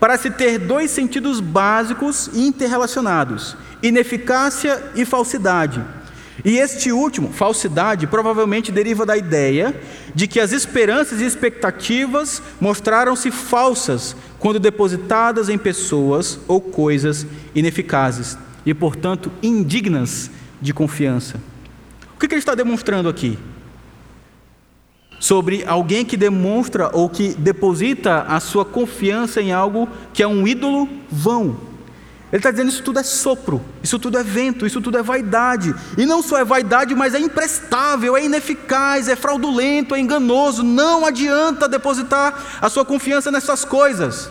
parece 0.00 0.30
ter 0.30 0.58
dois 0.58 0.90
sentidos 0.90 1.40
básicos 1.40 2.28
e 2.32 2.46
interrelacionados: 2.46 3.56
ineficácia 3.82 4.82
e 4.94 5.04
falsidade. 5.04 5.82
E 6.44 6.58
este 6.58 6.92
último, 6.92 7.32
falsidade, 7.32 8.06
provavelmente 8.06 8.70
deriva 8.70 9.06
da 9.06 9.16
ideia 9.16 9.74
de 10.14 10.28
que 10.28 10.38
as 10.38 10.52
esperanças 10.52 11.20
e 11.20 11.24
expectativas 11.24 12.42
mostraram-se 12.60 13.30
falsas 13.30 14.14
quando 14.38 14.60
depositadas 14.60 15.48
em 15.48 15.56
pessoas 15.56 16.38
ou 16.46 16.60
coisas 16.60 17.26
ineficazes 17.54 18.36
e, 18.66 18.74
portanto, 18.74 19.32
indignas 19.42 20.30
de 20.60 20.74
confiança. 20.74 21.40
O 22.14 22.18
que 22.18 22.26
ele 22.26 22.36
está 22.36 22.54
demonstrando 22.54 23.08
aqui? 23.08 23.38
Sobre 25.18 25.64
alguém 25.66 26.04
que 26.04 26.16
demonstra 26.16 26.90
ou 26.92 27.08
que 27.08 27.32
deposita 27.34 28.20
a 28.22 28.38
sua 28.38 28.66
confiança 28.66 29.40
em 29.40 29.50
algo 29.50 29.88
que 30.12 30.22
é 30.22 30.28
um 30.28 30.46
ídolo 30.46 30.86
vão 31.10 31.73
ele 32.34 32.40
está 32.40 32.50
dizendo: 32.50 32.68
isso 32.68 32.82
tudo 32.82 32.98
é 32.98 33.04
sopro, 33.04 33.64
isso 33.80 33.96
tudo 33.96 34.18
é 34.18 34.24
vento, 34.24 34.66
isso 34.66 34.80
tudo 34.80 34.98
é 34.98 35.02
vaidade. 35.04 35.72
E 35.96 36.04
não 36.04 36.20
só 36.20 36.36
é 36.36 36.44
vaidade, 36.44 36.92
mas 36.92 37.14
é 37.14 37.20
imprestável, 37.20 38.16
é 38.16 38.24
ineficaz, 38.24 39.06
é 39.06 39.14
fraudulento, 39.14 39.94
é 39.94 40.00
enganoso. 40.00 40.64
Não 40.64 41.06
adianta 41.06 41.68
depositar 41.68 42.58
a 42.60 42.68
sua 42.68 42.84
confiança 42.84 43.30
nessas 43.30 43.64
coisas. 43.64 44.28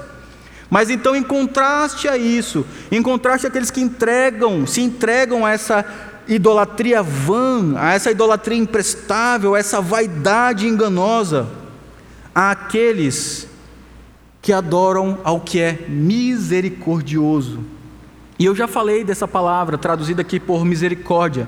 Mas 0.69 0.89
então, 0.89 1.15
em 1.15 1.23
contraste 1.23 2.09
a 2.09 2.17
isso, 2.17 2.65
em 2.91 3.01
contraste 3.01 3.47
àqueles 3.47 3.71
que 3.71 3.79
entregam, 3.79 4.67
se 4.67 4.81
entregam 4.81 5.45
a 5.45 5.51
essa 5.51 5.85
idolatria 6.27 7.01
vã, 7.01 7.75
a 7.77 7.93
essa 7.93 8.11
idolatria 8.11 8.57
imprestável, 8.57 9.55
a 9.55 9.59
essa 9.59 9.79
vaidade 9.79 10.67
enganosa, 10.67 11.47
há 12.35 12.51
aqueles 12.51 13.47
que 14.41 14.51
adoram 14.51 15.19
ao 15.23 15.39
que 15.39 15.61
é 15.61 15.85
misericordioso 15.87 17.71
e 18.43 18.45
eu 18.45 18.53
já 18.53 18.67
falei 18.67 19.05
dessa 19.05 19.25
palavra, 19.25 19.77
traduzida 19.77 20.21
aqui 20.21 20.37
por 20.37 20.65
misericórdia. 20.65 21.47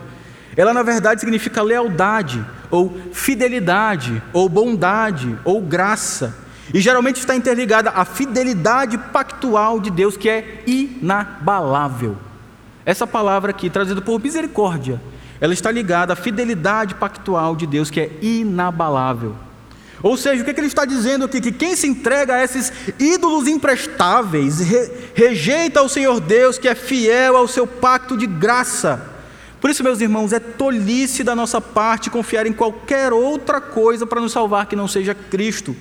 Ela, 0.55 0.73
na 0.73 0.81
verdade, 0.81 1.19
significa 1.19 1.61
lealdade, 1.61 2.41
ou 2.71 2.97
fidelidade, 3.11 4.23
ou 4.31 4.47
bondade, 4.47 5.37
ou 5.43 5.61
graça. 5.61 6.33
E 6.73 6.79
geralmente 6.79 7.17
está 7.17 7.35
interligada 7.35 7.89
à 7.89 8.05
fidelidade 8.05 8.97
pactual 8.97 9.81
de 9.81 9.91
Deus, 9.91 10.15
que 10.15 10.29
é 10.29 10.63
inabalável. 10.65 12.15
Essa 12.85 13.05
palavra 13.05 13.51
aqui, 13.51 13.69
traduzida 13.69 13.99
por 13.99 14.17
misericórdia, 14.23 15.01
ela 15.41 15.51
está 15.51 15.69
ligada 15.69 16.13
à 16.13 16.15
fidelidade 16.15 16.95
pactual 16.95 17.57
de 17.57 17.67
Deus, 17.67 17.91
que 17.91 17.99
é 17.99 18.09
inabalável. 18.21 19.35
Ou 20.05 20.15
seja, 20.15 20.43
o 20.43 20.45
que, 20.45 20.51
é 20.51 20.53
que 20.53 20.59
ele 20.59 20.67
está 20.67 20.85
dizendo 20.85 21.25
aqui? 21.25 21.41
Que 21.41 21.51
quem 21.51 21.75
se 21.75 21.87
entrega 21.87 22.35
a 22.35 22.43
esses 22.43 22.71
ídolos 22.99 23.47
imprestáveis, 23.47 24.59
re, 24.59 24.91
rejeita 25.15 25.81
o 25.81 25.89
Senhor 25.89 26.19
Deus, 26.19 26.59
que 26.59 26.67
é 26.67 26.75
fiel 26.75 27.35
ao 27.35 27.47
seu 27.47 27.65
pacto 27.65 28.15
de 28.15 28.27
graça. 28.27 29.01
Por 29.59 29.67
isso, 29.67 29.83
meus 29.83 29.99
irmãos, 30.01 30.31
é 30.31 30.39
tolice 30.39 31.23
da 31.23 31.33
nossa 31.33 31.59
parte 31.59 32.11
confiar 32.11 32.45
em 32.45 32.53
qualquer 32.53 33.11
outra 33.13 33.59
coisa 33.59 34.05
para 34.05 34.21
nos 34.21 34.31
salvar 34.31 34.67
que 34.67 34.75
não 34.75 34.87
seja 34.87 35.15
Cristo. 35.15 35.75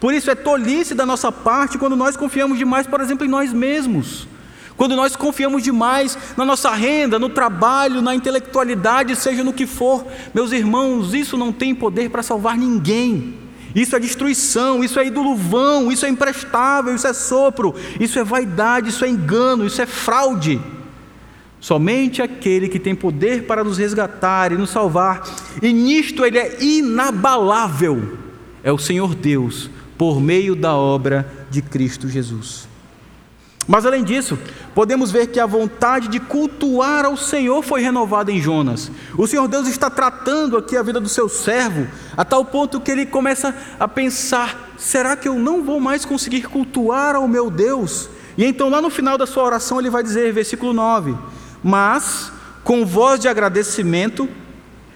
Por 0.00 0.14
isso, 0.14 0.30
é 0.30 0.34
tolice 0.34 0.94
da 0.94 1.04
nossa 1.04 1.30
parte 1.30 1.76
quando 1.76 1.96
nós 1.96 2.16
confiamos 2.16 2.56
demais, 2.56 2.86
por 2.86 3.02
exemplo, 3.02 3.26
em 3.26 3.28
nós 3.28 3.52
mesmos. 3.52 4.26
Quando 4.74 4.96
nós 4.96 5.14
confiamos 5.14 5.62
demais 5.62 6.16
na 6.34 6.46
nossa 6.46 6.70
renda, 6.70 7.18
no 7.18 7.28
trabalho, 7.28 8.00
na 8.00 8.14
intelectualidade, 8.14 9.14
seja 9.16 9.44
no 9.44 9.52
que 9.52 9.66
for, 9.66 10.06
meus 10.32 10.50
irmãos, 10.50 11.12
isso 11.12 11.36
não 11.36 11.52
tem 11.52 11.74
poder 11.74 12.08
para 12.08 12.22
salvar 12.22 12.56
ninguém. 12.56 13.44
Isso 13.76 13.94
é 13.94 14.00
destruição, 14.00 14.82
isso 14.82 14.98
é 14.98 15.06
ídolo 15.06 15.36
vão, 15.36 15.92
isso 15.92 16.06
é 16.06 16.08
imprestável, 16.08 16.94
isso 16.94 17.06
é 17.06 17.12
sopro, 17.12 17.74
isso 18.00 18.18
é 18.18 18.24
vaidade, 18.24 18.88
isso 18.88 19.04
é 19.04 19.08
engano, 19.10 19.66
isso 19.66 19.82
é 19.82 19.84
fraude. 19.84 20.58
Somente 21.60 22.22
aquele 22.22 22.70
que 22.70 22.78
tem 22.78 22.94
poder 22.94 23.42
para 23.42 23.62
nos 23.62 23.76
resgatar 23.76 24.50
e 24.50 24.56
nos 24.56 24.70
salvar, 24.70 25.22
e 25.60 25.74
nisto 25.74 26.24
ele 26.24 26.38
é 26.38 26.56
inabalável, 26.64 28.16
é 28.64 28.72
o 28.72 28.78
Senhor 28.78 29.14
Deus, 29.14 29.68
por 29.98 30.22
meio 30.22 30.56
da 30.56 30.74
obra 30.74 31.30
de 31.50 31.60
Cristo 31.60 32.08
Jesus. 32.08 32.66
Mas 33.66 33.84
além 33.84 34.04
disso, 34.04 34.38
podemos 34.74 35.10
ver 35.10 35.26
que 35.26 35.40
a 35.40 35.46
vontade 35.46 36.06
de 36.06 36.20
cultuar 36.20 37.04
ao 37.04 37.16
Senhor 37.16 37.62
foi 37.62 37.80
renovada 37.80 38.30
em 38.30 38.40
Jonas. 38.40 38.92
O 39.18 39.26
Senhor 39.26 39.48
Deus 39.48 39.66
está 39.66 39.90
tratando 39.90 40.56
aqui 40.56 40.76
a 40.76 40.82
vida 40.82 41.00
do 41.00 41.08
seu 41.08 41.28
servo, 41.28 41.88
a 42.16 42.24
tal 42.24 42.44
ponto 42.44 42.80
que 42.80 42.92
ele 42.92 43.04
começa 43.04 43.54
a 43.80 43.88
pensar: 43.88 44.74
será 44.78 45.16
que 45.16 45.26
eu 45.26 45.34
não 45.34 45.64
vou 45.64 45.80
mais 45.80 46.04
conseguir 46.04 46.42
cultuar 46.42 47.16
ao 47.16 47.26
meu 47.26 47.50
Deus? 47.50 48.08
E 48.38 48.44
então, 48.44 48.68
lá 48.68 48.80
no 48.80 48.90
final 48.90 49.18
da 49.18 49.26
sua 49.26 49.42
oração, 49.42 49.80
ele 49.80 49.90
vai 49.90 50.02
dizer, 50.02 50.32
versículo 50.32 50.72
9: 50.72 51.16
Mas, 51.60 52.30
com 52.62 52.86
voz 52.86 53.18
de 53.18 53.26
agradecimento, 53.26 54.28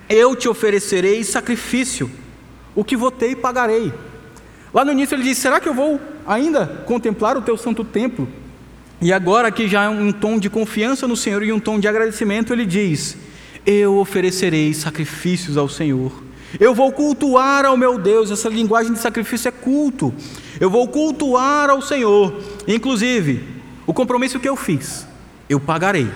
eu 0.09 0.37
te 0.37 0.49
oferecerei 0.49 1.25
sacrifício, 1.25 2.09
o 2.75 2.85
que 2.85 2.97
votei 2.97 3.35
pagarei. 3.35 3.93
Lá 4.73 4.85
no 4.85 4.93
início 4.93 5.17
ele 5.17 5.25
diz: 5.25 5.39
será 5.39 5.59
que 5.59 5.69
eu 5.69 5.75
vou 5.75 6.01
ainda 6.25 6.85
contemplar 6.87 7.37
o 7.37 7.43
teu 7.43 7.57
santo 7.57 7.83
templo? 7.85 8.29
E 9.01 9.13
agora, 9.13 9.49
aqui 9.49 9.67
já 9.67 9.85
é 9.85 9.89
um 9.89 10.13
tom 10.13 10.39
de 10.39 10.51
confiança 10.51 11.09
no 11.09 11.17
Senhor 11.17 11.43
e 11.43 11.53
um 11.53 11.59
tom 11.59 11.81
de 11.81 11.89
agradecimento, 11.89 12.53
ele 12.53 12.67
diz: 12.67 13.17
Eu 13.65 13.97
oferecerei 13.97 14.75
sacrifícios 14.75 15.57
ao 15.57 15.69
Senhor. 15.69 16.13
Eu 16.59 16.75
vou 16.75 16.93
cultuar 16.93 17.65
ao 17.65 17.77
meu 17.77 17.99
Deus. 17.99 18.31
Essa 18.31 18.49
linguagem 18.49 18.93
de 18.93 18.99
sacrifício 18.99 19.49
é 19.49 19.53
culto. 19.53 20.13
Eu 20.59 20.69
vou 20.69 20.87
cultuar 20.89 21.71
ao 21.71 21.81
Senhor. 21.81 22.43
Inclusive, 22.69 23.43
o 23.87 23.95
compromisso 23.95 24.39
que 24.39 24.49
eu 24.49 24.57
fiz, 24.57 25.07
eu 25.49 25.59
pagarei. 25.59 26.09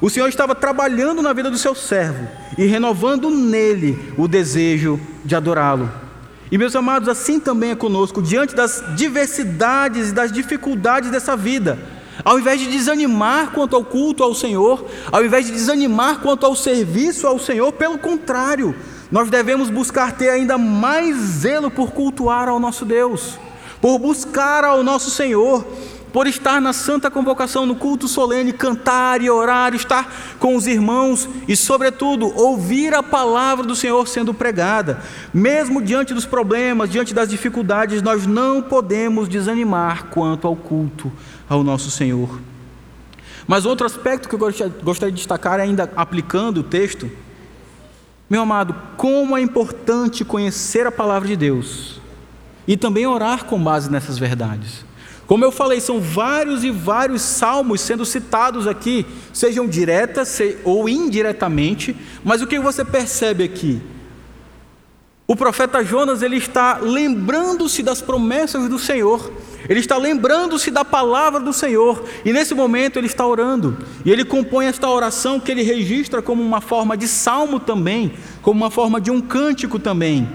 O 0.00 0.10
Senhor 0.10 0.28
estava 0.28 0.54
trabalhando 0.54 1.22
na 1.22 1.32
vida 1.32 1.50
do 1.50 1.56
seu 1.56 1.74
servo 1.74 2.28
e 2.58 2.66
renovando 2.66 3.30
nele 3.30 3.98
o 4.18 4.28
desejo 4.28 5.00
de 5.24 5.34
adorá-lo. 5.34 6.03
E 6.50 6.58
meus 6.58 6.76
amados, 6.76 7.08
assim 7.08 7.40
também 7.40 7.70
é 7.70 7.74
conosco, 7.74 8.22
diante 8.22 8.54
das 8.54 8.82
diversidades 8.94 10.10
e 10.10 10.12
das 10.12 10.30
dificuldades 10.30 11.10
dessa 11.10 11.36
vida. 11.36 11.78
Ao 12.22 12.38
invés 12.38 12.60
de 12.60 12.70
desanimar 12.70 13.50
quanto 13.50 13.74
ao 13.74 13.84
culto 13.84 14.22
ao 14.22 14.34
Senhor, 14.34 14.84
ao 15.10 15.24
invés 15.24 15.46
de 15.46 15.52
desanimar 15.52 16.20
quanto 16.20 16.46
ao 16.46 16.54
serviço 16.54 17.26
ao 17.26 17.38
Senhor, 17.38 17.72
pelo 17.72 17.98
contrário, 17.98 18.74
nós 19.10 19.30
devemos 19.30 19.70
buscar 19.70 20.12
ter 20.12 20.28
ainda 20.28 20.56
mais 20.56 21.16
zelo 21.16 21.70
por 21.70 21.92
cultuar 21.92 22.48
ao 22.48 22.60
nosso 22.60 22.84
Deus, 22.84 23.38
por 23.80 23.98
buscar 23.98 24.64
ao 24.64 24.82
nosso 24.82 25.10
Senhor, 25.10 25.64
por 26.14 26.28
estar 26.28 26.60
na 26.60 26.72
santa 26.72 27.10
convocação, 27.10 27.66
no 27.66 27.74
culto 27.74 28.06
solene, 28.06 28.52
cantar 28.52 29.20
e 29.20 29.28
orar, 29.28 29.74
estar 29.74 30.36
com 30.38 30.54
os 30.54 30.68
irmãos 30.68 31.28
e, 31.48 31.56
sobretudo, 31.56 32.32
ouvir 32.38 32.94
a 32.94 33.02
palavra 33.02 33.66
do 33.66 33.74
Senhor 33.74 34.06
sendo 34.06 34.32
pregada. 34.32 35.02
Mesmo 35.34 35.82
diante 35.82 36.14
dos 36.14 36.24
problemas, 36.24 36.88
diante 36.88 37.12
das 37.12 37.28
dificuldades, 37.28 38.00
nós 38.00 38.28
não 38.28 38.62
podemos 38.62 39.28
desanimar 39.28 40.04
quanto 40.04 40.46
ao 40.46 40.54
culto 40.54 41.10
ao 41.48 41.64
nosso 41.64 41.90
Senhor. 41.90 42.40
Mas 43.44 43.66
outro 43.66 43.84
aspecto 43.84 44.28
que 44.28 44.36
eu 44.36 44.38
gostaria 44.84 45.10
de 45.10 45.18
destacar, 45.18 45.58
ainda 45.58 45.90
aplicando 45.96 46.58
o 46.58 46.62
texto, 46.62 47.10
meu 48.30 48.42
amado, 48.42 48.72
como 48.96 49.36
é 49.36 49.40
importante 49.40 50.24
conhecer 50.24 50.86
a 50.86 50.92
palavra 50.92 51.26
de 51.26 51.34
Deus 51.34 52.00
e 52.68 52.76
também 52.76 53.04
orar 53.04 53.46
com 53.46 53.60
base 53.60 53.90
nessas 53.90 54.16
verdades. 54.16 54.93
Como 55.26 55.44
eu 55.44 55.50
falei, 55.50 55.80
são 55.80 56.00
vários 56.00 56.64
e 56.64 56.70
vários 56.70 57.22
salmos 57.22 57.80
sendo 57.80 58.04
citados 58.04 58.66
aqui, 58.66 59.06
sejam 59.32 59.66
diretas 59.66 60.38
ou 60.64 60.88
indiretamente, 60.88 61.96
mas 62.22 62.42
o 62.42 62.46
que 62.46 62.58
você 62.58 62.84
percebe 62.84 63.42
aqui? 63.42 63.80
O 65.26 65.34
profeta 65.34 65.82
Jonas 65.82 66.20
ele 66.20 66.36
está 66.36 66.76
lembrando-se 66.76 67.82
das 67.82 68.02
promessas 68.02 68.68
do 68.68 68.78
Senhor, 68.78 69.32
ele 69.66 69.80
está 69.80 69.96
lembrando-se 69.96 70.70
da 70.70 70.84
palavra 70.84 71.40
do 71.40 71.54
Senhor, 71.54 72.04
e 72.26 72.30
nesse 72.30 72.54
momento 72.54 72.98
ele 72.98 73.06
está 73.06 73.26
orando, 73.26 73.78
e 74.04 74.12
ele 74.12 74.26
compõe 74.26 74.66
esta 74.66 74.86
oração 74.86 75.40
que 75.40 75.50
ele 75.50 75.62
registra 75.62 76.20
como 76.20 76.42
uma 76.42 76.60
forma 76.60 76.94
de 76.94 77.08
salmo 77.08 77.58
também, 77.58 78.12
como 78.42 78.60
uma 78.60 78.70
forma 78.70 79.00
de 79.00 79.10
um 79.10 79.22
cântico 79.22 79.78
também. 79.78 80.28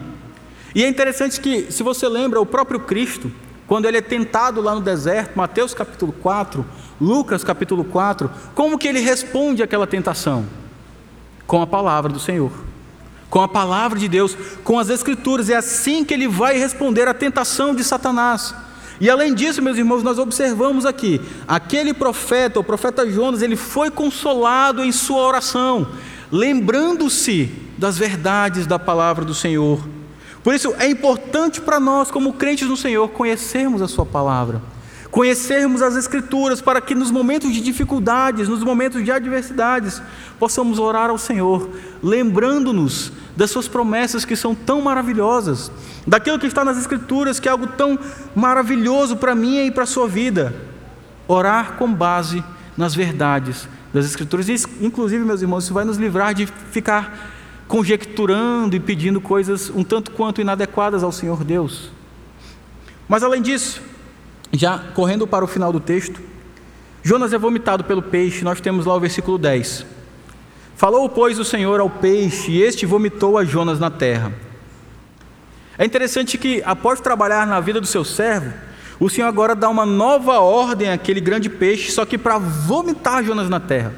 E 0.74 0.84
é 0.84 0.88
interessante 0.88 1.40
que, 1.40 1.72
se 1.72 1.84
você 1.84 2.08
lembra, 2.08 2.42
o 2.42 2.46
próprio 2.46 2.80
Cristo, 2.80 3.32
quando 3.70 3.86
ele 3.86 3.98
é 3.98 4.02
tentado 4.02 4.62
lá 4.62 4.74
no 4.74 4.82
deserto, 4.82 5.38
Mateus 5.38 5.76
capítulo 5.76 6.12
4, 6.12 6.66
Lucas 7.00 7.44
capítulo 7.44 7.84
4, 7.84 8.28
como 8.56 8.80
que 8.80 8.88
ele 8.88 9.00
responde 9.00 9.62
àquela 9.62 9.86
tentação? 9.86 10.44
Com 11.46 11.62
a 11.62 11.68
palavra 11.68 12.12
do 12.12 12.20
Senhor. 12.20 12.52
com 13.30 13.42
a 13.42 13.48
palavra 13.48 14.00
de 14.00 14.08
Deus, 14.08 14.36
com 14.64 14.80
as 14.80 14.90
Escrituras. 14.90 15.52
É 15.52 15.56
assim 15.56 16.04
que 16.04 16.16
ele 16.16 16.28
vai 16.28 16.58
responder 16.58 17.08
à 17.08 17.14
tentação 17.14 17.76
de 17.76 17.84
Satanás. 17.84 18.56
E 19.00 19.08
além 19.08 19.36
disso, 19.36 19.62
meus 19.62 19.78
irmãos, 19.78 20.02
nós 20.02 20.18
observamos 20.18 20.84
aqui, 20.84 21.22
aquele 21.48 21.94
profeta, 21.94 22.60
o 22.60 22.64
profeta 22.64 23.08
Jonas, 23.08 23.44
ele 23.44 23.56
foi 23.56 23.92
consolado 23.92 24.84
em 24.84 24.92
sua 24.92 25.22
oração, 25.22 25.90
lembrando-se 26.32 27.52
das 27.78 28.00
verdades 28.00 28.66
da 28.66 28.80
palavra 28.80 29.24
do 29.24 29.36
Senhor. 29.36 29.99
Por 30.44 30.54
isso 30.54 30.74
é 30.80 30.88
importante 30.90 31.60
para 31.60 31.80
nós, 31.80 32.10
como 32.10 32.34
crentes 32.34 32.68
no 32.68 32.78
Senhor, 32.78 33.08
conhecermos 33.10 33.82
a 33.82 33.88
Sua 33.88 34.06
palavra, 34.06 34.62
conhecermos 35.12 35.82
as 35.82 35.96
Escrituras, 35.96 36.62
para 36.62 36.80
que 36.80 36.96
nos 36.96 37.12
momentos 37.12 37.52
de 37.54 37.60
dificuldades, 37.60 38.48
nos 38.48 38.64
momentos 38.64 39.04
de 39.04 39.12
adversidades, 39.12 40.02
possamos 40.40 40.80
orar 40.80 41.10
ao 41.10 41.18
Senhor, 41.18 41.70
lembrando-nos 42.02 43.12
das 43.36 43.52
Suas 43.52 43.68
promessas 43.68 44.24
que 44.24 44.36
são 44.36 44.56
tão 44.56 44.82
maravilhosas, 44.82 45.72
daquilo 46.08 46.40
que 46.40 46.48
está 46.48 46.64
nas 46.64 46.78
Escrituras, 46.78 47.40
que 47.40 47.48
é 47.48 47.52
algo 47.52 47.68
tão 47.68 48.00
maravilhoso 48.34 49.18
para 49.18 49.36
mim 49.36 49.66
e 49.66 49.72
para 49.72 49.84
a 49.84 49.88
sua 49.88 50.08
vida. 50.08 50.56
Orar 51.28 51.74
com 51.74 51.94
base 51.94 52.44
nas 52.78 52.96
verdades 52.96 53.68
das 53.94 54.06
Escrituras, 54.06 54.48
e, 54.48 54.56
inclusive, 54.82 55.24
meus 55.26 55.42
irmãos, 55.42 55.66
isso 55.66 55.74
vai 55.74 55.84
nos 55.84 55.98
livrar 55.98 56.34
de 56.34 56.46
ficar 56.72 57.39
conjecturando 57.70 58.76
e 58.76 58.80
pedindo 58.80 59.22
coisas 59.22 59.70
um 59.70 59.84
tanto 59.84 60.10
quanto 60.12 60.42
inadequadas 60.42 61.04
ao 61.04 61.12
Senhor 61.12 61.44
Deus. 61.44 61.92
Mas 63.08 63.22
além 63.22 63.44
disso, 63.44 63.80
já 64.52 64.80
correndo 64.96 65.28
para 65.28 65.46
o 65.46 65.48
final 65.48 65.72
do 65.72 65.80
texto, 65.80 66.20
Jonas 67.04 67.32
é 67.32 67.38
vomitado 67.38 67.84
pelo 67.84 68.02
peixe, 68.02 68.44
nós 68.44 68.60
temos 68.60 68.88
lá 68.88 68.96
o 68.96 69.00
versículo 69.00 69.38
10. 69.38 69.86
Falou, 70.76 71.08
pois, 71.08 71.38
o 71.38 71.46
Senhor 71.46 71.80
ao 71.80 71.92
peixe, 71.92 72.52
e 72.52 72.62
este 72.62 72.88
vomitou 72.88 73.38
a 73.38 73.46
Jonas 73.46 73.80
na 73.80 73.92
terra. 73.92 74.34
É 75.78 75.86
interessante 75.86 76.40
que, 76.40 76.64
após 76.66 77.00
trabalhar 77.00 77.46
na 77.46 77.60
vida 77.60 77.80
do 77.80 77.86
seu 77.86 78.04
servo, 78.04 78.52
o 79.00 79.10
Senhor 79.10 79.28
agora 79.28 79.54
dá 79.54 79.70
uma 79.70 79.86
nova 79.86 80.40
ordem 80.40 80.90
àquele 80.90 81.22
grande 81.22 81.50
peixe, 81.50 81.92
só 81.92 82.04
que 82.04 82.18
para 82.18 82.40
vomitar 82.40 83.24
Jonas 83.24 83.48
na 83.48 83.60
terra. 83.60 83.94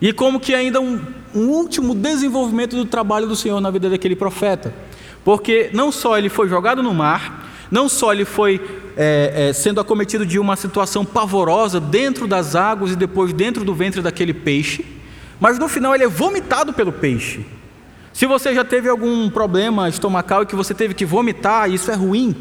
E 0.00 0.12
como 0.12 0.38
que 0.38 0.54
ainda 0.54 0.80
um, 0.80 1.00
um 1.34 1.48
último 1.48 1.94
desenvolvimento 1.94 2.76
do 2.76 2.84
trabalho 2.84 3.26
do 3.26 3.36
Senhor 3.36 3.60
na 3.60 3.70
vida 3.70 3.88
daquele 3.88 4.16
profeta. 4.16 4.74
Porque 5.24 5.70
não 5.72 5.92
só 5.92 6.18
ele 6.18 6.28
foi 6.28 6.48
jogado 6.48 6.82
no 6.82 6.92
mar, 6.92 7.48
não 7.70 7.88
só 7.88 8.12
ele 8.12 8.24
foi 8.24 8.60
é, 8.96 9.48
é, 9.48 9.52
sendo 9.52 9.80
acometido 9.80 10.26
de 10.26 10.38
uma 10.38 10.56
situação 10.56 11.04
pavorosa 11.04 11.80
dentro 11.80 12.26
das 12.26 12.54
águas 12.54 12.92
e 12.92 12.96
depois 12.96 13.32
dentro 13.32 13.64
do 13.64 13.74
ventre 13.74 14.02
daquele 14.02 14.34
peixe, 14.34 14.84
mas 15.40 15.58
no 15.58 15.68
final 15.68 15.94
ele 15.94 16.04
é 16.04 16.08
vomitado 16.08 16.72
pelo 16.72 16.92
peixe. 16.92 17.44
Se 18.12 18.26
você 18.26 18.54
já 18.54 18.64
teve 18.64 18.88
algum 18.88 19.30
problema 19.30 19.88
estomacal 19.88 20.42
e 20.42 20.46
que 20.46 20.54
você 20.54 20.74
teve 20.74 20.92
que 20.92 21.06
vomitar, 21.06 21.70
isso 21.70 21.90
é 21.90 21.94
ruim, 21.94 22.36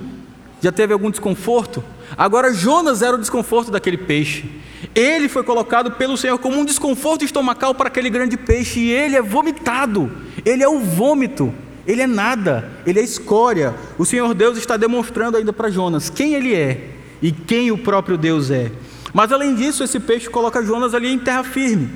já 0.61 0.71
teve 0.71 0.91
algum 0.91 1.09
desconforto? 1.09 1.81
Agora 2.17 2.53
Jonas 2.53 3.01
era 3.01 3.15
o 3.15 3.19
desconforto 3.19 3.71
daquele 3.71 3.97
peixe. 3.97 4.43
Ele 4.93 5.29
foi 5.29 5.43
colocado 5.43 5.91
pelo 5.91 6.17
Senhor 6.17 6.37
como 6.37 6.59
um 6.59 6.65
desconforto 6.65 7.23
estomacal 7.23 7.73
para 7.73 7.87
aquele 7.87 8.09
grande 8.09 8.35
peixe 8.35 8.79
e 8.79 8.91
ele 8.91 9.15
é 9.15 9.21
vomitado. 9.21 10.11
Ele 10.45 10.63
é 10.63 10.67
o 10.67 10.79
vômito. 10.79 11.53
Ele 11.87 12.01
é 12.01 12.07
nada, 12.07 12.69
ele 12.85 12.99
é 12.99 13.03
escória. 13.03 13.73
O 13.97 14.05
Senhor 14.05 14.33
Deus 14.33 14.57
está 14.57 14.77
demonstrando 14.77 15.37
ainda 15.37 15.51
para 15.51 15.69
Jonas 15.69 16.09
quem 16.09 16.33
ele 16.35 16.53
é 16.53 16.89
e 17.21 17.31
quem 17.31 17.71
o 17.71 17.77
próprio 17.77 18.17
Deus 18.17 18.51
é. 18.51 18.71
Mas 19.13 19.31
além 19.31 19.55
disso, 19.55 19.83
esse 19.83 19.99
peixe 19.99 20.29
coloca 20.29 20.63
Jonas 20.63 20.93
ali 20.93 21.11
em 21.11 21.17
terra 21.17 21.43
firme. 21.43 21.89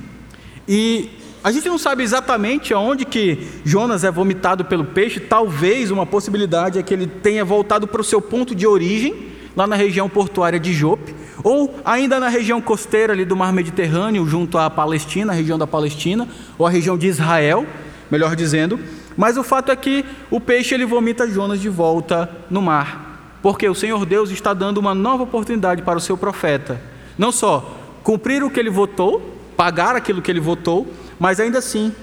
E 0.68 1.10
a 1.43 1.52
gente 1.52 1.70
não 1.70 1.78
sabe 1.78 2.04
exatamente 2.04 2.74
aonde 2.74 3.06
que 3.06 3.48
Jonas 3.64 4.04
é 4.04 4.10
vomitado 4.10 4.66
pelo 4.66 4.84
peixe. 4.84 5.20
Talvez 5.20 5.91
uma 5.91 6.06
possibilidade 6.06 6.80
é 6.80 6.84
que 6.84 6.93
ele 6.93 7.06
tenha 7.06 7.46
voltado 7.46 7.88
para 7.88 8.02
o 8.02 8.04
seu 8.04 8.20
ponto 8.20 8.56
de 8.56 8.66
origem, 8.66 9.28
lá 9.56 9.68
na 9.68 9.76
região 9.76 10.10
portuária 10.10 10.60
de 10.60 10.74
Jope, 10.74 11.14
ou 11.46 11.80
ainda 11.86 12.20
na 12.20 12.28
região 12.28 12.60
costeira 12.60 13.14
ali 13.14 13.24
do 13.24 13.36
Mar 13.36 13.54
Mediterrâneo, 13.54 14.28
junto 14.28 14.58
à 14.58 14.68
Palestina, 14.68 15.32
a 15.32 15.36
região 15.36 15.60
da 15.60 15.68
Palestina, 15.68 16.28
ou 16.58 16.66
a 16.66 16.72
região 16.72 16.98
de 16.98 17.06
Israel, 17.06 17.68
melhor 18.10 18.36
dizendo. 18.36 18.80
Mas 19.16 19.38
o 19.38 19.43
fato 19.43 19.72
é 19.72 19.76
que 19.76 20.04
o 20.32 20.41
peixe 20.41 20.74
ele 20.74 20.88
vomita 20.88 21.30
Jonas 21.30 21.62
de 21.62 21.70
volta 21.70 22.36
no 22.50 22.64
mar, 22.64 23.38
porque 23.43 23.70
o 23.70 23.76
Senhor 23.76 24.08
Deus 24.08 24.32
está 24.32 24.56
dando 24.56 24.80
uma 24.80 24.96
nova 24.96 25.22
oportunidade 25.22 25.84
para 25.84 26.00
o 26.00 26.02
seu 26.02 26.18
profeta. 26.18 26.82
Não 27.16 27.32
só 27.32 27.78
cumprir 28.04 28.43
o 28.43 28.50
que 28.50 28.60
ele 28.60 28.72
votou, 28.72 29.22
pagar 29.56 29.96
aquilo 29.96 30.24
que 30.24 30.32
ele 30.32 30.39
votou, 30.39 30.91
mas 31.20 31.39
ainda 31.39 31.60
assim 31.60 31.93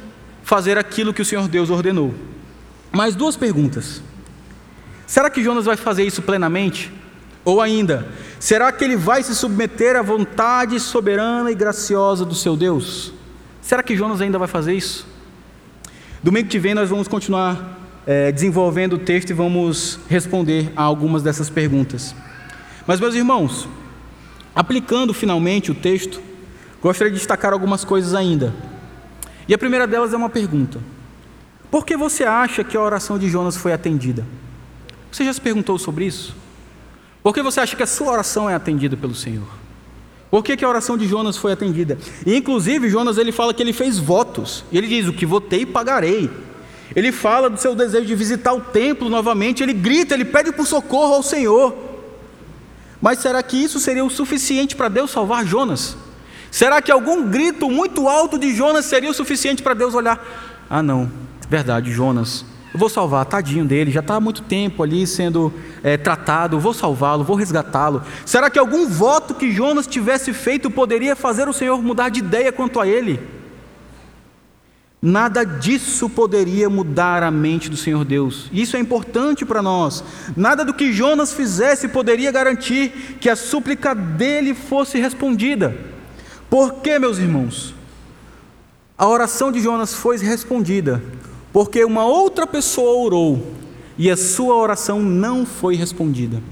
fazer 0.44 0.78
aquilo 0.78 1.12
que 1.12 1.20
o 1.20 1.24
Senhor 1.24 1.48
Deus 1.48 1.68
ordenou. 1.68 2.14
Mais 2.92 3.16
duas 3.16 3.36
perguntas. 3.36 4.04
Será 5.04 5.28
que 5.28 5.42
Jonas 5.42 5.64
vai 5.64 5.76
fazer 5.76 6.04
isso 6.04 6.22
plenamente? 6.22 7.01
Ou 7.44 7.60
ainda, 7.60 8.06
será 8.38 8.70
que 8.70 8.84
ele 8.84 8.96
vai 8.96 9.22
se 9.22 9.34
submeter 9.34 9.96
à 9.96 10.02
vontade 10.02 10.78
soberana 10.78 11.50
e 11.50 11.54
graciosa 11.54 12.24
do 12.24 12.34
seu 12.34 12.56
Deus? 12.56 13.12
Será 13.60 13.82
que 13.82 13.96
Jonas 13.96 14.20
ainda 14.20 14.38
vai 14.38 14.48
fazer 14.48 14.74
isso? 14.74 15.06
Domingo 16.22 16.48
que 16.48 16.58
vem 16.58 16.74
nós 16.74 16.88
vamos 16.88 17.08
continuar 17.08 17.80
é, 18.06 18.30
desenvolvendo 18.30 18.94
o 18.94 18.98
texto 18.98 19.30
e 19.30 19.32
vamos 19.32 19.98
responder 20.08 20.72
a 20.76 20.82
algumas 20.82 21.22
dessas 21.22 21.50
perguntas. 21.50 22.14
Mas, 22.86 23.00
meus 23.00 23.14
irmãos, 23.14 23.68
aplicando 24.54 25.12
finalmente 25.12 25.70
o 25.70 25.74
texto, 25.74 26.20
gostaria 26.80 27.12
de 27.12 27.18
destacar 27.18 27.52
algumas 27.52 27.84
coisas 27.84 28.14
ainda. 28.14 28.52
E 29.48 29.54
a 29.54 29.58
primeira 29.58 29.86
delas 29.86 30.12
é 30.12 30.16
uma 30.16 30.30
pergunta: 30.30 30.78
Por 31.70 31.84
que 31.84 31.96
você 31.96 32.24
acha 32.24 32.62
que 32.62 32.76
a 32.76 32.80
oração 32.80 33.18
de 33.18 33.28
Jonas 33.28 33.56
foi 33.56 33.72
atendida? 33.72 34.24
Você 35.10 35.24
já 35.24 35.32
se 35.32 35.40
perguntou 35.40 35.78
sobre 35.78 36.06
isso? 36.06 36.41
Por 37.22 37.32
que 37.32 37.42
você 37.42 37.60
acha 37.60 37.76
que 37.76 37.82
a 37.82 37.86
sua 37.86 38.12
oração 38.12 38.50
é 38.50 38.54
atendida 38.54 38.96
pelo 38.96 39.14
Senhor? 39.14 39.46
Por 40.30 40.42
que, 40.42 40.56
que 40.56 40.64
a 40.64 40.68
oração 40.68 40.96
de 40.96 41.06
Jonas 41.06 41.36
foi 41.36 41.52
atendida? 41.52 41.98
E, 42.24 42.34
inclusive, 42.36 42.88
Jonas 42.88 43.18
ele 43.18 43.30
fala 43.30 43.52
que 43.52 43.62
ele 43.62 43.72
fez 43.72 43.98
votos. 43.98 44.64
E 44.72 44.78
ele 44.78 44.88
diz: 44.88 45.06
O 45.06 45.12
que 45.12 45.26
votei, 45.26 45.66
pagarei. 45.66 46.30
Ele 46.96 47.12
fala 47.12 47.48
do 47.48 47.60
seu 47.60 47.74
desejo 47.74 48.06
de 48.06 48.14
visitar 48.14 48.52
o 48.52 48.60
templo 48.60 49.08
novamente. 49.08 49.62
Ele 49.62 49.72
grita, 49.72 50.14
ele 50.14 50.24
pede 50.24 50.50
por 50.52 50.66
socorro 50.66 51.14
ao 51.14 51.22
Senhor. 51.22 51.74
Mas 53.00 53.18
será 53.18 53.42
que 53.42 53.56
isso 53.56 53.78
seria 53.78 54.04
o 54.04 54.10
suficiente 54.10 54.74
para 54.74 54.88
Deus 54.88 55.10
salvar 55.10 55.44
Jonas? 55.44 55.96
Será 56.50 56.80
que 56.80 56.92
algum 56.92 57.28
grito 57.28 57.70
muito 57.70 58.08
alto 58.08 58.38
de 58.38 58.54
Jonas 58.54 58.84
seria 58.84 59.10
o 59.10 59.14
suficiente 59.14 59.62
para 59.62 59.74
Deus 59.74 59.94
olhar? 59.94 60.22
Ah, 60.68 60.82
não, 60.82 61.10
verdade, 61.48 61.90
Jonas, 61.90 62.44
eu 62.72 62.80
vou 62.80 62.88
salvar, 62.88 63.26
tadinho 63.26 63.66
dele, 63.66 63.90
já 63.90 64.00
está 64.00 64.14
há 64.14 64.20
muito 64.20 64.42
tempo 64.42 64.82
ali 64.82 65.06
sendo 65.06 65.52
é, 65.82 65.98
tratado, 65.98 66.58
vou 66.58 66.72
salvá-lo, 66.72 67.22
vou 67.22 67.36
resgatá-lo. 67.36 68.02
Será 68.24 68.48
que 68.48 68.58
algum 68.58 68.88
voto 68.88 69.34
que 69.34 69.52
Jonas 69.52 69.86
tivesse 69.86 70.32
feito 70.32 70.70
poderia 70.70 71.14
fazer 71.14 71.48
o 71.48 71.52
Senhor 71.52 71.82
mudar 71.82 72.08
de 72.08 72.20
ideia 72.20 72.50
quanto 72.50 72.80
a 72.80 72.86
ele? 72.86 73.20
Nada 75.02 75.44
disso 75.44 76.08
poderia 76.08 76.70
mudar 76.70 77.22
a 77.22 77.30
mente 77.30 77.68
do 77.68 77.76
Senhor 77.76 78.04
Deus. 78.04 78.48
Isso 78.52 78.76
é 78.76 78.80
importante 78.80 79.44
para 79.44 79.60
nós. 79.60 80.02
Nada 80.34 80.64
do 80.64 80.72
que 80.72 80.92
Jonas 80.92 81.32
fizesse 81.34 81.88
poderia 81.88 82.32
garantir 82.32 83.18
que 83.20 83.28
a 83.28 83.36
súplica 83.36 83.94
dele 83.94 84.54
fosse 84.54 84.98
respondida. 84.98 85.76
Por 86.48 86.74
que, 86.74 86.98
meus 86.98 87.18
irmãos? 87.18 87.74
A 88.96 89.06
oração 89.08 89.50
de 89.50 89.60
Jonas 89.60 89.92
foi 89.92 90.16
respondida 90.18 91.02
porque 91.52 91.84
uma 91.84 92.06
outra 92.06 92.46
pessoa 92.46 93.04
orou 93.04 93.46
e 93.98 94.10
a 94.10 94.16
sua 94.16 94.56
oração 94.56 95.00
não 95.00 95.44
foi 95.44 95.76
respondida. 95.76 96.42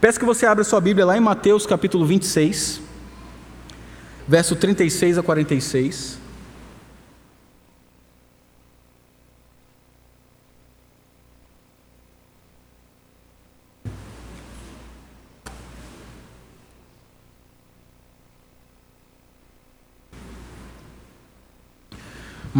Peço 0.00 0.18
que 0.18 0.26
você 0.26 0.44
abra 0.44 0.62
sua 0.62 0.80
Bíblia 0.80 1.06
lá 1.06 1.16
em 1.16 1.20
Mateus 1.20 1.64
capítulo 1.64 2.04
26, 2.04 2.80
verso 4.28 4.54
36 4.54 5.18
a 5.18 5.22
46. 5.22 6.25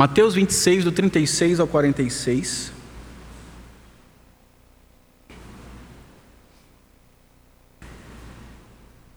Mateus 0.06 0.36
26, 0.36 0.84
do 0.84 0.92
36 0.92 1.58
ao 1.58 1.66
46. 1.66 2.70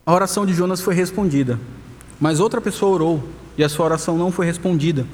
A 0.03 0.11
oração 0.11 0.47
de 0.47 0.53
Jonas 0.55 0.81
foi 0.81 0.95
respondida, 0.95 1.59
mas 2.19 2.39
outra 2.39 2.59
pessoa 2.59 2.91
orou 2.91 3.29
e 3.55 3.63
a 3.63 3.69
sua 3.69 3.85
oração 3.85 4.17
não 4.17 4.31
foi 4.31 4.47
respondida. 4.47 5.05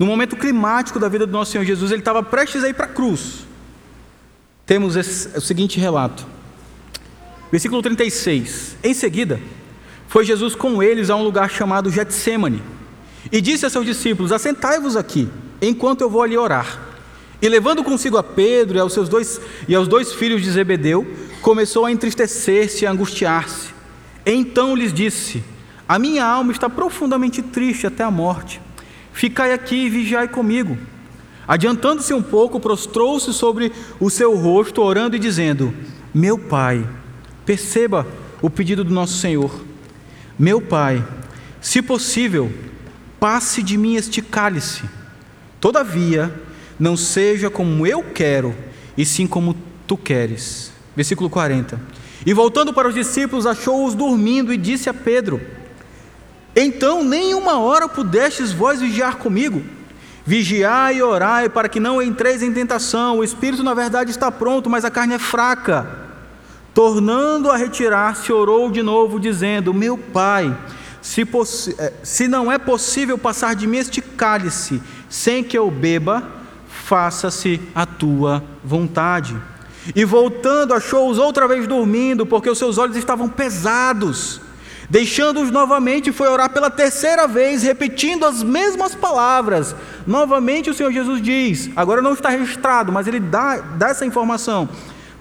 No 0.00 0.04
momento 0.04 0.34
climático 0.34 0.98
da 0.98 1.08
vida 1.08 1.24
do 1.28 1.32
nosso 1.32 1.52
Senhor 1.52 1.64
Jesus, 1.64 1.92
ele 1.92 2.00
estava 2.00 2.20
prestes 2.20 2.64
a 2.64 2.68
ir 2.68 2.74
para 2.74 2.86
a 2.86 2.88
cruz. 2.88 3.46
Temos 4.66 4.96
esse, 4.96 5.38
o 5.38 5.40
seguinte 5.40 5.78
relato. 5.78 6.26
Versículo 7.52 7.80
36. 7.80 8.78
Em 8.82 8.92
seguida, 8.92 9.40
foi 10.08 10.24
Jesus 10.24 10.56
com 10.56 10.82
eles 10.82 11.08
a 11.08 11.14
um 11.14 11.22
lugar 11.22 11.48
chamado 11.48 11.88
Getsemane 11.88 12.74
e 13.30 13.40
disse 13.40 13.66
a 13.66 13.70
seus 13.70 13.86
discípulos: 13.86 14.32
Assentai-vos 14.32 14.96
aqui, 14.96 15.28
enquanto 15.60 16.00
eu 16.00 16.10
vou 16.10 16.22
ali 16.22 16.36
orar. 16.36 16.80
E 17.40 17.48
levando 17.48 17.84
consigo 17.84 18.16
a 18.16 18.22
Pedro 18.22 18.78
e 18.78 18.80
aos 18.80 18.92
seus 18.92 19.08
dois 19.08 19.40
e 19.68 19.74
aos 19.74 19.86
dois 19.86 20.12
filhos 20.12 20.42
de 20.42 20.50
Zebedeu, 20.50 21.06
começou 21.42 21.84
a 21.84 21.92
entristecer-se 21.92 22.84
e 22.84 22.86
a 22.86 22.90
angustiar-se. 22.90 23.68
Então 24.24 24.74
lhes 24.74 24.92
disse: 24.92 25.42
A 25.88 25.98
minha 25.98 26.24
alma 26.24 26.52
está 26.52 26.70
profundamente 26.70 27.42
triste 27.42 27.86
até 27.86 28.02
a 28.02 28.10
morte. 28.10 28.60
Ficai 29.12 29.52
aqui 29.52 29.76
e 29.76 29.90
vigiai 29.90 30.28
comigo. 30.28 30.76
Adiantando-se 31.46 32.14
um 32.14 32.22
pouco, 32.22 32.58
prostrou-se 32.58 33.32
sobre 33.32 33.70
o 34.00 34.08
seu 34.08 34.34
rosto, 34.34 34.80
orando 34.80 35.14
e 35.14 35.18
dizendo: 35.18 35.74
Meu 36.14 36.38
pai, 36.38 36.88
perceba 37.44 38.06
o 38.40 38.48
pedido 38.48 38.82
do 38.82 38.94
nosso 38.94 39.18
Senhor. 39.18 39.52
Meu 40.38 40.60
pai, 40.60 41.04
se 41.60 41.82
possível, 41.82 42.50
passe 43.24 43.62
de 43.62 43.78
mim 43.78 43.96
este 43.96 44.20
cálice. 44.20 44.82
Todavia, 45.58 46.30
não 46.78 46.94
seja 46.94 47.48
como 47.48 47.86
eu 47.86 48.02
quero, 48.02 48.54
e 48.98 49.06
sim 49.06 49.26
como 49.26 49.56
tu 49.86 49.96
queres. 49.96 50.70
Versículo 50.94 51.30
40. 51.30 51.80
E 52.26 52.34
voltando 52.34 52.70
para 52.70 52.86
os 52.86 52.94
discípulos, 52.94 53.46
achou-os 53.46 53.94
dormindo 53.94 54.52
e 54.52 54.58
disse 54.58 54.90
a 54.90 54.92
Pedro: 54.92 55.40
Então 56.54 57.02
nem 57.02 57.32
uma 57.32 57.58
hora 57.58 57.88
pudestes 57.88 58.52
vós 58.52 58.82
vigiar 58.82 59.16
comigo? 59.16 59.62
Vigiai 60.26 60.98
e 60.98 61.02
orai 61.02 61.48
para 61.48 61.66
que 61.66 61.80
não 61.80 62.02
entreis 62.02 62.42
em 62.42 62.52
tentação. 62.52 63.20
O 63.20 63.24
espírito, 63.24 63.62
na 63.62 63.72
verdade, 63.72 64.10
está 64.10 64.30
pronto, 64.30 64.68
mas 64.68 64.84
a 64.84 64.90
carne 64.90 65.14
é 65.14 65.18
fraca. 65.18 65.88
Tornando 66.74 67.50
a 67.50 67.56
retirar-se, 67.56 68.30
orou 68.30 68.70
de 68.70 68.82
novo, 68.82 69.18
dizendo: 69.18 69.72
Meu 69.72 69.96
pai, 69.96 70.54
se, 71.04 71.22
eh, 71.78 71.92
se 72.02 72.26
não 72.26 72.50
é 72.50 72.56
possível 72.56 73.18
passar 73.18 73.54
de 73.54 73.66
mim 73.66 73.76
este 73.76 74.00
cálice 74.00 74.82
sem 75.06 75.44
que 75.44 75.56
eu 75.56 75.70
beba, 75.70 76.26
faça-se 76.66 77.60
a 77.74 77.84
tua 77.84 78.42
vontade. 78.64 79.36
E 79.94 80.02
voltando, 80.02 80.72
achou-os 80.72 81.18
outra 81.18 81.46
vez 81.46 81.66
dormindo, 81.66 82.24
porque 82.24 82.48
os 82.48 82.56
seus 82.56 82.78
olhos 82.78 82.96
estavam 82.96 83.28
pesados. 83.28 84.40
Deixando-os 84.88 85.50
novamente, 85.50 86.10
foi 86.10 86.26
orar 86.26 86.48
pela 86.48 86.70
terceira 86.70 87.28
vez, 87.28 87.62
repetindo 87.62 88.24
as 88.24 88.42
mesmas 88.42 88.94
palavras. 88.94 89.76
Novamente 90.06 90.70
o 90.70 90.74
Senhor 90.74 90.90
Jesus 90.90 91.20
diz: 91.20 91.68
agora 91.76 92.00
não 92.00 92.14
está 92.14 92.30
registrado, 92.30 92.90
mas 92.90 93.06
ele 93.06 93.20
dá, 93.20 93.58
dá 93.58 93.90
essa 93.90 94.06
informação. 94.06 94.66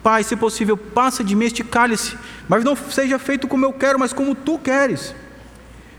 Pai, 0.02 0.24
se 0.24 0.38
possível, 0.38 0.78
passa 0.78 1.26
de 1.26 1.36
mim 1.36 1.44
este 1.46 1.62
cálice, 1.62 2.18
mas 2.48 2.64
não 2.64 2.74
seja 2.74 3.20
feito 3.20 3.50
como 3.50 3.66
eu 3.66 3.74
quero, 3.74 4.00
mas 4.00 4.14
como 4.14 4.34
tu 4.34 4.58
queres. 4.58 5.14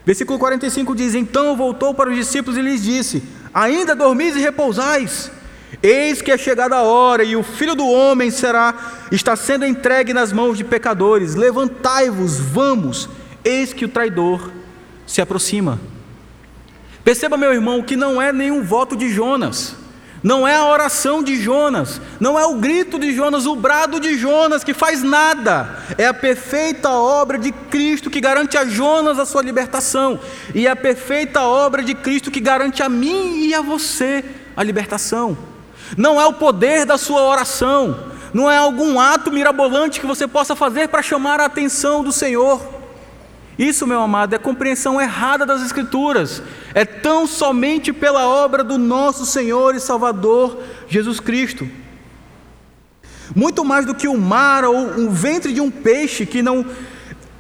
Versículo 0.05 0.39
45 0.39 0.95
diz: 0.95 1.15
Então 1.15 1.57
voltou 1.57 1.95
para 1.95 2.11
os 2.11 2.17
discípulos 2.17 2.59
e 2.59 2.63
lhes 2.63 2.83
disse: 2.83 3.23
Ainda 3.53 3.95
dormis 3.95 4.37
e 4.37 4.41
repousais? 4.41 5.31
Eis 5.83 6.23
que 6.23 6.31
é 6.31 6.39
chegada 6.39 6.77
a 6.77 6.83
hora 6.83 7.25
e 7.25 7.37
o 7.37 7.43
filho 7.43 7.75
do 7.75 7.87
homem 7.87 8.31
será 8.31 8.75
está 9.11 9.35
sendo 9.35 9.67
entregue 9.67 10.13
nas 10.13 10.33
mãos 10.33 10.57
de 10.57 10.65
pecadores. 10.65 11.35
Levantai-vos, 11.35 12.39
vamos. 12.39 13.09
Eis 13.45 13.73
que 13.73 13.85
o 13.85 13.89
traidor 13.89 14.51
se 15.07 15.21
aproxima. 15.21 15.81
Perceba, 17.05 17.37
meu 17.37 17.53
irmão, 17.53 17.83
que 17.83 17.97
não 17.97 18.21
é 18.21 18.33
nenhum 18.33 18.63
voto 18.63 18.97
de 18.97 19.11
Jonas. 19.11 19.77
Não 20.25 20.49
é 20.49 20.57
a 20.57 20.67
oração 20.67 21.23
de 21.23 21.41
Jonas, 21.41 22.01
não 22.19 22.37
é 22.37 22.45
o 22.45 22.55
grito 22.55 22.99
de 22.99 23.15
Jonas, 23.15 23.47
o 23.47 23.55
brado 23.55 24.01
de 24.01 24.19
Jonas 24.19 24.65
que 24.65 24.75
faz 24.75 25.03
nada. 25.03 25.79
É 25.97 26.07
a 26.07 26.15
perfeita 26.15 26.91
obra 26.91 27.39
de 27.39 27.53
Cristo 27.53 28.11
que 28.11 28.21
garante 28.21 28.59
a 28.59 28.65
Jonas 28.65 29.21
a 29.21 29.27
sua 29.27 29.43
libertação, 29.43 30.19
e 30.55 30.67
é 30.67 30.71
a 30.71 30.77
perfeita 30.77 31.43
obra 31.43 31.83
de 31.83 31.95
Cristo 31.95 32.31
que 32.31 32.41
garante 32.41 32.83
a 32.83 32.89
mim 32.89 33.45
e 33.45 33.55
a 33.55 33.61
você 33.61 34.25
a 34.57 34.63
libertação 34.63 35.37
não 35.97 36.21
é 36.21 36.27
o 36.27 36.33
poder 36.33 36.85
da 36.85 36.97
sua 36.97 37.23
oração, 37.23 38.13
não 38.33 38.51
é 38.51 38.57
algum 38.57 38.99
ato 38.99 39.31
mirabolante 39.31 40.01
que 40.01 40.07
você 40.07 40.27
possa 40.27 40.57
fazer 40.57 40.89
para 40.89 41.03
chamar 41.03 41.41
a 41.41 41.45
atenção 41.45 42.03
do 42.03 42.13
Senhor. 42.13 42.74
Isso, 43.59 43.87
meu 43.87 44.01
amado, 44.01 44.35
é 44.35 44.39
compreensão 44.39 45.01
errada 45.01 45.47
das 45.47 45.63
Escrituras. 45.63 46.43
É 46.75 46.85
tão 46.85 47.27
somente 47.27 47.93
pela 47.93 48.27
obra 48.27 48.65
do 48.65 48.77
nosso 48.77 49.25
Senhor 49.25 49.75
e 49.75 49.81
Salvador 49.81 50.61
Jesus 50.89 51.21
Cristo. 51.21 51.69
Muito 53.35 53.65
mais 53.65 53.87
do 53.87 53.95
que 53.95 54.09
o 54.09 54.19
mar 54.19 54.65
ou 54.65 54.77
o 55.07 55.11
ventre 55.11 55.53
de 55.53 55.61
um 55.61 55.71
peixe 55.71 56.27
que 56.27 56.43
não. 56.43 56.67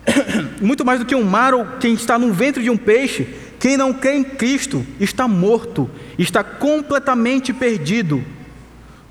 Muito 0.61 0.85
mais 0.85 1.01
do 1.01 1.07
que 1.07 1.15
um 1.15 1.25
mar 1.25 1.53
ou 1.53 1.67
quem 1.81 1.95
está 1.95 2.19
no 2.19 2.33
ventre 2.33 2.62
de 2.62 2.71
um 2.71 2.77
peixe, 2.77 3.27
quem 3.59 3.77
não 3.77 3.93
crê 3.93 4.17
em 4.17 4.25
Cristo 4.25 4.87
está 5.01 5.27
morto, 5.27 5.91
está 6.19 6.45
completamente 6.45 7.53
perdido. 7.53 8.23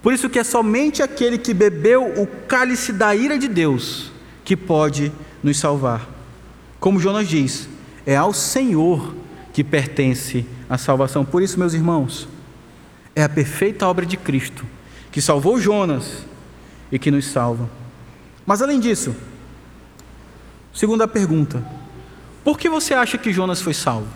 Por 0.01 0.13
isso 0.13 0.29
que 0.29 0.39
é 0.39 0.43
somente 0.43 1.01
aquele 1.01 1.37
que 1.37 1.53
bebeu 1.53 2.05
o 2.17 2.27
cálice 2.47 2.93
da 2.93 3.15
ira 3.15 3.37
de 3.37 3.47
Deus 3.47 4.11
que 4.43 4.55
pode 4.55 5.11
nos 5.41 5.57
salvar. 5.57 6.12
Como 6.83 6.99
Jonas 6.99 7.29
diz, 7.29 7.69
é 8.05 8.17
ao 8.17 8.33
Senhor 8.33 9.15
que 9.53 9.63
pertence 9.63 10.45
a 10.69 10.77
salvação. 10.77 11.23
Por 11.23 11.41
isso, 11.41 11.57
meus 11.57 11.73
irmãos, 11.73 12.27
é 13.15 13.23
a 13.23 13.29
perfeita 13.29 13.87
obra 13.87 14.05
de 14.05 14.17
Cristo 14.17 14.65
que 15.09 15.21
salvou 15.21 15.57
Jonas 15.57 16.25
e 16.91 16.99
que 16.99 17.09
nos 17.09 17.25
salva. 17.27 17.69
Mas 18.45 18.61
além 18.61 18.81
disso, 18.81 19.15
segunda 20.73 21.07
pergunta: 21.07 21.65
por 22.43 22.59
que 22.59 22.67
você 22.69 22.93
acha 22.93 23.17
que 23.17 23.31
Jonas 23.31 23.61
foi 23.61 23.73
salvo? 23.73 24.09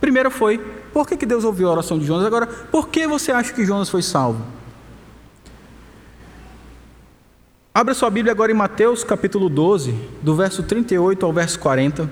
Primeiro 0.00 0.30
foi, 0.30 0.56
por 0.94 1.06
que 1.06 1.26
Deus 1.26 1.44
ouviu 1.44 1.68
a 1.68 1.72
oração 1.72 1.98
de 1.98 2.06
Jonas? 2.06 2.24
Agora, 2.24 2.46
por 2.46 2.88
que 2.88 3.06
você 3.06 3.30
acha 3.30 3.52
que 3.52 3.66
Jonas 3.66 3.90
foi 3.90 4.00
salvo? 4.00 4.42
Abra 7.76 7.92
sua 7.92 8.08
Bíblia 8.08 8.32
agora 8.32 8.50
em 8.50 8.54
Mateus 8.54 9.04
capítulo 9.04 9.50
12, 9.50 9.92
do 10.22 10.34
verso 10.34 10.62
38 10.62 11.26
ao 11.26 11.30
verso 11.30 11.60
40. 11.60 12.10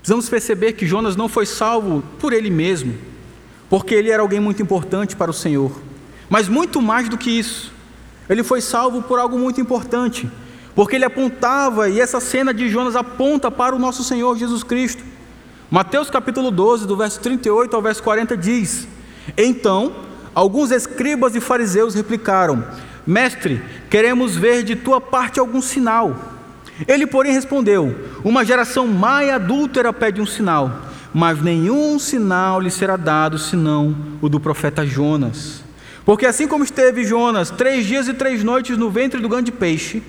Precisamos 0.00 0.28
perceber 0.28 0.72
que 0.72 0.84
Jonas 0.84 1.14
não 1.14 1.28
foi 1.28 1.46
salvo 1.46 2.02
por 2.18 2.32
ele 2.32 2.50
mesmo, 2.50 2.98
porque 3.70 3.94
ele 3.94 4.10
era 4.10 4.20
alguém 4.20 4.40
muito 4.40 4.60
importante 4.60 5.14
para 5.14 5.30
o 5.30 5.32
Senhor. 5.32 5.70
Mas 6.28 6.48
muito 6.48 6.82
mais 6.82 7.08
do 7.08 7.16
que 7.16 7.30
isso, 7.30 7.72
ele 8.28 8.42
foi 8.42 8.60
salvo 8.60 9.00
por 9.00 9.20
algo 9.20 9.38
muito 9.38 9.60
importante, 9.60 10.28
porque 10.74 10.96
ele 10.96 11.04
apontava, 11.04 11.88
e 11.88 12.00
essa 12.00 12.18
cena 12.18 12.52
de 12.52 12.68
Jonas 12.68 12.96
aponta 12.96 13.52
para 13.52 13.76
o 13.76 13.78
nosso 13.78 14.02
Senhor 14.02 14.36
Jesus 14.36 14.64
Cristo. 14.64 15.04
Mateus 15.70 16.10
capítulo 16.10 16.50
12, 16.50 16.88
do 16.88 16.96
verso 16.96 17.20
38 17.20 17.76
ao 17.76 17.80
verso 17.80 18.02
40 18.02 18.36
diz: 18.36 18.88
Então 19.38 20.10
Alguns 20.34 20.70
escribas 20.70 21.34
e 21.34 21.40
fariseus 21.40 21.94
replicaram: 21.94 22.64
Mestre, 23.06 23.62
queremos 23.90 24.36
ver 24.36 24.62
de 24.62 24.76
tua 24.76 25.00
parte 25.00 25.38
algum 25.38 25.60
sinal. 25.60 26.16
Ele, 26.86 27.06
porém, 27.06 27.32
respondeu: 27.32 27.94
Uma 28.24 28.44
geração 28.44 28.86
má 28.86 29.24
e 29.24 29.30
adúltera 29.30 29.92
pede 29.92 30.20
um 30.20 30.26
sinal, 30.26 30.82
mas 31.12 31.42
nenhum 31.42 31.98
sinal 31.98 32.60
lhe 32.60 32.70
será 32.70 32.96
dado 32.96 33.38
senão 33.38 33.94
o 34.20 34.28
do 34.28 34.40
profeta 34.40 34.86
Jonas. 34.86 35.62
Porque 36.04 36.26
assim 36.26 36.48
como 36.48 36.64
esteve 36.64 37.04
Jonas 37.04 37.50
três 37.50 37.86
dias 37.86 38.08
e 38.08 38.14
três 38.14 38.42
noites 38.42 38.76
no 38.76 38.90
ventre 38.90 39.20
do 39.20 39.28
grande 39.28 39.52
peixe, 39.52 40.02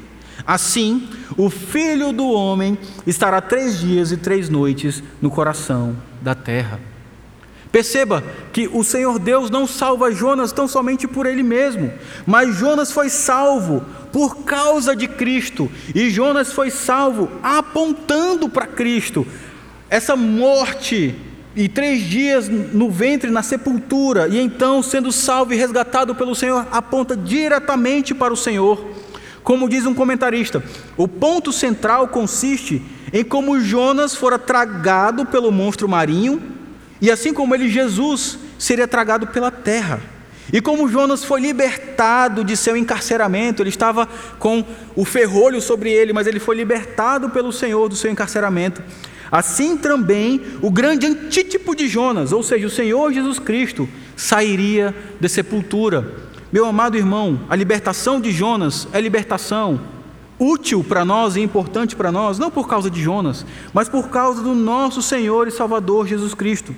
assim 0.48 1.08
o 1.38 1.50
filho 1.50 2.12
do 2.12 2.28
homem 2.30 2.78
estará 3.06 3.42
três 3.42 3.80
dias 3.80 4.12
e 4.12 4.18
três 4.18 4.50
noites 4.50 5.04
no 5.22 5.30
coração 5.30 5.96
da 6.22 6.34
terra. 6.34 6.93
Perceba 7.74 8.24
que 8.54 8.70
o 8.72 8.84
Senhor 8.84 9.18
Deus 9.18 9.50
não 9.50 9.66
salva 9.66 10.12
Jonas 10.12 10.52
tão 10.52 10.68
somente 10.68 11.08
por 11.08 11.26
ele 11.26 11.42
mesmo, 11.42 11.92
mas 12.24 12.56
Jonas 12.56 12.92
foi 12.92 13.10
salvo 13.10 13.84
por 14.12 14.44
causa 14.44 14.96
de 14.96 15.08
Cristo, 15.08 15.72
e 15.96 16.08
Jonas 16.12 16.54
foi 16.54 16.70
salvo 16.70 17.32
apontando 17.42 18.48
para 18.48 18.68
Cristo. 18.68 19.26
Essa 19.90 20.16
morte 20.16 21.16
e 21.56 21.68
três 21.68 22.04
dias 22.04 22.48
no 22.48 22.92
ventre, 22.92 23.32
na 23.32 23.42
sepultura, 23.42 24.28
e 24.28 24.40
então 24.40 24.84
sendo 24.84 25.12
salvo 25.12 25.52
e 25.52 25.58
resgatado 25.58 26.14
pelo 26.14 26.36
Senhor, 26.36 26.68
aponta 26.72 27.18
diretamente 27.18 28.14
para 28.14 28.32
o 28.32 28.38
Senhor. 28.38 28.86
Como 29.44 29.68
diz 29.68 29.88
um 29.88 29.96
comentarista, 29.96 30.64
o 30.96 31.08
ponto 31.08 31.52
central 31.52 32.08
consiste 32.08 32.84
em 33.12 33.24
como 33.24 33.60
Jonas 33.60 34.14
fora 34.14 34.38
tragado 34.38 35.26
pelo 35.26 35.52
monstro 35.52 35.90
marinho 35.90 36.54
e 37.04 37.12
assim 37.12 37.34
como 37.34 37.54
ele, 37.54 37.68
Jesus, 37.68 38.40
seria 38.58 38.88
tragado 38.88 39.28
pela 39.28 39.52
terra. 39.52 40.00
E 40.54 40.62
como 40.62 40.88
Jonas 40.88 41.22
foi 41.22 41.42
libertado 41.42 42.46
de 42.46 42.56
seu 42.56 42.78
encarceramento, 42.78 43.62
ele 43.62 43.68
estava 43.68 44.08
com 44.40 44.64
o 44.96 45.04
ferrolho 45.04 45.60
sobre 45.60 45.92
ele, 45.92 46.14
mas 46.14 46.28
ele 46.28 46.40
foi 46.40 46.56
libertado 46.56 47.30
pelo 47.30 47.52
Senhor 47.52 47.90
do 47.90 47.96
seu 47.98 48.10
encarceramento. 48.10 48.82
Assim 49.30 49.76
também 49.76 50.42
o 50.62 50.72
grande 50.72 51.06
antítipo 51.06 51.76
de 51.76 51.90
Jonas, 51.90 52.32
ou 52.32 52.42
seja, 52.42 52.68
o 52.68 52.70
Senhor 52.70 53.12
Jesus 53.12 53.38
Cristo, 53.38 53.86
sairia 54.16 54.96
da 55.20 55.28
sepultura. 55.28 56.10
Meu 56.54 56.66
amado 56.66 56.96
irmão, 56.96 57.42
a 57.50 57.56
libertação 57.58 58.22
de 58.22 58.32
Jonas 58.32 58.88
é 58.94 59.02
libertação 59.02 59.78
útil 60.40 60.86
para 60.86 61.04
nós 61.04 61.36
e 61.36 61.42
importante 61.42 61.98
para 61.98 62.14
nós, 62.14 62.40
não 62.40 62.50
por 62.50 62.66
causa 62.66 62.90
de 62.90 63.04
Jonas, 63.04 63.46
mas 63.74 63.90
por 63.90 64.08
causa 64.08 64.42
do 64.42 64.56
nosso 64.56 65.02
Senhor 65.02 65.50
e 65.50 65.52
Salvador 65.52 66.08
Jesus 66.08 66.34
Cristo. 66.34 66.74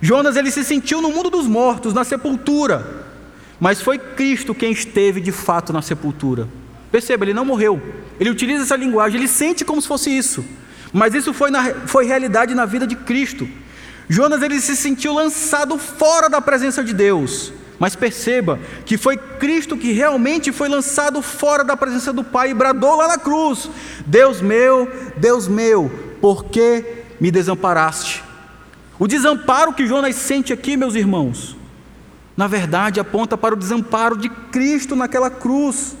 Jonas 0.00 0.36
ele 0.36 0.50
se 0.50 0.64
sentiu 0.64 1.02
no 1.02 1.10
mundo 1.10 1.28
dos 1.28 1.46
mortos, 1.46 1.92
na 1.92 2.04
sepultura, 2.04 3.06
mas 3.58 3.80
foi 3.80 3.98
Cristo 3.98 4.54
quem 4.54 4.72
esteve 4.72 5.20
de 5.20 5.30
fato 5.30 5.72
na 5.72 5.82
sepultura. 5.82 6.48
Perceba, 6.90 7.24
ele 7.24 7.34
não 7.34 7.44
morreu. 7.44 7.80
Ele 8.18 8.30
utiliza 8.30 8.64
essa 8.64 8.76
linguagem, 8.76 9.18
ele 9.18 9.28
sente 9.28 9.64
como 9.64 9.80
se 9.80 9.86
fosse 9.86 10.10
isso. 10.10 10.44
Mas 10.92 11.14
isso 11.14 11.32
foi, 11.32 11.50
na, 11.50 11.62
foi 11.86 12.06
realidade 12.06 12.54
na 12.54 12.64
vida 12.64 12.86
de 12.86 12.96
Cristo. 12.96 13.48
Jonas 14.08 14.42
ele 14.42 14.60
se 14.60 14.74
sentiu 14.74 15.12
lançado 15.12 15.78
fora 15.78 16.28
da 16.28 16.40
presença 16.40 16.82
de 16.82 16.92
Deus. 16.92 17.52
Mas 17.78 17.94
perceba 17.94 18.58
que 18.84 18.98
foi 18.98 19.16
Cristo 19.16 19.76
que 19.76 19.92
realmente 19.92 20.52
foi 20.52 20.68
lançado 20.68 21.22
fora 21.22 21.62
da 21.64 21.76
presença 21.76 22.12
do 22.12 22.24
Pai 22.24 22.50
e 22.50 22.54
bradou 22.54 22.96
lá 22.96 23.08
na 23.08 23.18
cruz: 23.18 23.70
Deus 24.04 24.40
meu, 24.40 24.90
Deus 25.16 25.48
meu, 25.48 25.90
por 26.20 26.44
que 26.44 26.84
me 27.18 27.30
desamparaste? 27.30 28.29
O 29.00 29.08
desamparo 29.08 29.72
que 29.72 29.86
Jonas 29.86 30.14
sente 30.14 30.52
aqui, 30.52 30.76
meus 30.76 30.94
irmãos, 30.94 31.56
na 32.36 32.46
verdade 32.46 33.00
aponta 33.00 33.34
para 33.34 33.54
o 33.54 33.58
desamparo 33.58 34.14
de 34.14 34.28
Cristo 34.28 34.94
naquela 34.94 35.30
cruz. 35.30 35.96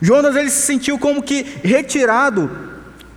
Jonas 0.00 0.34
ele 0.34 0.50
se 0.50 0.66
sentiu 0.66 0.98
como 0.98 1.22
que 1.22 1.46
retirado 1.62 2.50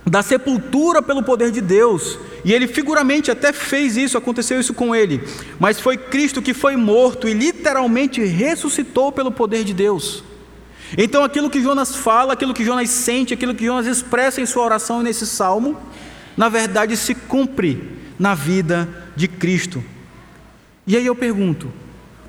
da 0.06 0.22
sepultura 0.22 1.02
pelo 1.02 1.24
poder 1.24 1.50
de 1.50 1.60
Deus, 1.60 2.20
e 2.44 2.52
ele 2.52 2.68
figuramente 2.68 3.32
até 3.32 3.52
fez 3.52 3.96
isso, 3.96 4.16
aconteceu 4.16 4.60
isso 4.60 4.72
com 4.72 4.94
ele, 4.94 5.20
mas 5.58 5.80
foi 5.80 5.96
Cristo 5.96 6.40
que 6.40 6.54
foi 6.54 6.76
morto 6.76 7.28
e 7.28 7.34
literalmente 7.34 8.24
ressuscitou 8.24 9.10
pelo 9.10 9.32
poder 9.32 9.64
de 9.64 9.74
Deus. 9.74 10.22
Então 10.96 11.24
aquilo 11.24 11.50
que 11.50 11.60
Jonas 11.60 11.96
fala, 11.96 12.34
aquilo 12.34 12.54
que 12.54 12.64
Jonas 12.64 12.90
sente, 12.90 13.34
aquilo 13.34 13.56
que 13.56 13.66
Jonas 13.66 13.86
expressa 13.86 14.40
em 14.40 14.46
sua 14.46 14.62
oração 14.62 15.02
nesse 15.02 15.26
salmo, 15.26 15.76
na 16.36 16.48
verdade 16.48 16.96
se 16.96 17.12
cumpre 17.12 18.05
na 18.18 18.34
vida 18.34 18.88
de 19.14 19.28
Cristo. 19.28 19.82
E 20.86 20.96
aí 20.96 21.06
eu 21.06 21.14
pergunto: 21.14 21.72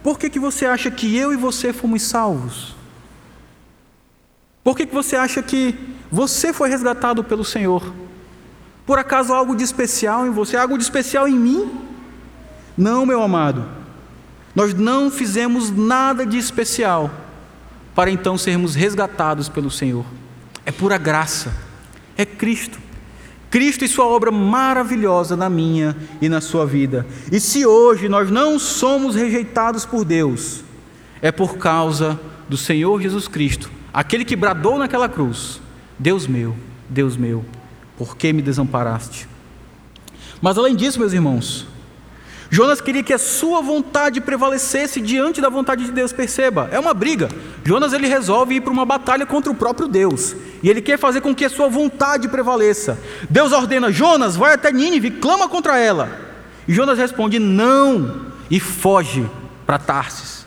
por 0.03 0.17
que, 0.17 0.29
que 0.29 0.39
você 0.39 0.65
acha 0.65 0.89
que 0.89 1.15
eu 1.15 1.33
e 1.33 1.35
você 1.35 1.73
fomos 1.73 2.01
salvos? 2.03 2.75
Por 4.63 4.75
que, 4.75 4.85
que 4.85 4.93
você 4.93 5.15
acha 5.15 5.41
que 5.41 5.75
você 6.11 6.51
foi 6.51 6.69
resgatado 6.69 7.23
pelo 7.23 7.45
Senhor? 7.45 7.93
Por 8.85 8.97
acaso 8.97 9.33
algo 9.33 9.55
de 9.55 9.63
especial 9.63 10.25
em 10.25 10.31
você, 10.31 10.57
algo 10.57 10.77
de 10.77 10.83
especial 10.83 11.27
em 11.27 11.37
mim? 11.37 11.71
Não, 12.77 13.05
meu 13.05 13.21
amado. 13.21 13.65
Nós 14.55 14.73
não 14.73 15.11
fizemos 15.11 15.71
nada 15.71 16.25
de 16.25 16.37
especial 16.37 17.11
para 17.93 18.09
então 18.11 18.37
sermos 18.37 18.75
resgatados 18.75 19.49
pelo 19.49 19.69
Senhor. 19.71 20.05
É 20.65 20.71
pura 20.71 20.97
graça. 20.97 21.53
É 22.17 22.25
Cristo. 22.25 22.79
Cristo 23.49 23.85
e 23.85 23.87
sua 23.87 24.05
obra 24.05 24.31
maravilhosa 24.31 25.35
na 25.35 25.49
minha 25.49 25.95
e 26.21 26.27
na 26.27 26.41
sua 26.41 26.65
vida. 26.65 27.05
E 27.31 27.39
se 27.39 27.65
hoje 27.65 28.09
nós 28.09 28.29
não 28.29 28.59
somos 28.59 29.15
rejeitados 29.15 29.85
por 29.85 30.03
Deus, 30.03 30.63
é 31.21 31.31
por 31.31 31.57
causa 31.57 32.19
do 32.49 32.57
Senhor 32.57 33.01
Jesus 33.01 33.27
Cristo 33.27 33.77
Aquele 33.97 34.23
que 34.23 34.35
bradou 34.35 34.77
naquela 34.77 35.09
cruz: 35.09 35.59
Deus 35.97 36.27
meu, 36.27 36.55
Deus 36.87 37.17
meu, 37.17 37.43
por 37.97 38.15
que 38.15 38.31
me 38.31 38.43
desamparaste? 38.43 39.27
Mas 40.39 40.55
além 40.55 40.75
disso, 40.75 40.99
meus 40.99 41.13
irmãos, 41.13 41.65
Jonas 42.49 42.79
queria 42.79 43.03
que 43.03 43.13
a 43.13 43.17
sua 43.17 43.61
vontade 43.61 44.21
prevalecesse 44.21 45.01
diante 45.01 45.41
da 45.41 45.49
vontade 45.49 45.85
de 45.85 45.91
Deus. 45.91 46.13
Perceba, 46.13 46.69
é 46.71 46.79
uma 46.79 46.93
briga. 46.93 47.29
Jonas 47.63 47.91
ele 47.93 48.07
resolve 48.07 48.55
ir 48.55 48.61
para 48.61 48.71
uma 48.71 48.85
batalha 48.85 49.25
contra 49.25 49.51
o 49.51 49.55
próprio 49.55 49.87
Deus. 49.87 50.35
E 50.63 50.69
ele 50.69 50.81
quer 50.81 50.97
fazer 50.97 51.21
com 51.21 51.35
que 51.35 51.45
a 51.45 51.49
sua 51.49 51.67
vontade 51.67 52.27
prevaleça. 52.29 52.97
Deus 53.29 53.51
ordena: 53.51 53.91
Jonas, 53.91 54.35
vai 54.35 54.53
até 54.53 54.71
Nínive, 54.71 55.11
clama 55.11 55.49
contra 55.49 55.77
ela. 55.77 56.09
E 56.67 56.73
Jonas 56.73 56.97
responde: 56.97 57.37
Não, 57.37 58.27
e 58.49 58.59
foge 58.59 59.29
para 59.65 59.77
Tarsis. 59.77 60.45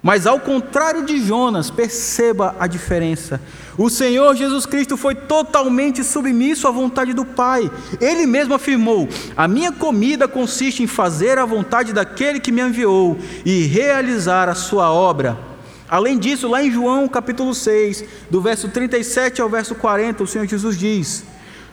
Mas 0.00 0.26
ao 0.26 0.38
contrário 0.38 1.04
de 1.04 1.20
Jonas, 1.20 1.70
perceba 1.70 2.54
a 2.58 2.66
diferença. 2.66 3.40
O 3.78 3.88
Senhor 3.88 4.34
Jesus 4.34 4.66
Cristo 4.66 4.96
foi 4.96 5.14
totalmente 5.14 6.02
submisso 6.02 6.66
à 6.66 6.70
vontade 6.72 7.12
do 7.12 7.24
Pai. 7.24 7.70
Ele 8.00 8.26
mesmo 8.26 8.52
afirmou: 8.52 9.08
A 9.36 9.46
minha 9.46 9.70
comida 9.70 10.26
consiste 10.26 10.82
em 10.82 10.88
fazer 10.88 11.38
a 11.38 11.44
vontade 11.44 11.92
daquele 11.92 12.40
que 12.40 12.50
me 12.50 12.60
enviou 12.60 13.16
e 13.44 13.66
realizar 13.66 14.48
a 14.48 14.54
sua 14.56 14.92
obra. 14.92 15.38
Além 15.88 16.18
disso, 16.18 16.48
lá 16.48 16.62
em 16.62 16.72
João 16.72 17.06
capítulo 17.06 17.54
6, 17.54 18.04
do 18.28 18.40
verso 18.40 18.68
37 18.68 19.40
ao 19.40 19.48
verso 19.48 19.76
40, 19.76 20.24
o 20.24 20.26
Senhor 20.26 20.46
Jesus 20.46 20.76
diz: 20.76 21.22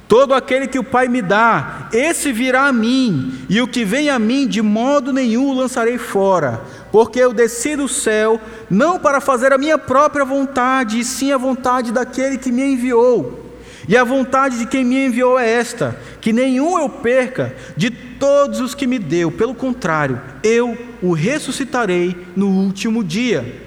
Todo 0.08 0.36
aquele 0.36 0.68
que 0.68 0.78
o 0.78 0.84
Pai 0.84 1.08
me 1.08 1.22
dá, 1.22 1.90
esse 1.92 2.32
virá 2.32 2.68
a 2.68 2.74
mim, 2.74 3.46
e 3.50 3.60
o 3.60 3.68
que 3.68 3.84
vem 3.84 4.10
a 4.10 4.20
mim, 4.20 4.48
de 4.48 4.62
modo 4.62 5.12
nenhum 5.12 5.50
o 5.50 5.54
lançarei 5.56 5.98
fora, 5.98 6.62
porque 6.92 7.20
eu 7.20 7.34
desci 7.34 7.76
do 7.76 7.88
céu, 7.88 8.40
não 8.70 9.00
para 9.00 9.20
fazer 9.20 9.52
a 9.52 9.58
minha 9.58 9.78
própria 9.80 10.24
vontade, 10.24 11.00
e 11.00 11.04
sim 11.04 11.32
a 11.32 11.38
vontade 11.38 11.92
daquele 11.92 12.38
que 12.38 12.52
me 12.52 12.74
enviou. 12.74 13.44
E 13.88 13.98
a 13.98 14.04
vontade 14.04 14.60
de 14.60 14.66
quem 14.66 14.84
me 14.84 15.08
enviou 15.08 15.40
é 15.40 15.50
esta: 15.50 16.00
que 16.22 16.32
nenhum 16.34 16.78
eu 16.78 16.90
perca 16.90 17.56
de 17.76 17.90
todos 17.90 18.60
os 18.60 18.74
que 18.76 18.88
me 18.88 19.00
deu, 19.00 19.32
pelo 19.32 19.54
contrário, 19.54 20.22
eu 20.44 20.78
o 21.02 21.14
ressuscitarei 21.14 22.16
no 22.36 22.48
último 22.48 23.04
dia. 23.04 23.65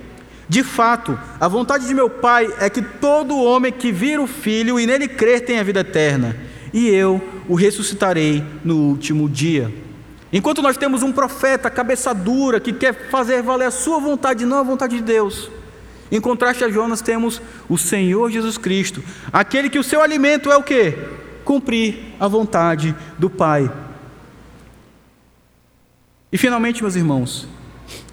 De 0.48 0.62
fato, 0.62 1.18
a 1.38 1.46
vontade 1.46 1.86
de 1.86 1.92
meu 1.92 2.08
Pai 2.08 2.48
é 2.58 2.70
que 2.70 2.80
todo 2.80 3.36
homem 3.36 3.70
que 3.70 3.92
vira 3.92 4.22
o 4.22 4.26
Filho 4.26 4.80
e 4.80 4.86
nele 4.86 5.06
crer 5.06 5.44
tenha 5.44 5.62
vida 5.62 5.80
eterna, 5.80 6.34
e 6.72 6.88
eu 6.88 7.22
o 7.46 7.54
ressuscitarei 7.54 8.42
no 8.64 8.76
último 8.76 9.28
dia. 9.28 9.70
Enquanto 10.32 10.62
nós 10.62 10.76
temos 10.76 11.02
um 11.02 11.12
profeta 11.12 11.70
cabeça 11.70 12.14
dura 12.14 12.60
que 12.60 12.72
quer 12.72 13.10
fazer 13.10 13.42
valer 13.42 13.66
a 13.66 13.70
sua 13.70 13.98
vontade, 13.98 14.46
não 14.46 14.58
a 14.58 14.62
vontade 14.62 14.96
de 14.96 15.02
Deus. 15.02 15.50
Em 16.10 16.20
contraste 16.20 16.64
a 16.64 16.70
Jonas, 16.70 17.02
temos 17.02 17.42
o 17.68 17.76
Senhor 17.76 18.30
Jesus 18.30 18.56
Cristo, 18.56 19.02
aquele 19.30 19.68
que 19.68 19.78
o 19.78 19.84
seu 19.84 20.00
alimento 20.00 20.50
é 20.50 20.56
o 20.56 20.62
que? 20.62 20.94
Cumprir 21.44 22.14
a 22.18 22.26
vontade 22.26 22.94
do 23.18 23.28
Pai. 23.28 23.70
E 26.32 26.38
finalmente, 26.38 26.82
meus 26.82 26.94
irmãos, 26.94 27.48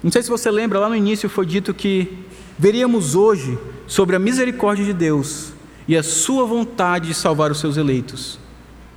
não 0.02 0.10
sei 0.10 0.22
se 0.22 0.28
você 0.28 0.50
lembra, 0.50 0.78
lá 0.78 0.88
no 0.88 0.96
início 0.96 1.28
foi 1.28 1.46
dito 1.46 1.74
que 1.74 2.18
veríamos 2.58 3.14
hoje 3.14 3.58
sobre 3.86 4.16
a 4.16 4.18
misericórdia 4.18 4.84
de 4.84 4.92
Deus 4.92 5.52
e 5.88 5.96
a 5.96 6.02
sua 6.02 6.44
vontade 6.44 7.08
de 7.08 7.14
salvar 7.14 7.50
os 7.50 7.60
seus 7.60 7.76
eleitos. 7.76 8.38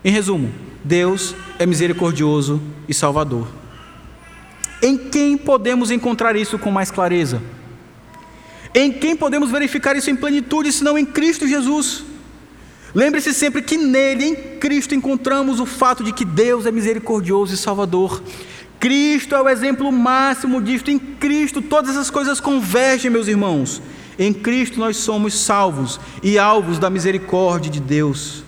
Em 0.04 0.12
resumo, 0.12 0.52
Deus 0.84 1.36
é 1.58 1.66
misericordioso 1.66 2.62
e 2.88 2.94
salvador. 2.94 3.48
Em 4.82 4.98
quem 4.98 5.38
podemos 5.38 5.92
encontrar 5.92 6.36
isso 6.36 6.58
com 6.58 6.72
mais 6.72 6.90
clareza? 6.90 7.42
Em 8.74 8.92
quem 8.92 9.16
podemos 9.16 9.52
verificar 9.52 9.96
isso 9.96 10.10
em 10.10 10.16
plenitude, 10.16 10.72
senão 10.72 10.98
em 10.98 11.06
Cristo 11.06 11.48
Jesus? 11.48 12.04
Lembre-se 12.94 13.34
sempre 13.34 13.62
que 13.62 13.78
nele, 13.78 14.26
em 14.26 14.36
Cristo, 14.58 14.96
encontramos 14.96 15.60
o 15.60 15.66
fato 15.66 16.04
de 16.04 16.12
que 16.12 16.26
Deus 16.26 16.66
é 16.66 16.72
misericordioso 16.72 17.54
e 17.54 17.58
salvador. 17.58 18.22
Cristo 18.80 19.36
é 19.36 19.42
o 19.42 19.50
exemplo 19.50 19.92
máximo 19.92 20.62
disto. 20.62 20.90
Em 20.90 20.98
Cristo 20.98 21.62
todas 21.62 21.92
essas 21.92 22.10
coisas 22.10 22.40
convergem, 22.40 23.12
meus 23.12 23.28
irmãos. 23.28 23.82
Em 24.18 24.34
Cristo 24.34 24.80
nós 24.80 24.98
somos 24.98 25.34
salvos 25.34 26.00
e 26.24 26.38
alvos 26.38 26.80
da 26.80 26.90
misericórdia 26.90 27.72
de 27.72 27.80
Deus. 27.80 28.44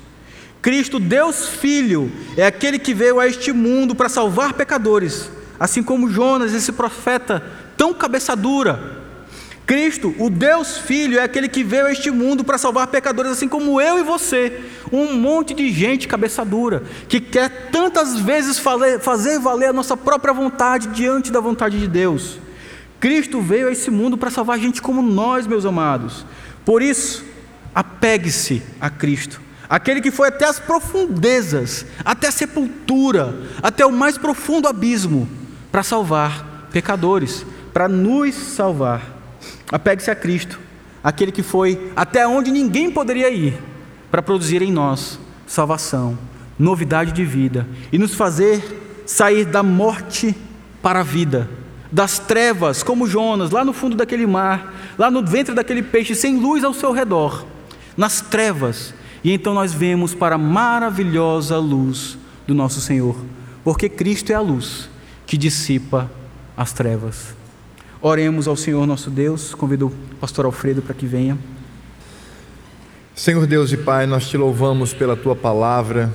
Cristo, 0.61 0.99
Deus 0.99 1.47
Filho, 1.47 2.11
é 2.37 2.45
aquele 2.45 2.77
que 2.77 2.93
veio 2.93 3.19
a 3.19 3.27
este 3.27 3.51
mundo 3.51 3.95
para 3.95 4.07
salvar 4.07 4.53
pecadores, 4.53 5.31
assim 5.59 5.81
como 5.81 6.09
Jonas, 6.09 6.53
esse 6.53 6.71
profeta 6.71 7.43
tão 7.75 7.93
cabeça 7.95 8.35
dura, 8.35 9.00
Cristo, 9.71 10.13
o 10.19 10.29
Deus 10.29 10.79
Filho, 10.79 11.17
é 11.17 11.23
aquele 11.23 11.47
que 11.47 11.63
veio 11.63 11.85
a 11.85 11.93
este 11.93 12.11
mundo 12.11 12.43
para 12.43 12.57
salvar 12.57 12.87
pecadores, 12.87 13.31
assim 13.31 13.47
como 13.47 13.79
eu 13.79 13.99
e 13.99 14.03
você. 14.03 14.59
Um 14.91 15.13
monte 15.13 15.53
de 15.53 15.71
gente 15.71 16.09
cabeça 16.09 16.43
dura, 16.43 16.83
que 17.07 17.21
quer 17.21 17.69
tantas 17.71 18.19
vezes 18.19 18.59
fazer, 18.59 19.39
valer 19.39 19.67
a 19.67 19.73
nossa 19.73 19.95
própria 19.95 20.33
vontade 20.33 20.89
diante 20.89 21.31
da 21.31 21.39
vontade 21.39 21.79
de 21.79 21.87
Deus. 21.87 22.37
Cristo 22.99 23.39
veio 23.39 23.69
a 23.69 23.71
esse 23.71 23.89
mundo 23.89 24.17
para 24.17 24.29
salvar 24.29 24.59
gente 24.59 24.81
como 24.81 25.01
nós, 25.01 25.47
meus 25.47 25.65
amados. 25.65 26.25
Por 26.65 26.81
isso, 26.81 27.23
apegue-se 27.73 28.61
a 28.77 28.89
Cristo. 28.89 29.39
Aquele 29.69 30.01
que 30.01 30.11
foi 30.11 30.27
até 30.27 30.47
as 30.47 30.59
profundezas, 30.59 31.85
até 32.03 32.27
a 32.27 32.31
sepultura, 32.31 33.33
até 33.63 33.85
o 33.85 33.91
mais 33.93 34.17
profundo 34.17 34.67
abismo, 34.67 35.29
para 35.71 35.81
salvar 35.81 36.67
pecadores, 36.73 37.45
para 37.71 37.87
nos 37.87 38.35
salvar. 38.35 39.20
Apegue-se 39.71 40.11
a 40.11 40.15
Cristo, 40.15 40.59
aquele 41.03 41.31
que 41.31 41.41
foi 41.41 41.91
até 41.95 42.27
onde 42.27 42.51
ninguém 42.51 42.91
poderia 42.91 43.29
ir 43.29 43.57
para 44.09 44.21
produzir 44.21 44.61
em 44.61 44.71
nós 44.71 45.19
salvação, 45.47 46.17
novidade 46.59 47.11
de 47.11 47.23
vida 47.23 47.67
e 47.91 47.97
nos 47.97 48.13
fazer 48.13 49.03
sair 49.05 49.45
da 49.45 49.63
morte 49.63 50.35
para 50.81 50.99
a 50.99 51.03
vida, 51.03 51.49
das 51.91 52.19
trevas, 52.19 52.83
como 52.83 53.07
Jonas, 53.07 53.51
lá 53.51 53.63
no 53.63 53.73
fundo 53.73 53.95
daquele 53.95 54.25
mar, 54.25 54.73
lá 54.97 55.11
no 55.11 55.25
ventre 55.25 55.53
daquele 55.53 55.83
peixe, 55.83 56.15
sem 56.15 56.37
luz 56.37 56.63
ao 56.63 56.73
seu 56.73 56.91
redor, 56.91 57.45
nas 57.95 58.21
trevas, 58.21 58.93
e 59.23 59.31
então 59.31 59.53
nós 59.53 59.73
vemos 59.73 60.15
para 60.15 60.35
a 60.35 60.37
maravilhosa 60.37 61.57
luz 61.57 62.17
do 62.47 62.55
nosso 62.55 62.81
Senhor. 62.81 63.15
porque 63.63 63.87
Cristo 63.87 64.31
é 64.31 64.35
a 64.35 64.39
luz 64.39 64.89
que 65.27 65.37
dissipa 65.37 66.09
as 66.57 66.73
trevas. 66.73 67.40
Oremos 68.03 68.47
ao 68.47 68.55
Senhor 68.55 68.87
nosso 68.87 69.11
Deus. 69.11 69.53
Convido 69.53 69.87
o 69.87 70.15
pastor 70.15 70.45
Alfredo 70.45 70.81
para 70.81 70.95
que 70.95 71.05
venha. 71.05 71.37
Senhor 73.13 73.45
Deus 73.45 73.71
e 73.71 73.77
Pai, 73.77 74.07
nós 74.07 74.27
te 74.27 74.35
louvamos 74.37 74.91
pela 74.91 75.15
tua 75.15 75.35
palavra, 75.35 76.11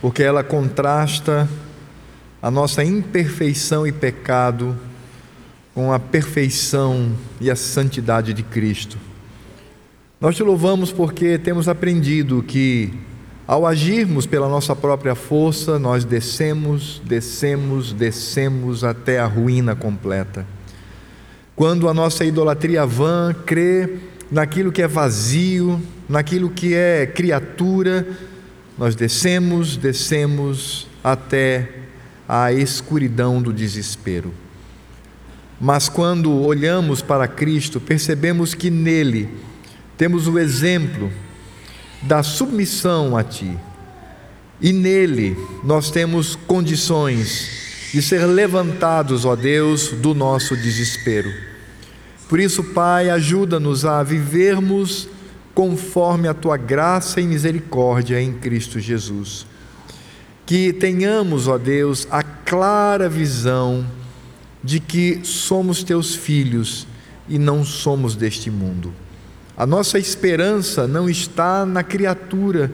porque 0.00 0.22
ela 0.22 0.42
contrasta 0.42 1.46
a 2.40 2.50
nossa 2.50 2.82
imperfeição 2.82 3.86
e 3.86 3.92
pecado 3.92 4.74
com 5.74 5.92
a 5.92 5.98
perfeição 5.98 7.12
e 7.38 7.50
a 7.50 7.56
santidade 7.56 8.32
de 8.32 8.42
Cristo. 8.42 8.96
Nós 10.18 10.34
te 10.34 10.42
louvamos 10.42 10.90
porque 10.90 11.36
temos 11.36 11.68
aprendido 11.68 12.42
que, 12.42 12.94
ao 13.46 13.66
agirmos 13.66 14.24
pela 14.24 14.48
nossa 14.48 14.74
própria 14.74 15.14
força, 15.14 15.78
nós 15.78 16.06
descemos, 16.06 17.02
descemos, 17.04 17.92
descemos 17.92 18.82
até 18.82 19.20
a 19.20 19.26
ruína 19.26 19.76
completa. 19.76 20.46
Quando 21.60 21.90
a 21.90 21.92
nossa 21.92 22.24
idolatria 22.24 22.86
vã 22.86 23.36
crê 23.44 23.98
naquilo 24.30 24.72
que 24.72 24.80
é 24.80 24.88
vazio, 24.88 25.78
naquilo 26.08 26.48
que 26.48 26.72
é 26.72 27.04
criatura, 27.04 28.08
nós 28.78 28.94
descemos, 28.94 29.76
descemos 29.76 30.88
até 31.04 31.68
a 32.26 32.50
escuridão 32.50 33.42
do 33.42 33.52
desespero. 33.52 34.32
Mas 35.60 35.86
quando 35.86 36.32
olhamos 36.32 37.02
para 37.02 37.28
Cristo, 37.28 37.78
percebemos 37.78 38.54
que 38.54 38.70
nele 38.70 39.28
temos 39.98 40.26
o 40.26 40.38
exemplo 40.38 41.12
da 42.00 42.22
submissão 42.22 43.18
a 43.18 43.22
Ti. 43.22 43.54
E 44.62 44.72
nele 44.72 45.36
nós 45.62 45.90
temos 45.90 46.34
condições 46.34 47.90
de 47.92 48.00
ser 48.00 48.24
levantados, 48.24 49.26
ó 49.26 49.36
Deus, 49.36 49.88
do 49.88 50.14
nosso 50.14 50.56
desespero. 50.56 51.49
Por 52.30 52.38
isso, 52.38 52.62
Pai, 52.62 53.10
ajuda-nos 53.10 53.84
a 53.84 54.04
vivermos 54.04 55.08
conforme 55.52 56.28
a 56.28 56.32
tua 56.32 56.56
graça 56.56 57.20
e 57.20 57.26
misericórdia 57.26 58.22
em 58.22 58.32
Cristo 58.34 58.78
Jesus. 58.78 59.44
Que 60.46 60.72
tenhamos, 60.72 61.48
ó 61.48 61.58
Deus, 61.58 62.06
a 62.08 62.22
clara 62.22 63.08
visão 63.08 63.84
de 64.62 64.78
que 64.78 65.18
somos 65.24 65.82
teus 65.82 66.14
filhos 66.14 66.86
e 67.28 67.36
não 67.36 67.64
somos 67.64 68.14
deste 68.14 68.48
mundo. 68.48 68.94
A 69.56 69.66
nossa 69.66 69.98
esperança 69.98 70.86
não 70.86 71.10
está 71.10 71.66
na 71.66 71.82
criatura, 71.82 72.70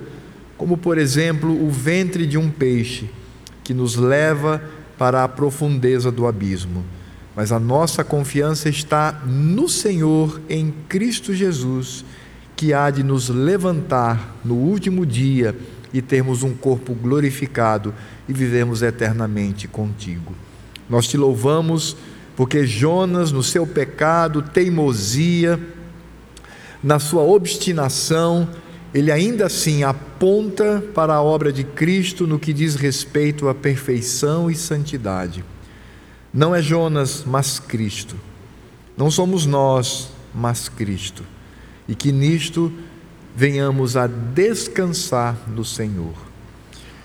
como 0.59 0.77
por 0.77 0.99
exemplo 0.99 1.67
o 1.67 1.71
ventre 1.71 2.27
de 2.27 2.37
um 2.37 2.51
peixe, 2.51 3.09
que 3.65 3.73
nos 3.73 3.97
leva 3.97 4.63
para 4.99 5.25
a 5.25 5.29
profundeza 5.29 6.13
do 6.13 6.27
abismo. 6.27 6.85
Mas 7.37 7.53
a 7.53 7.61
nossa 7.61 8.03
confiança 8.03 8.71
está 8.71 9.13
no 9.27 9.69
Senhor, 9.69 10.41
em 10.49 10.73
Cristo 10.89 11.35
Jesus, 11.35 12.03
que 12.57 12.73
há 12.73 12.91
de 12.91 13.03
nos 13.03 13.29
levantar 13.29 14.35
no 14.43 14.55
último 14.55 15.05
dia 15.05 15.55
e 15.93 16.01
termos 16.01 16.43
um 16.43 16.55
corpo 16.55 16.95
glorificado 16.95 17.93
e 18.27 18.33
vivemos 18.33 18.81
eternamente 18.81 19.69
contigo. 19.69 20.35
Nós 20.89 21.07
te 21.07 21.19
louvamos 21.19 21.95
porque 22.35 22.67
Jonas, 22.67 23.31
no 23.31 23.43
seu 23.43 23.67
pecado, 23.67 24.41
teimosia, 24.41 25.61
na 26.83 26.99
sua 26.99 27.23
obstinação, 27.23 28.49
ele 28.95 29.13
ainda 29.13 29.45
assim 29.45 29.85
aponta 29.85 30.83
para 30.95 31.15
a 31.15 31.23
obra 31.23 31.53
de 31.53 31.65
Cristo 31.65 32.27
no 32.27 32.39
que 32.39 32.55
diz 32.55 32.77
respeito 32.77 33.47
à 33.47 33.55
perfeição 33.55 34.51
e 34.51 34.55
santidade. 34.55 35.45
Não 36.37 36.55
é 36.55 36.61
Jonas, 36.61 37.25
mas 37.27 37.59
Cristo. 37.59 38.15
Não 38.95 39.11
somos 39.11 39.47
nós, 39.47 40.11
mas 40.35 40.69
Cristo. 40.69 41.25
E 41.89 41.95
que 41.95 42.13
nisto 42.13 42.71
venhamos 43.35 43.97
a 43.97 44.07
descansar 44.07 45.35
no 45.49 45.65
Senhor. 45.65 46.13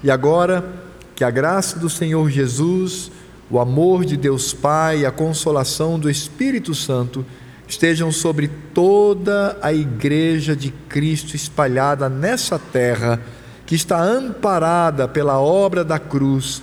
E 0.03 0.11
agora, 0.11 0.83
que 1.15 1.23
a 1.23 1.31
graça 1.31 1.79
do 1.79 1.89
Senhor 1.89 2.29
Jesus, 2.29 3.09
o 3.49 3.57
amor 3.57 4.03
de 4.03 4.17
Deus 4.17 4.53
Pai 4.53 5.05
a 5.05 5.11
consolação 5.11 5.97
do 5.97 6.09
Espírito 6.09 6.75
Santo 6.75 7.25
estejam 7.65 8.11
sobre 8.11 8.49
toda 8.73 9.57
a 9.61 9.71
igreja 9.71 10.57
de 10.57 10.71
Cristo 10.89 11.37
espalhada 11.37 12.09
nessa 12.09 12.59
terra, 12.59 13.21
que 13.65 13.75
está 13.75 13.97
amparada 14.03 15.07
pela 15.07 15.39
obra 15.39 15.85
da 15.85 15.97
cruz 15.97 16.61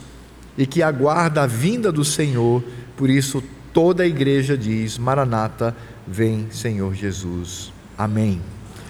e 0.58 0.66
que 0.66 0.82
aguarda 0.82 1.44
a 1.44 1.46
vinda 1.46 1.92
do 1.92 2.04
Senhor. 2.04 2.62
Por 2.96 3.08
isso, 3.08 3.42
toda 3.72 4.02
a 4.02 4.06
igreja 4.06 4.58
diz: 4.58 4.98
Maranata, 4.98 5.74
vem, 6.06 6.48
Senhor 6.50 6.92
Jesus. 6.94 7.72
Amém. 7.96 8.57